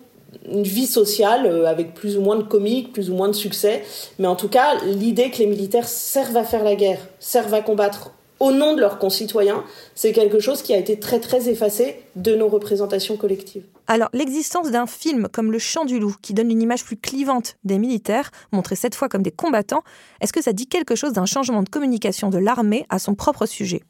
une 0.51 0.63
vie 0.63 0.87
sociale 0.87 1.45
euh, 1.45 1.65
avec 1.65 1.93
plus 1.93 2.17
ou 2.17 2.21
moins 2.21 2.37
de 2.37 2.43
comiques, 2.43 2.93
plus 2.93 3.09
ou 3.09 3.15
moins 3.15 3.27
de 3.27 3.33
succès. 3.33 3.83
Mais 4.19 4.27
en 4.27 4.35
tout 4.35 4.49
cas, 4.49 4.75
l'idée 4.85 5.29
que 5.31 5.37
les 5.37 5.47
militaires 5.47 5.87
servent 5.87 6.37
à 6.37 6.43
faire 6.43 6.63
la 6.63 6.75
guerre, 6.75 6.99
servent 7.19 7.53
à 7.53 7.61
combattre 7.61 8.11
au 8.39 8.51
nom 8.51 8.75
de 8.75 8.81
leurs 8.81 8.99
concitoyens, 8.99 9.63
c'est 9.95 10.11
quelque 10.11 10.39
chose 10.39 10.61
qui 10.61 10.73
a 10.73 10.77
été 10.77 10.99
très 10.99 11.19
très 11.21 11.47
effacé 11.47 12.03
de 12.17 12.35
nos 12.35 12.49
représentations 12.49 13.15
collectives. 13.15 13.63
Alors, 13.87 14.09
l'existence 14.11 14.69
d'un 14.69 14.85
film 14.85 15.29
comme 15.31 15.51
Le 15.51 15.59
Chant 15.59 15.85
du 15.85 15.97
Loup, 15.99 16.15
qui 16.21 16.33
donne 16.33 16.51
une 16.51 16.61
image 16.61 16.83
plus 16.83 16.97
clivante 16.97 17.55
des 17.63 17.79
militaires, 17.79 18.31
montrés 18.51 18.75
cette 18.75 18.95
fois 18.95 19.07
comme 19.07 19.23
des 19.23 19.31
combattants, 19.31 19.83
est-ce 20.19 20.33
que 20.33 20.41
ça 20.41 20.51
dit 20.51 20.67
quelque 20.67 20.95
chose 20.95 21.13
d'un 21.13 21.25
changement 21.25 21.63
de 21.63 21.69
communication 21.69 22.29
de 22.29 22.37
l'armée 22.37 22.85
à 22.89 22.99
son 22.99 23.15
propre 23.15 23.45
sujet? 23.45 23.83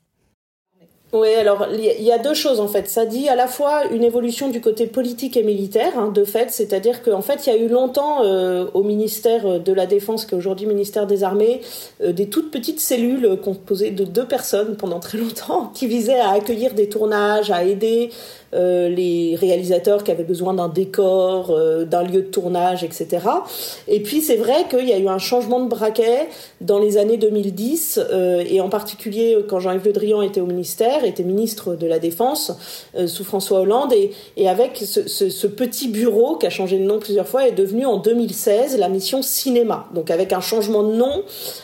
Oui, 1.13 1.31
alors 1.35 1.67
il 1.71 2.03
y 2.03 2.11
a 2.11 2.17
deux 2.17 2.33
choses 2.33 2.59
en 2.59 2.67
fait. 2.67 2.89
Ça 2.89 3.05
dit 3.05 3.29
à 3.29 3.35
la 3.35 3.45
fois 3.45 3.85
une 3.91 4.03
évolution 4.03 4.49
du 4.49 4.61
côté 4.61 4.87
politique 4.87 5.37
et 5.37 5.43
militaire, 5.43 5.95
hein, 5.95 6.07
de 6.07 6.25
fait, 6.25 6.49
c'est-à-dire 6.49 7.03
qu'en 7.03 7.21
fait 7.21 7.45
il 7.45 7.53
y 7.53 7.55
a 7.55 7.59
eu 7.59 7.67
longtemps 7.67 8.23
euh, 8.23 8.65
au 8.73 8.81
ministère 8.81 9.59
de 9.59 9.73
la 9.73 9.85
Défense, 9.85 10.25
qui 10.25 10.33
est 10.33 10.37
aujourd'hui 10.37 10.65
ministère 10.65 11.05
des 11.05 11.23
Armées, 11.23 11.61
euh, 12.01 12.13
des 12.13 12.29
toutes 12.29 12.49
petites 12.49 12.79
cellules 12.79 13.37
composées 13.43 13.91
de 13.91 14.05
deux 14.05 14.25
personnes 14.25 14.75
pendant 14.75 14.99
très 14.99 15.19
longtemps, 15.19 15.67
qui 15.75 15.85
visaient 15.85 16.19
à 16.19 16.31
accueillir 16.31 16.73
des 16.73 16.89
tournages, 16.89 17.51
à 17.51 17.63
aider 17.63 18.09
euh, 18.53 18.89
les 18.89 19.35
réalisateurs 19.35 20.03
qui 20.03 20.11
avaient 20.11 20.23
besoin 20.23 20.53
d'un 20.53 20.69
décor, 20.69 21.49
euh, 21.49 21.85
d'un 21.85 22.03
lieu 22.03 22.21
de 22.21 22.27
tournage, 22.27 22.83
etc. 22.83 23.25
Et 23.87 24.01
puis 24.01 24.21
c'est 24.21 24.35
vrai 24.35 24.65
qu'il 24.69 24.87
y 24.87 24.93
a 24.93 24.99
eu 24.99 25.07
un 25.07 25.17
changement 25.17 25.59
de 25.59 25.69
braquet 25.69 26.27
dans 26.61 26.79
les 26.79 26.97
années 26.97 27.17
2010, 27.17 27.99
euh, 28.11 28.43
et 28.47 28.61
en 28.61 28.69
particulier 28.69 29.37
quand 29.47 29.59
Jean-Yves 29.59 29.85
Le 29.85 29.93
Drian 29.93 30.21
était 30.21 30.41
au 30.41 30.45
ministère, 30.45 31.03
était 31.03 31.23
ministre 31.23 31.75
de 31.75 31.87
la 31.87 31.99
Défense 31.99 32.51
sous 33.07 33.23
François 33.23 33.61
Hollande, 33.61 33.93
et, 34.37 34.49
avec 34.49 34.77
ce, 34.77 35.07
ce, 35.07 35.29
ce, 35.29 35.47
petit 35.47 35.87
bureau 35.87 36.35
qui 36.35 36.45
a 36.45 36.49
changé 36.49 36.77
de 36.77 36.83
nom 36.83 36.99
plusieurs 36.99 37.27
fois 37.27 37.47
est 37.47 37.51
devenu 37.53 37.85
en 37.85 37.97
2016 37.97 38.77
la 38.77 38.89
mission 38.89 39.21
cinéma. 39.21 39.87
Donc 39.93 40.11
avec 40.11 40.33
un 40.33 40.41
changement 40.41 40.83
de 40.83 40.93
nom, 40.93 41.23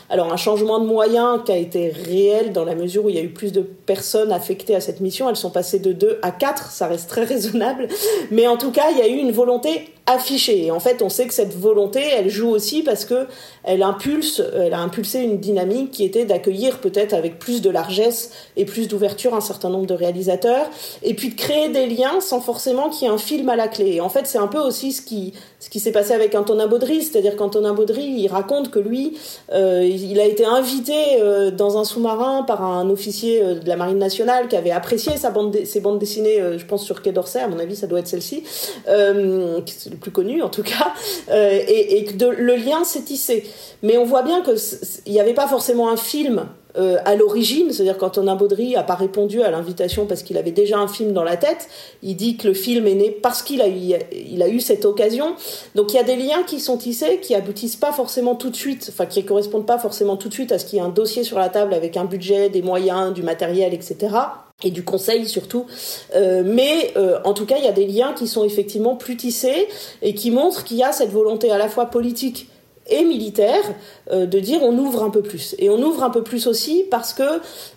alors 0.10 0.32
un 0.32 0.38
changement 0.38 0.80
de 0.80 0.86
moyens 0.86 1.42
qui 1.46 1.52
a 1.52 1.58
été 1.58 1.90
réel 1.90 2.52
dans 2.52 2.66
la 2.66 2.76
mesure 2.76 3.06
où 3.06 3.10
il 3.10 3.16
y 3.16 3.20
a 3.20 3.24
eu 3.24 3.30
plus 3.30 3.52
de 3.52 3.62
personnes 3.62 4.32
affectées 4.32 4.76
à 4.76 4.82
cette 4.82 5.02
mission, 5.02 5.30
elles 5.30 5.36
sont 5.36 5.52
passées 5.52 5.80
de 5.80 5.94
2 5.94 6.20
à 6.22 6.32
4 6.32 6.72
ça 6.80 6.88
reste 6.88 7.10
très 7.10 7.26
raisonnable. 7.26 7.88
Mais 8.32 8.48
en 8.48 8.58
tout 8.58 8.72
cas, 8.72 8.90
il 8.92 8.98
y 8.98 9.02
a 9.02 9.08
eu 9.08 9.18
une 9.18 9.32
volonté 9.32 9.94
affichée. 10.06 10.66
Et 10.66 10.72
en 10.72 10.80
fait, 10.80 11.02
on 11.02 11.10
sait 11.10 11.28
que 11.28 11.34
cette 11.34 11.56
volonté, 11.56 12.02
elle 12.02 12.30
joue 12.30 12.50
aussi 12.50 12.82
parce 12.82 13.06
que 13.06 13.28
elle 13.64 13.84
a 13.84 13.88
impulsé 13.88 15.20
une 15.20 15.38
dynamique 15.38 15.92
qui 15.92 16.04
était 16.04 16.26
d'accueillir 16.26 16.80
peut-être 16.80 17.14
avec 17.14 17.38
plus 17.38 17.62
de 17.62 17.70
largesse 17.70 18.32
et 18.58 18.66
plus 18.66 18.88
d'ouverture 18.88 19.36
un 19.36 19.42
certain 19.42 19.70
nombre 19.70 19.86
de 19.86 19.94
réalisateurs, 19.94 20.68
et 21.04 21.14
puis 21.14 21.30
de 21.30 21.36
créer 21.36 21.70
des 21.70 21.86
liens 21.86 22.22
sans 22.22 22.42
forcément 22.42 22.90
qu'il 22.90 23.08
y 23.08 23.12
ait 23.12 23.14
un 23.14 23.20
film 23.20 23.50
à 23.50 23.56
la 23.56 23.68
clé. 23.68 23.96
Et 23.96 24.02
en 24.02 24.10
fait, 24.10 24.26
c'est 24.26 24.40
un 24.40 24.48
peu 24.48 24.60
aussi 24.60 24.94
ce 24.94 25.02
qui, 25.02 25.34
ce 25.60 25.70
qui 25.70 25.82
s'est 25.82 25.92
passé 25.92 26.14
avec 26.14 26.34
Antonin 26.36 26.68
Baudry, 26.68 27.02
c'est-à-dire 27.02 27.36
qu'Antonin 27.36 27.74
Baudry, 27.74 28.04
il 28.04 28.28
raconte 28.30 28.72
que 28.72 28.80
lui, 28.80 29.18
euh, 29.52 29.84
il 29.84 30.18
a 30.20 30.26
été 30.26 30.46
invité 30.46 30.94
euh, 31.20 31.52
dans 31.52 31.78
un 31.78 31.84
sous-marin 31.84 32.44
par 32.44 32.64
un 32.64 32.90
officier 32.90 33.42
euh, 33.44 33.56
de 33.56 33.68
la 33.68 33.76
Marine 33.76 33.98
nationale 33.98 34.48
qui 34.48 34.56
avait 34.56 34.72
apprécié 34.72 35.14
ses 35.18 35.82
bandes 35.82 36.00
dessinées, 36.00 36.58
je 36.58 36.66
pense 36.66 36.86
sur 36.86 37.02
Quai 37.02 37.12
d'Orsay, 37.12 37.42
à 37.42 37.48
mon 37.50 37.60
avis, 37.60 37.76
ça 37.76 37.88
doit 37.88 38.00
être 38.00 38.08
celle-ci, 38.08 38.44
c'est 38.86 39.90
le 39.90 39.98
plus 40.00 40.12
connu 40.12 40.42
en 40.42 40.50
tout 40.50 40.64
cas, 40.64 40.94
et, 41.30 42.06
que 42.06 42.26
le 42.26 42.56
lien 42.56 42.84
s'est 42.86 43.02
tissé. 43.02 43.44
Mais 43.84 43.98
on 43.98 44.06
voit 44.06 44.24
bien 44.24 44.42
qu'il 44.42 45.12
n'y 45.12 45.20
avait 45.20 45.34
pas 45.34 45.48
forcément 45.48 45.90
un 45.90 45.98
film 45.98 46.46
euh, 46.78 46.98
à 47.06 47.16
l'origine, 47.16 47.72
c'est-à-dire 47.72 47.98
quand 47.98 48.20
Baudry 48.36 48.74
n'a 48.74 48.84
pas 48.84 48.96
répondu 48.96 49.42
à 49.42 49.50
l'invitation 49.50 50.06
parce 50.06 50.24
qu'il 50.24 50.38
avait 50.38 50.52
déjà 50.52 50.78
un 50.78 50.88
film 50.88 51.14
dans 51.14 51.24
la 51.24 51.38
tête, 51.38 51.68
il 52.04 52.16
dit 52.16 52.38
que 52.38 52.48
le 52.48 52.54
film 52.54 52.88
est 52.88 52.96
né 52.96 53.10
parce 53.10 53.42
qu'il 53.42 53.62
a, 53.62 53.68
eu, 53.68 53.94
a 53.94 54.60
cette 54.60 54.86
occasion. 54.86 55.36
Donc 55.76 55.94
il 55.94 55.96
y 55.96 56.00
a 56.00 56.04
des 56.04 56.16
liens 56.16 56.44
qui 56.44 56.60
sont 56.60 56.78
tissés, 56.78 57.20
qui 57.22 57.34
aboutissent 57.34 57.76
pas 57.76 57.92
forcément 57.92 58.36
tout 58.36 58.50
de 58.50 58.56
suite, 58.56 58.88
enfin 58.90 59.06
qui 59.06 59.24
correspondent 59.24 59.66
pas 59.66 59.80
forcément 59.80 60.16
tout 60.16 60.30
de 60.30 60.34
suite 60.34 60.52
à 60.52 60.60
ce 60.60 60.66
qu'il 60.66 60.78
y 60.78 60.82
ait 60.82 60.86
un 60.86 60.90
dossier 60.90 61.24
sur 61.24 61.40
la 61.40 61.50
table 61.50 61.74
avec 61.74 61.98
un 61.98 62.06
budget, 62.06 62.50
des 62.50 62.62
moyens, 62.62 63.14
du 63.14 63.24
matériel, 63.24 63.74
etc 63.74 64.10
et 64.64 64.72
du 64.72 64.84
conseil 64.84 65.26
surtout. 65.28 65.66
Euh, 66.16 66.44
mais 66.46 66.92
euh, 66.98 67.20
en 67.24 67.34
tout 67.34 67.46
cas, 67.46 67.56
il 67.58 67.64
y 67.64 67.68
a 67.68 67.72
des 67.72 67.88
liens 67.88 68.14
qui 68.14 68.28
sont 68.28 68.44
effectivement 68.44 68.96
plus 68.96 69.18
tissés 69.18 69.68
et 70.02 70.14
qui 70.14 70.32
montrent 70.32 70.64
qu'il 70.64 70.78
y 70.78 70.84
a 70.84 70.92
cette 70.92 71.12
volonté 71.12 71.52
à 71.52 71.58
la 71.58 71.70
fois 71.70 71.86
politique 71.86 72.50
et 72.90 73.04
militaire 73.04 73.64
euh, 74.12 74.26
de 74.26 74.40
dire 74.40 74.62
on 74.64 74.76
ouvre 74.78 75.04
un 75.04 75.10
peu 75.10 75.22
plus. 75.22 75.56
Et 75.60 75.70
on 75.70 75.78
ouvre 75.82 76.04
un 76.04 76.10
peu 76.10 76.24
plus 76.24 76.48
aussi 76.48 76.84
parce 76.90 77.14
que 77.14 77.24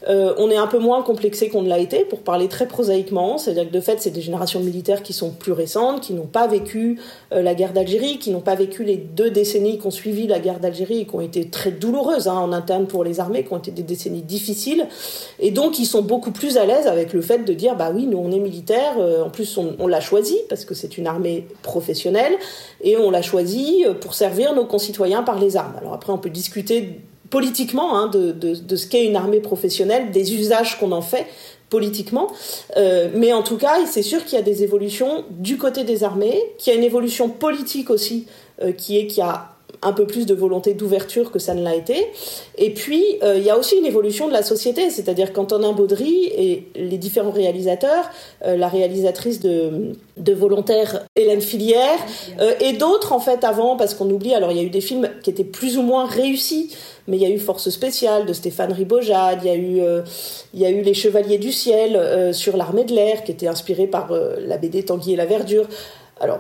euh, 0.09 0.35
on 0.39 0.51
est 0.51 0.57
un 0.57 0.67
peu 0.67 0.79
moins 0.79 1.03
complexé 1.03 1.49
qu'on 1.49 1.63
ne 1.63 1.69
l'a 1.69 1.79
été 1.79 2.05
pour 2.05 2.21
parler 2.21 2.49
très 2.49 2.67
prosaïquement. 2.67 3.37
C'est-à-dire 3.39 3.69
que 3.69 3.75
de 3.75 3.81
fait 3.81 4.01
c'est 4.01 4.11
des 4.11 4.23
générations 4.23 4.61
militaires 4.61 5.03
qui 5.03 5.13
sont 5.13 5.31
plus 5.31 5.53
récentes 5.53 6.01
qui 6.01 6.15
n'ont 6.15 6.27
pas 6.27 6.47
vécu 6.47 7.01
euh, 7.33 7.43
la 7.43 7.55
guerre 7.55 7.73
d'Algérie 7.73 8.19
qui 8.19 8.31
n'ont 8.31 8.41
pas 8.41 8.55
vécu 8.55 8.83
les 8.85 8.97
deux 8.97 9.31
décennies 9.31 9.79
qui 9.79 9.87
ont 9.87 9.91
suivi 9.91 10.27
la 10.27 10.39
guerre 10.39 10.59
d'Algérie 10.59 11.07
qui 11.07 11.15
ont 11.15 11.21
été 11.21 11.49
très 11.49 11.71
douloureuses 11.71 12.29
hein, 12.29 12.35
en 12.35 12.53
interne 12.53 12.87
pour 12.87 13.05
les 13.05 13.21
armées 13.21 13.45
qui 13.45 13.53
ont 13.53 13.59
été 13.59 13.71
des 13.71 13.83
décennies 13.83 14.23
difficiles. 14.23 14.87
Et 15.39 15.51
donc 15.51 15.79
ils 15.79 15.87
sont 15.87 16.03
beaucoup 16.03 16.33
plus 16.33 16.57
à 16.57 16.65
l'aise 16.65 16.87
avec 16.87 17.13
le 17.13 17.21
fait 17.21 17.45
de 17.45 17.53
dire 17.53 17.77
bah 17.77 17.93
oui 17.95 18.07
nous 18.07 18.19
on 18.19 18.31
est 18.31 18.39
militaire 18.39 18.97
en 18.99 19.29
plus 19.29 19.59
on, 19.59 19.77
on 19.79 19.87
l'a 19.87 20.01
choisi 20.01 20.39
parce 20.49 20.65
que 20.65 20.75
c'est 20.75 20.97
une 20.97 21.07
armée 21.07 21.47
professionnelle 21.63 22.33
et 22.83 22.97
on 22.97 23.11
l'a 23.11 23.23
choisi 23.23 23.85
pour 24.01 24.15
servir 24.15 24.55
nos 24.55 24.65
concitoyens 24.65 25.02
par 25.25 25.39
les 25.39 25.57
armes. 25.57 25.75
Alors 25.79 25.93
après, 25.93 26.13
on 26.13 26.19
peut 26.19 26.31
discuter 26.31 27.01
politiquement 27.31 27.97
hein, 27.97 28.09
de, 28.09 28.77
ce 28.77 28.87
qu'est 28.87 29.07
une 29.07 29.17
armée 29.17 29.41
professionnelle, 29.41 30.11
des 30.11 30.35
usages 30.35 30.79
qu'on 30.79 30.93
en 30.93 31.03
fait 31.03 31.27
politiquement. 31.71 32.31
Euh, 32.77 33.09
mais 33.15 33.33
en 33.33 33.43
tout 33.43 33.57
cas, 33.57 33.87
c'est 33.87 34.03
sûr 34.03 34.25
qu'il 34.25 34.39
y 34.39 34.41
a 34.41 34.45
des 34.45 34.63
évolutions 34.63 35.25
du 35.31 35.57
côté 35.57 35.85
des 35.85 36.05
armées, 36.05 36.39
qu'il 36.59 36.73
y 36.73 36.77
a 36.77 36.79
une 36.79 36.85
évolution 36.85 37.31
politique 37.31 37.89
aussi, 37.89 38.27
euh, 38.63 38.73
qui 38.73 38.99
est 38.99 39.07
qu'il 39.07 39.23
a 39.23 39.52
un 39.83 39.93
peu 39.93 40.07
plus 40.07 40.27
de 40.27 40.35
volonté 40.35 40.75
d'ouverture 40.75 41.31
que 41.31 41.39
ça 41.39 41.55
ne 41.55 41.63
l'a 41.63 41.75
été. 41.75 42.07
Et 42.57 42.71
puis, 42.71 43.05
euh, 43.23 43.37
il 43.37 43.43
y 43.43 43.51
a 43.51 43.59
aussi 43.59 43.77
une 43.77 43.87
évolution 43.87 44.29
de 44.29 44.33
la 44.33 44.43
société, 44.43 44.91
c'est-à-dire 44.91 45.33
qu'Antonin 45.33 45.73
Baudry 45.73 46.27
et 46.27 46.69
les 46.77 46.99
différents 46.99 47.33
réalisateurs, 47.33 48.11
euh, 48.47 48.57
la 48.57 48.69
réalisatrice 48.69 49.41
de, 49.41 49.93
de 50.17 50.33
Volontaire, 50.33 51.05
Hélène 51.17 51.41
Filière, 51.41 51.99
euh, 52.41 52.55
et 52.61 52.75
d'autres 52.75 53.13
en 53.13 53.19
fait 53.19 53.43
avant, 53.45 53.77
parce 53.77 53.95
qu'on 53.95 54.09
oublie, 54.09 54.35
alors 54.35 54.53
il 54.53 54.59
y 54.59 54.61
a 54.61 54.65
eu 54.65 54.71
des 54.71 54.81
films 54.81 55.09
qui 55.23 55.31
étaient 55.31 55.45
plus 55.45 55.77
ou 55.77 55.83
moins 55.83 56.07
réussis, 56.07 56.75
mais 57.09 57.17
il 57.17 57.23
y 57.23 57.27
a 57.27 57.31
eu 57.31 57.39
Force 57.39 57.69
spéciale 57.71 58.27
de 58.27 58.33
Stéphane 58.33 58.73
Ribojade, 58.73 59.41
il 59.43 59.49
y 59.49 59.51
a 59.51 59.57
eu, 59.57 59.83
il 60.55 60.61
y 60.61 60.65
a 60.65 60.71
eu 60.71 60.83
Les 60.83 60.95
Chevaliers 60.95 61.39
du 61.39 61.51
ciel 61.51 62.33
sur 62.33 62.57
l'armée 62.57 62.85
de 62.85 62.95
l'air, 62.95 63.25
qui 63.25 63.33
était 63.33 63.49
inspiré 63.49 63.89
par 63.89 64.13
la 64.13 64.57
BD 64.57 64.85
Tanguy 64.85 65.15
et 65.15 65.17
la 65.17 65.27
verdure. 65.27 65.67
Alors, 66.21 66.39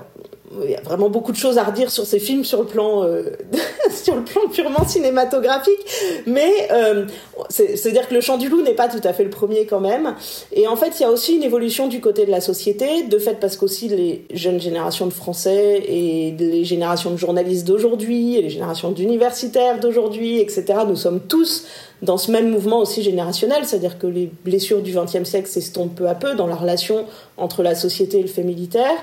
il 0.64 0.70
y 0.70 0.74
a 0.74 0.80
vraiment 0.80 1.08
beaucoup 1.08 1.32
de 1.32 1.36
choses 1.36 1.58
à 1.58 1.64
redire 1.64 1.90
sur 1.90 2.06
ces 2.06 2.18
films 2.18 2.44
sur 2.44 2.60
le 2.60 2.66
plan 2.66 3.04
euh, 3.04 3.30
sur 3.90 4.16
le 4.16 4.24
plan 4.24 4.42
purement 4.52 4.86
cinématographique. 4.86 5.80
Mais 6.26 6.50
euh, 6.72 7.06
c'est 7.48 7.86
à 7.86 7.90
dire 7.90 8.08
que 8.08 8.14
le 8.14 8.20
chant 8.20 8.38
du 8.38 8.48
loup 8.48 8.62
n'est 8.62 8.74
pas 8.74 8.88
tout 8.88 9.00
à 9.04 9.12
fait 9.12 9.24
le 9.24 9.30
premier 9.30 9.66
quand 9.66 9.80
même. 9.80 10.14
Et 10.52 10.66
en 10.66 10.76
fait 10.76 10.98
il 10.98 11.02
y 11.02 11.06
a 11.06 11.10
aussi 11.10 11.36
une 11.36 11.42
évolution 11.42 11.88
du 11.88 12.00
côté 12.00 12.26
de 12.26 12.30
la 12.30 12.40
société 12.40 13.04
de 13.04 13.18
fait 13.18 13.38
parce 13.40 13.56
qu'aussi 13.56 13.88
les 13.88 14.26
jeunes 14.32 14.60
générations 14.60 15.06
de 15.06 15.12
français 15.12 15.82
et 15.86 16.34
les 16.38 16.64
générations 16.64 17.10
de 17.10 17.16
journalistes 17.16 17.66
d'aujourd'hui 17.66 18.36
et 18.36 18.42
les 18.42 18.50
générations 18.50 18.90
d'universitaires 18.90 19.80
d'aujourd'hui 19.80 20.38
etc 20.38 20.80
nous 20.86 20.96
sommes 20.96 21.20
tous 21.20 21.64
dans 22.02 22.18
ce 22.18 22.30
même 22.32 22.50
mouvement 22.50 22.80
aussi 22.80 23.02
générationnel, 23.02 23.64
c'est-à-dire 23.64 23.98
que 23.98 24.08
les 24.08 24.30
blessures 24.44 24.82
du 24.82 24.92
XXe 24.92 25.24
siècle 25.24 25.48
s'estompent 25.48 25.94
peu 25.94 26.08
à 26.08 26.14
peu 26.14 26.34
dans 26.34 26.48
la 26.48 26.56
relation 26.56 27.06
entre 27.36 27.62
la 27.62 27.76
société 27.76 28.18
et 28.18 28.22
le 28.22 28.28
fait 28.28 28.42
militaire. 28.42 28.96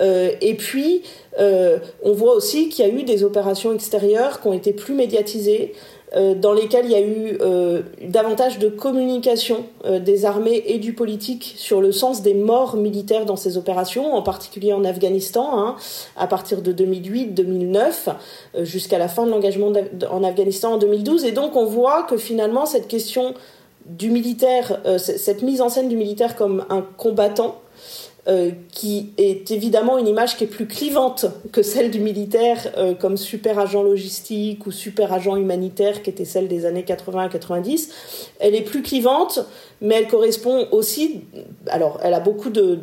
Euh, 0.00 0.32
et 0.40 0.54
puis, 0.54 1.02
euh, 1.38 1.78
on 2.02 2.12
voit 2.12 2.34
aussi 2.34 2.68
qu'il 2.68 2.84
y 2.84 2.90
a 2.90 2.92
eu 2.92 3.04
des 3.04 3.22
opérations 3.22 3.72
extérieures 3.72 4.40
qui 4.40 4.48
ont 4.48 4.52
été 4.52 4.72
plus 4.72 4.94
médiatisées, 4.94 5.74
dans 6.34 6.52
lesquels 6.52 6.86
il 6.86 6.90
y 6.90 6.96
a 6.96 7.00
eu 7.00 7.38
euh, 7.40 7.82
davantage 8.02 8.58
de 8.58 8.68
communication 8.68 9.64
euh, 9.84 10.00
des 10.00 10.24
armées 10.24 10.64
et 10.66 10.78
du 10.78 10.92
politique 10.92 11.54
sur 11.56 11.80
le 11.80 11.92
sens 11.92 12.22
des 12.22 12.34
morts 12.34 12.76
militaires 12.76 13.26
dans 13.26 13.36
ces 13.36 13.56
opérations, 13.56 14.14
en 14.14 14.22
particulier 14.22 14.72
en 14.72 14.84
Afghanistan, 14.84 15.48
hein, 15.52 15.76
à 16.16 16.26
partir 16.26 16.62
de 16.62 16.72
2008-2009, 16.72 18.14
jusqu'à 18.64 18.98
la 18.98 19.08
fin 19.08 19.24
de 19.24 19.30
l'engagement 19.30 19.72
en 20.10 20.24
Afghanistan 20.24 20.72
en 20.72 20.78
2012. 20.78 21.24
Et 21.24 21.32
donc 21.32 21.54
on 21.54 21.64
voit 21.64 22.02
que 22.02 22.16
finalement 22.16 22.66
cette 22.66 22.88
question 22.88 23.34
du 23.86 24.10
militaire, 24.10 24.80
cette 24.98 25.42
mise 25.42 25.60
en 25.60 25.68
scène 25.68 25.88
du 25.88 25.96
militaire 25.96 26.36
comme 26.36 26.64
un 26.68 26.84
combattant, 26.96 27.60
euh, 28.28 28.50
qui 28.70 29.14
est 29.16 29.50
évidemment 29.50 29.96
une 29.96 30.06
image 30.06 30.36
qui 30.36 30.44
est 30.44 30.46
plus 30.46 30.66
clivante 30.66 31.24
que 31.52 31.62
celle 31.62 31.90
du 31.90 32.00
militaire 32.00 32.70
euh, 32.76 32.92
comme 32.92 33.16
super 33.16 33.58
agent 33.58 33.82
logistique 33.82 34.66
ou 34.66 34.70
super 34.70 35.14
agent 35.14 35.36
humanitaire 35.36 36.02
qui 36.02 36.10
était 36.10 36.26
celle 36.26 36.46
des 36.46 36.66
années 36.66 36.82
80 36.82 37.24
à 37.24 37.28
90. 37.30 37.88
Elle 38.38 38.54
est 38.54 38.60
plus 38.60 38.82
clivante, 38.82 39.40
mais 39.80 39.94
elle 39.94 40.06
correspond 40.06 40.68
aussi. 40.70 41.22
Alors, 41.68 41.98
elle 42.02 42.12
a 42.12 42.20
beaucoup 42.20 42.50
de. 42.50 42.78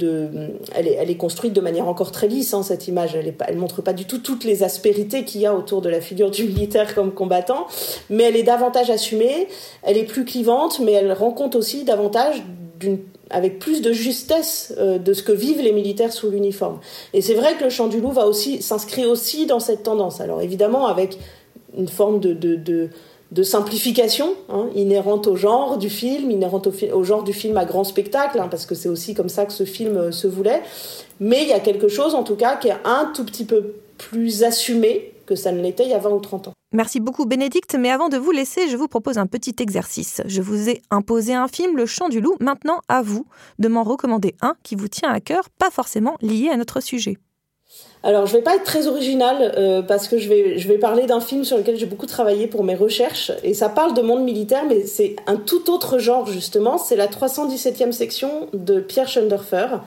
elle, 0.74 0.88
est, 0.88 1.18
construite 1.18 1.54
de 1.54 1.62
manière 1.62 1.88
encore 1.88 2.12
très 2.12 2.28
lisse, 2.28 2.56
hein, 2.56 2.64
cette 2.64 2.88
image. 2.88 3.14
Elle, 3.14 3.32
elle 3.48 3.58
montre 3.58 3.84
pas 3.84 3.94
du 3.94 4.06
tout 4.06 4.18
toutes 4.18 4.44
les 4.44 4.64
aspérités 4.64 5.24
qu'il 5.24 5.42
y 5.42 5.46
a 5.46 5.54
autour 5.54 5.84
de 5.84 5.90
la 5.90 6.02
figure 6.02 6.32
du 6.32 6.46
militaire 6.46 6.96
comme 6.96 7.14
combattant, 7.14 7.68
mais 8.10 8.24
elle 8.24 8.38
est 8.38 8.44
davantage 8.44 8.90
assumée, 8.90 9.48
elle 9.84 9.98
est 9.98 10.06
plus 10.06 10.26
clivante, 10.26 10.80
mais 10.80 10.94
elle 10.94 11.14
rend 11.14 11.32
compte 11.32 11.56
aussi 11.56 11.84
davantage 11.84 12.42
d'une 12.80 12.98
avec 13.30 13.60
plus 13.60 13.82
de 13.82 13.92
justesse 13.92 14.74
euh, 14.78 14.98
de 14.98 15.14
ce 15.14 15.24
que 15.24 15.32
vivent 15.32 15.62
les 15.62 15.72
militaires 15.72 16.14
sous 16.14 16.30
l'uniforme. 16.30 16.80
Et 17.14 17.22
c'est 17.22 17.34
vrai 17.34 17.56
que 17.56 17.64
le 17.64 17.70
chant 17.70 17.88
du 17.88 18.00
loup 18.00 18.12
va 18.12 18.28
aussi 18.28 18.62
s'inscrit 18.62 19.06
aussi 19.06 19.46
dans 19.46 19.60
cette 19.60 19.84
tendance. 19.84 20.22
Alors 20.22 20.42
évidemment 20.42 20.88
avec 20.88 21.18
une 21.78 21.88
forme 21.88 22.20
de, 22.20 22.34
de, 22.34 22.56
de, 22.56 22.90
de 23.32 23.44
simplification 23.44 24.34
hein, 24.50 24.70
inhérente 24.76 25.28
au 25.28 25.36
genre 25.36 25.78
du 25.78 25.90
film, 25.90 26.32
inhérente 26.32 26.68
au, 26.68 27.04
genre 27.04 27.24
du 27.24 27.34
film 27.34 27.58
à 27.58 27.66
grand 27.66 27.84
spectacle, 27.84 28.40
hein, 28.40 28.48
parce 28.50 28.66
que 28.66 28.76
c'est 28.76 28.90
aussi 28.90 29.14
comme 29.14 29.30
ça 29.30 29.46
que 29.46 29.54
ce 29.54 29.66
film 29.66 29.98
euh, 29.98 30.12
se 30.12 30.28
voulait. 30.28 30.62
Mais 31.20 31.44
il 31.44 31.50
y 31.50 31.54
a 31.54 31.60
quelque 31.60 31.88
chose 31.88 32.16
en 32.16 32.24
tout 32.24 32.36
cas 32.36 32.56
qui 32.56 32.70
est 32.70 32.78
un 32.86 33.12
tout 33.14 33.26
petit 33.26 33.46
peu 33.46 33.74
plus 33.98 34.44
assumé 34.44 35.14
que 35.26 35.36
ça 35.36 35.52
ne 35.52 35.62
l'était 35.62 35.84
il 35.84 35.90
y 35.90 35.94
a 35.94 36.00
20 36.00 36.10
ou 36.12 36.20
30 36.20 36.48
ans. 36.50 36.54
Merci 36.74 37.00
beaucoup 37.00 37.26
Bénédicte, 37.26 37.78
mais 37.80 37.92
avant 37.92 38.10
de 38.10 38.18
vous 38.18 38.32
laisser, 38.32 38.68
je 38.68 38.76
vous 38.76 38.90
propose 38.90 39.18
un 39.18 39.26
petit 39.26 39.56
exercice. 39.60 40.22
Je 40.26 40.42
vous 40.42 40.70
ai 40.70 40.82
imposé 40.92 41.34
un 41.34 41.48
film, 41.48 41.78
Le 41.78 41.86
Chant 41.86 42.10
du 42.10 42.20
Loup, 42.20 42.36
maintenant 42.42 42.82
à 42.90 43.02
vous 43.02 43.26
de 43.58 43.70
m'en 43.70 43.84
recommander 43.84 44.36
un 44.42 44.56
qui 44.64 44.76
vous 44.76 44.90
tient 44.90 45.10
à 45.10 45.22
cœur, 45.22 45.50
pas 45.50 45.70
forcément 45.70 46.18
lié 46.22 46.50
à 46.50 46.58
notre 46.58 46.82
sujet. 46.82 47.20
Alors, 48.04 48.26
je 48.26 48.34
vais 48.34 48.42
pas 48.42 48.56
être 48.56 48.64
très 48.64 48.88
originale 48.88 49.54
euh, 49.58 49.82
parce 49.82 50.08
que 50.08 50.18
je 50.18 50.30
vais, 50.30 50.78
parler 50.78 51.08
d'un 51.08 51.20
film 51.20 51.44
sur 51.44 51.58
lequel 51.58 51.78
j'ai 51.78 51.86
beaucoup 51.86 52.06
travaillé 52.06 52.48
pour 52.48 52.64
mes 52.64 52.76
recherches 52.76 53.32
et 53.44 53.54
ça 53.54 53.70
parle 53.70 53.94
de 53.94 54.02
monde 54.02 54.24
militaire, 54.24 54.64
mais 54.68 54.86
c'est 54.86 55.16
un 55.26 55.36
tout 55.36 55.70
autre 55.72 55.98
genre 55.98 56.26
justement. 56.26 56.78
C'est 56.78 56.96
la 56.96 57.08
317e 57.08 57.92
section 57.92 58.48
de 58.54 58.80
Pierre 58.80 59.10
Schoenderfer, 59.10 59.82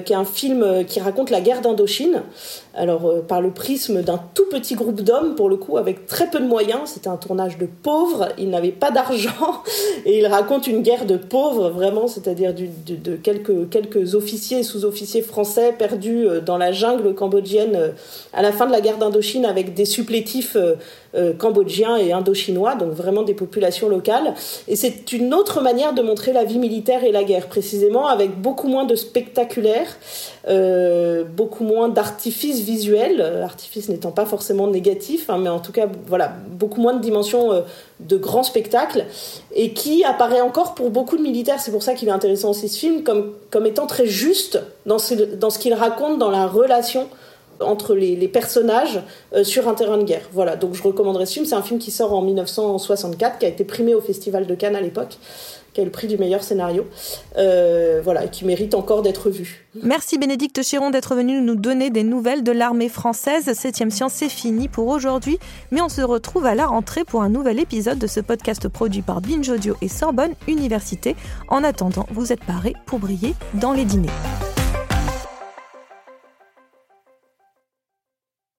qui 0.00 0.12
est 0.12 0.16
un 0.16 0.24
film 0.24 0.62
euh, 0.62 0.82
qui 0.82 1.00
raconte 1.00 1.30
la 1.30 1.40
guerre 1.40 1.60
d'Indochine. 1.60 2.22
Alors, 2.74 3.06
euh, 3.06 3.20
par 3.20 3.40
le 3.40 3.50
prisme 3.50 4.02
d'un 4.02 4.20
tout 4.34 4.46
petit 4.50 4.74
groupe 4.74 5.00
d'hommes, 5.00 5.34
pour 5.34 5.48
le 5.48 5.56
coup, 5.56 5.78
avec 5.78 6.06
très 6.06 6.28
peu 6.28 6.40
de 6.40 6.46
moyens. 6.46 6.80
C'était 6.86 7.08
un 7.08 7.16
tournage 7.16 7.56
de 7.58 7.66
pauvres, 7.66 8.28
ils 8.38 8.50
n'avaient 8.50 8.72
pas 8.72 8.90
d'argent, 8.90 9.62
et 10.04 10.18
il 10.18 10.26
raconte 10.26 10.66
une 10.66 10.82
guerre 10.82 11.06
de 11.06 11.16
pauvres, 11.16 11.70
vraiment, 11.70 12.08
c'est-à-dire 12.08 12.52
de, 12.54 12.66
de, 12.94 13.16
quelques, 13.16 13.68
quelques 13.70 14.14
officiers 14.14 14.58
et 14.58 14.62
sous-officiers 14.62 15.22
français 15.22 15.74
perdus 15.76 16.26
dans 16.44 16.58
la 16.58 16.72
jungle 16.72 17.14
cambodgienne 17.14 17.92
à 18.32 18.42
la 18.42 18.52
fin 18.52 18.66
de 18.66 18.72
la 18.72 18.80
guerre 18.80 18.98
d'Indochine 18.98 19.44
avec 19.44 19.74
des 19.74 19.84
supplétifs 19.84 20.56
euh, 21.16 21.32
cambodgiens 21.32 21.96
et 21.96 22.12
indochinois, 22.12 22.74
donc 22.74 22.90
vraiment 22.90 23.22
des 23.22 23.34
populations 23.34 23.88
locales. 23.88 24.34
Et 24.68 24.76
c'est 24.76 25.12
une 25.12 25.32
autre 25.34 25.60
manière 25.60 25.94
de 25.94 26.02
montrer 26.02 26.32
la 26.32 26.44
vie 26.44 26.58
militaire 26.58 27.04
et 27.04 27.12
la 27.12 27.24
guerre, 27.24 27.46
précisément 27.46 28.06
avec 28.06 28.40
beaucoup 28.40 28.68
moins 28.68 28.84
de 28.84 28.94
spectaculaire, 28.94 29.86
euh, 30.48 31.24
beaucoup 31.24 31.64
moins 31.64 31.88
d'artifice 31.88 32.60
visuel, 32.60 33.20
artifice 33.42 33.88
n'étant 33.88 34.12
pas 34.12 34.26
forcément 34.26 34.66
négatif, 34.66 35.30
hein, 35.30 35.38
mais 35.38 35.48
en 35.48 35.58
tout 35.58 35.72
cas, 35.72 35.86
voilà, 36.06 36.32
beaucoup 36.48 36.80
moins 36.80 36.94
de 36.94 37.00
dimensions 37.00 37.52
euh, 37.52 37.60
de 38.00 38.16
grands 38.16 38.42
spectacles, 38.42 39.06
et 39.54 39.72
qui 39.72 40.04
apparaît 40.04 40.40
encore 40.40 40.74
pour 40.74 40.90
beaucoup 40.90 41.16
de 41.16 41.22
militaires, 41.22 41.60
c'est 41.60 41.70
pour 41.70 41.82
ça 41.82 41.94
qu'il 41.94 42.08
est 42.08 42.12
intéressant 42.12 42.50
aussi 42.50 42.68
ce 42.68 42.78
film, 42.78 43.02
comme, 43.02 43.32
comme 43.50 43.66
étant 43.66 43.86
très 43.86 44.06
juste 44.06 44.60
dans 44.84 44.98
ce, 44.98 45.14
dans 45.14 45.50
ce 45.50 45.58
qu'il 45.58 45.74
raconte 45.74 46.18
dans 46.18 46.30
la 46.30 46.46
relation 46.46 47.06
entre 47.60 47.94
les, 47.94 48.28
personnages 48.28 49.00
euh, 49.34 49.44
sur 49.44 49.68
un 49.68 49.74
terrain 49.74 49.98
de 49.98 50.04
guerre. 50.04 50.28
Voilà, 50.32 50.56
donc 50.56 50.74
je 50.74 50.82
recommanderais 50.82 51.26
ce 51.26 51.34
film. 51.34 51.46
C'est 51.46 51.54
un 51.54 51.62
film 51.62 51.78
qui 51.78 51.90
sort 51.90 52.12
en 52.12 52.22
1964, 52.22 53.38
qui 53.38 53.46
a 53.46 53.48
été 53.48 53.64
primé 53.64 53.94
au 53.94 54.00
Festival 54.00 54.46
de 54.46 54.54
Cannes 54.54 54.76
à 54.76 54.80
l'époque, 54.80 55.18
qui 55.72 55.80
a 55.80 55.84
le 55.84 55.90
prix 55.90 56.06
du 56.06 56.18
meilleur 56.18 56.42
scénario. 56.42 56.86
Euh, 57.36 58.00
voilà, 58.02 58.24
et 58.24 58.28
qui 58.28 58.44
mérite 58.44 58.74
encore 58.74 59.02
d'être 59.02 59.30
vu. 59.30 59.66
Merci 59.82 60.18
Bénédicte 60.18 60.62
Chiron 60.62 60.90
d'être 60.90 61.14
venu 61.14 61.40
nous 61.40 61.54
donner 61.54 61.90
des 61.90 62.02
nouvelles 62.02 62.42
de 62.42 62.52
l'armée 62.52 62.88
française. 62.88 63.52
Septième 63.52 63.90
Science, 63.90 64.14
c'est 64.14 64.28
fini 64.28 64.68
pour 64.68 64.88
aujourd'hui, 64.88 65.38
mais 65.70 65.80
on 65.80 65.88
se 65.88 66.02
retrouve 66.02 66.46
à 66.46 66.54
la 66.54 66.66
rentrée 66.66 67.04
pour 67.04 67.22
un 67.22 67.28
nouvel 67.28 67.60
épisode 67.60 67.98
de 67.98 68.06
ce 68.06 68.20
podcast 68.20 68.68
produit 68.68 69.02
par 69.02 69.20
Binge 69.20 69.48
Audio 69.48 69.76
et 69.82 69.88
Sorbonne 69.88 70.32
Université. 70.48 71.14
En 71.48 71.62
attendant, 71.62 72.06
vous 72.10 72.32
êtes 72.32 72.44
parés 72.44 72.74
pour 72.86 72.98
briller 72.98 73.34
dans 73.54 73.72
les 73.72 73.84
dîners. 73.84 74.08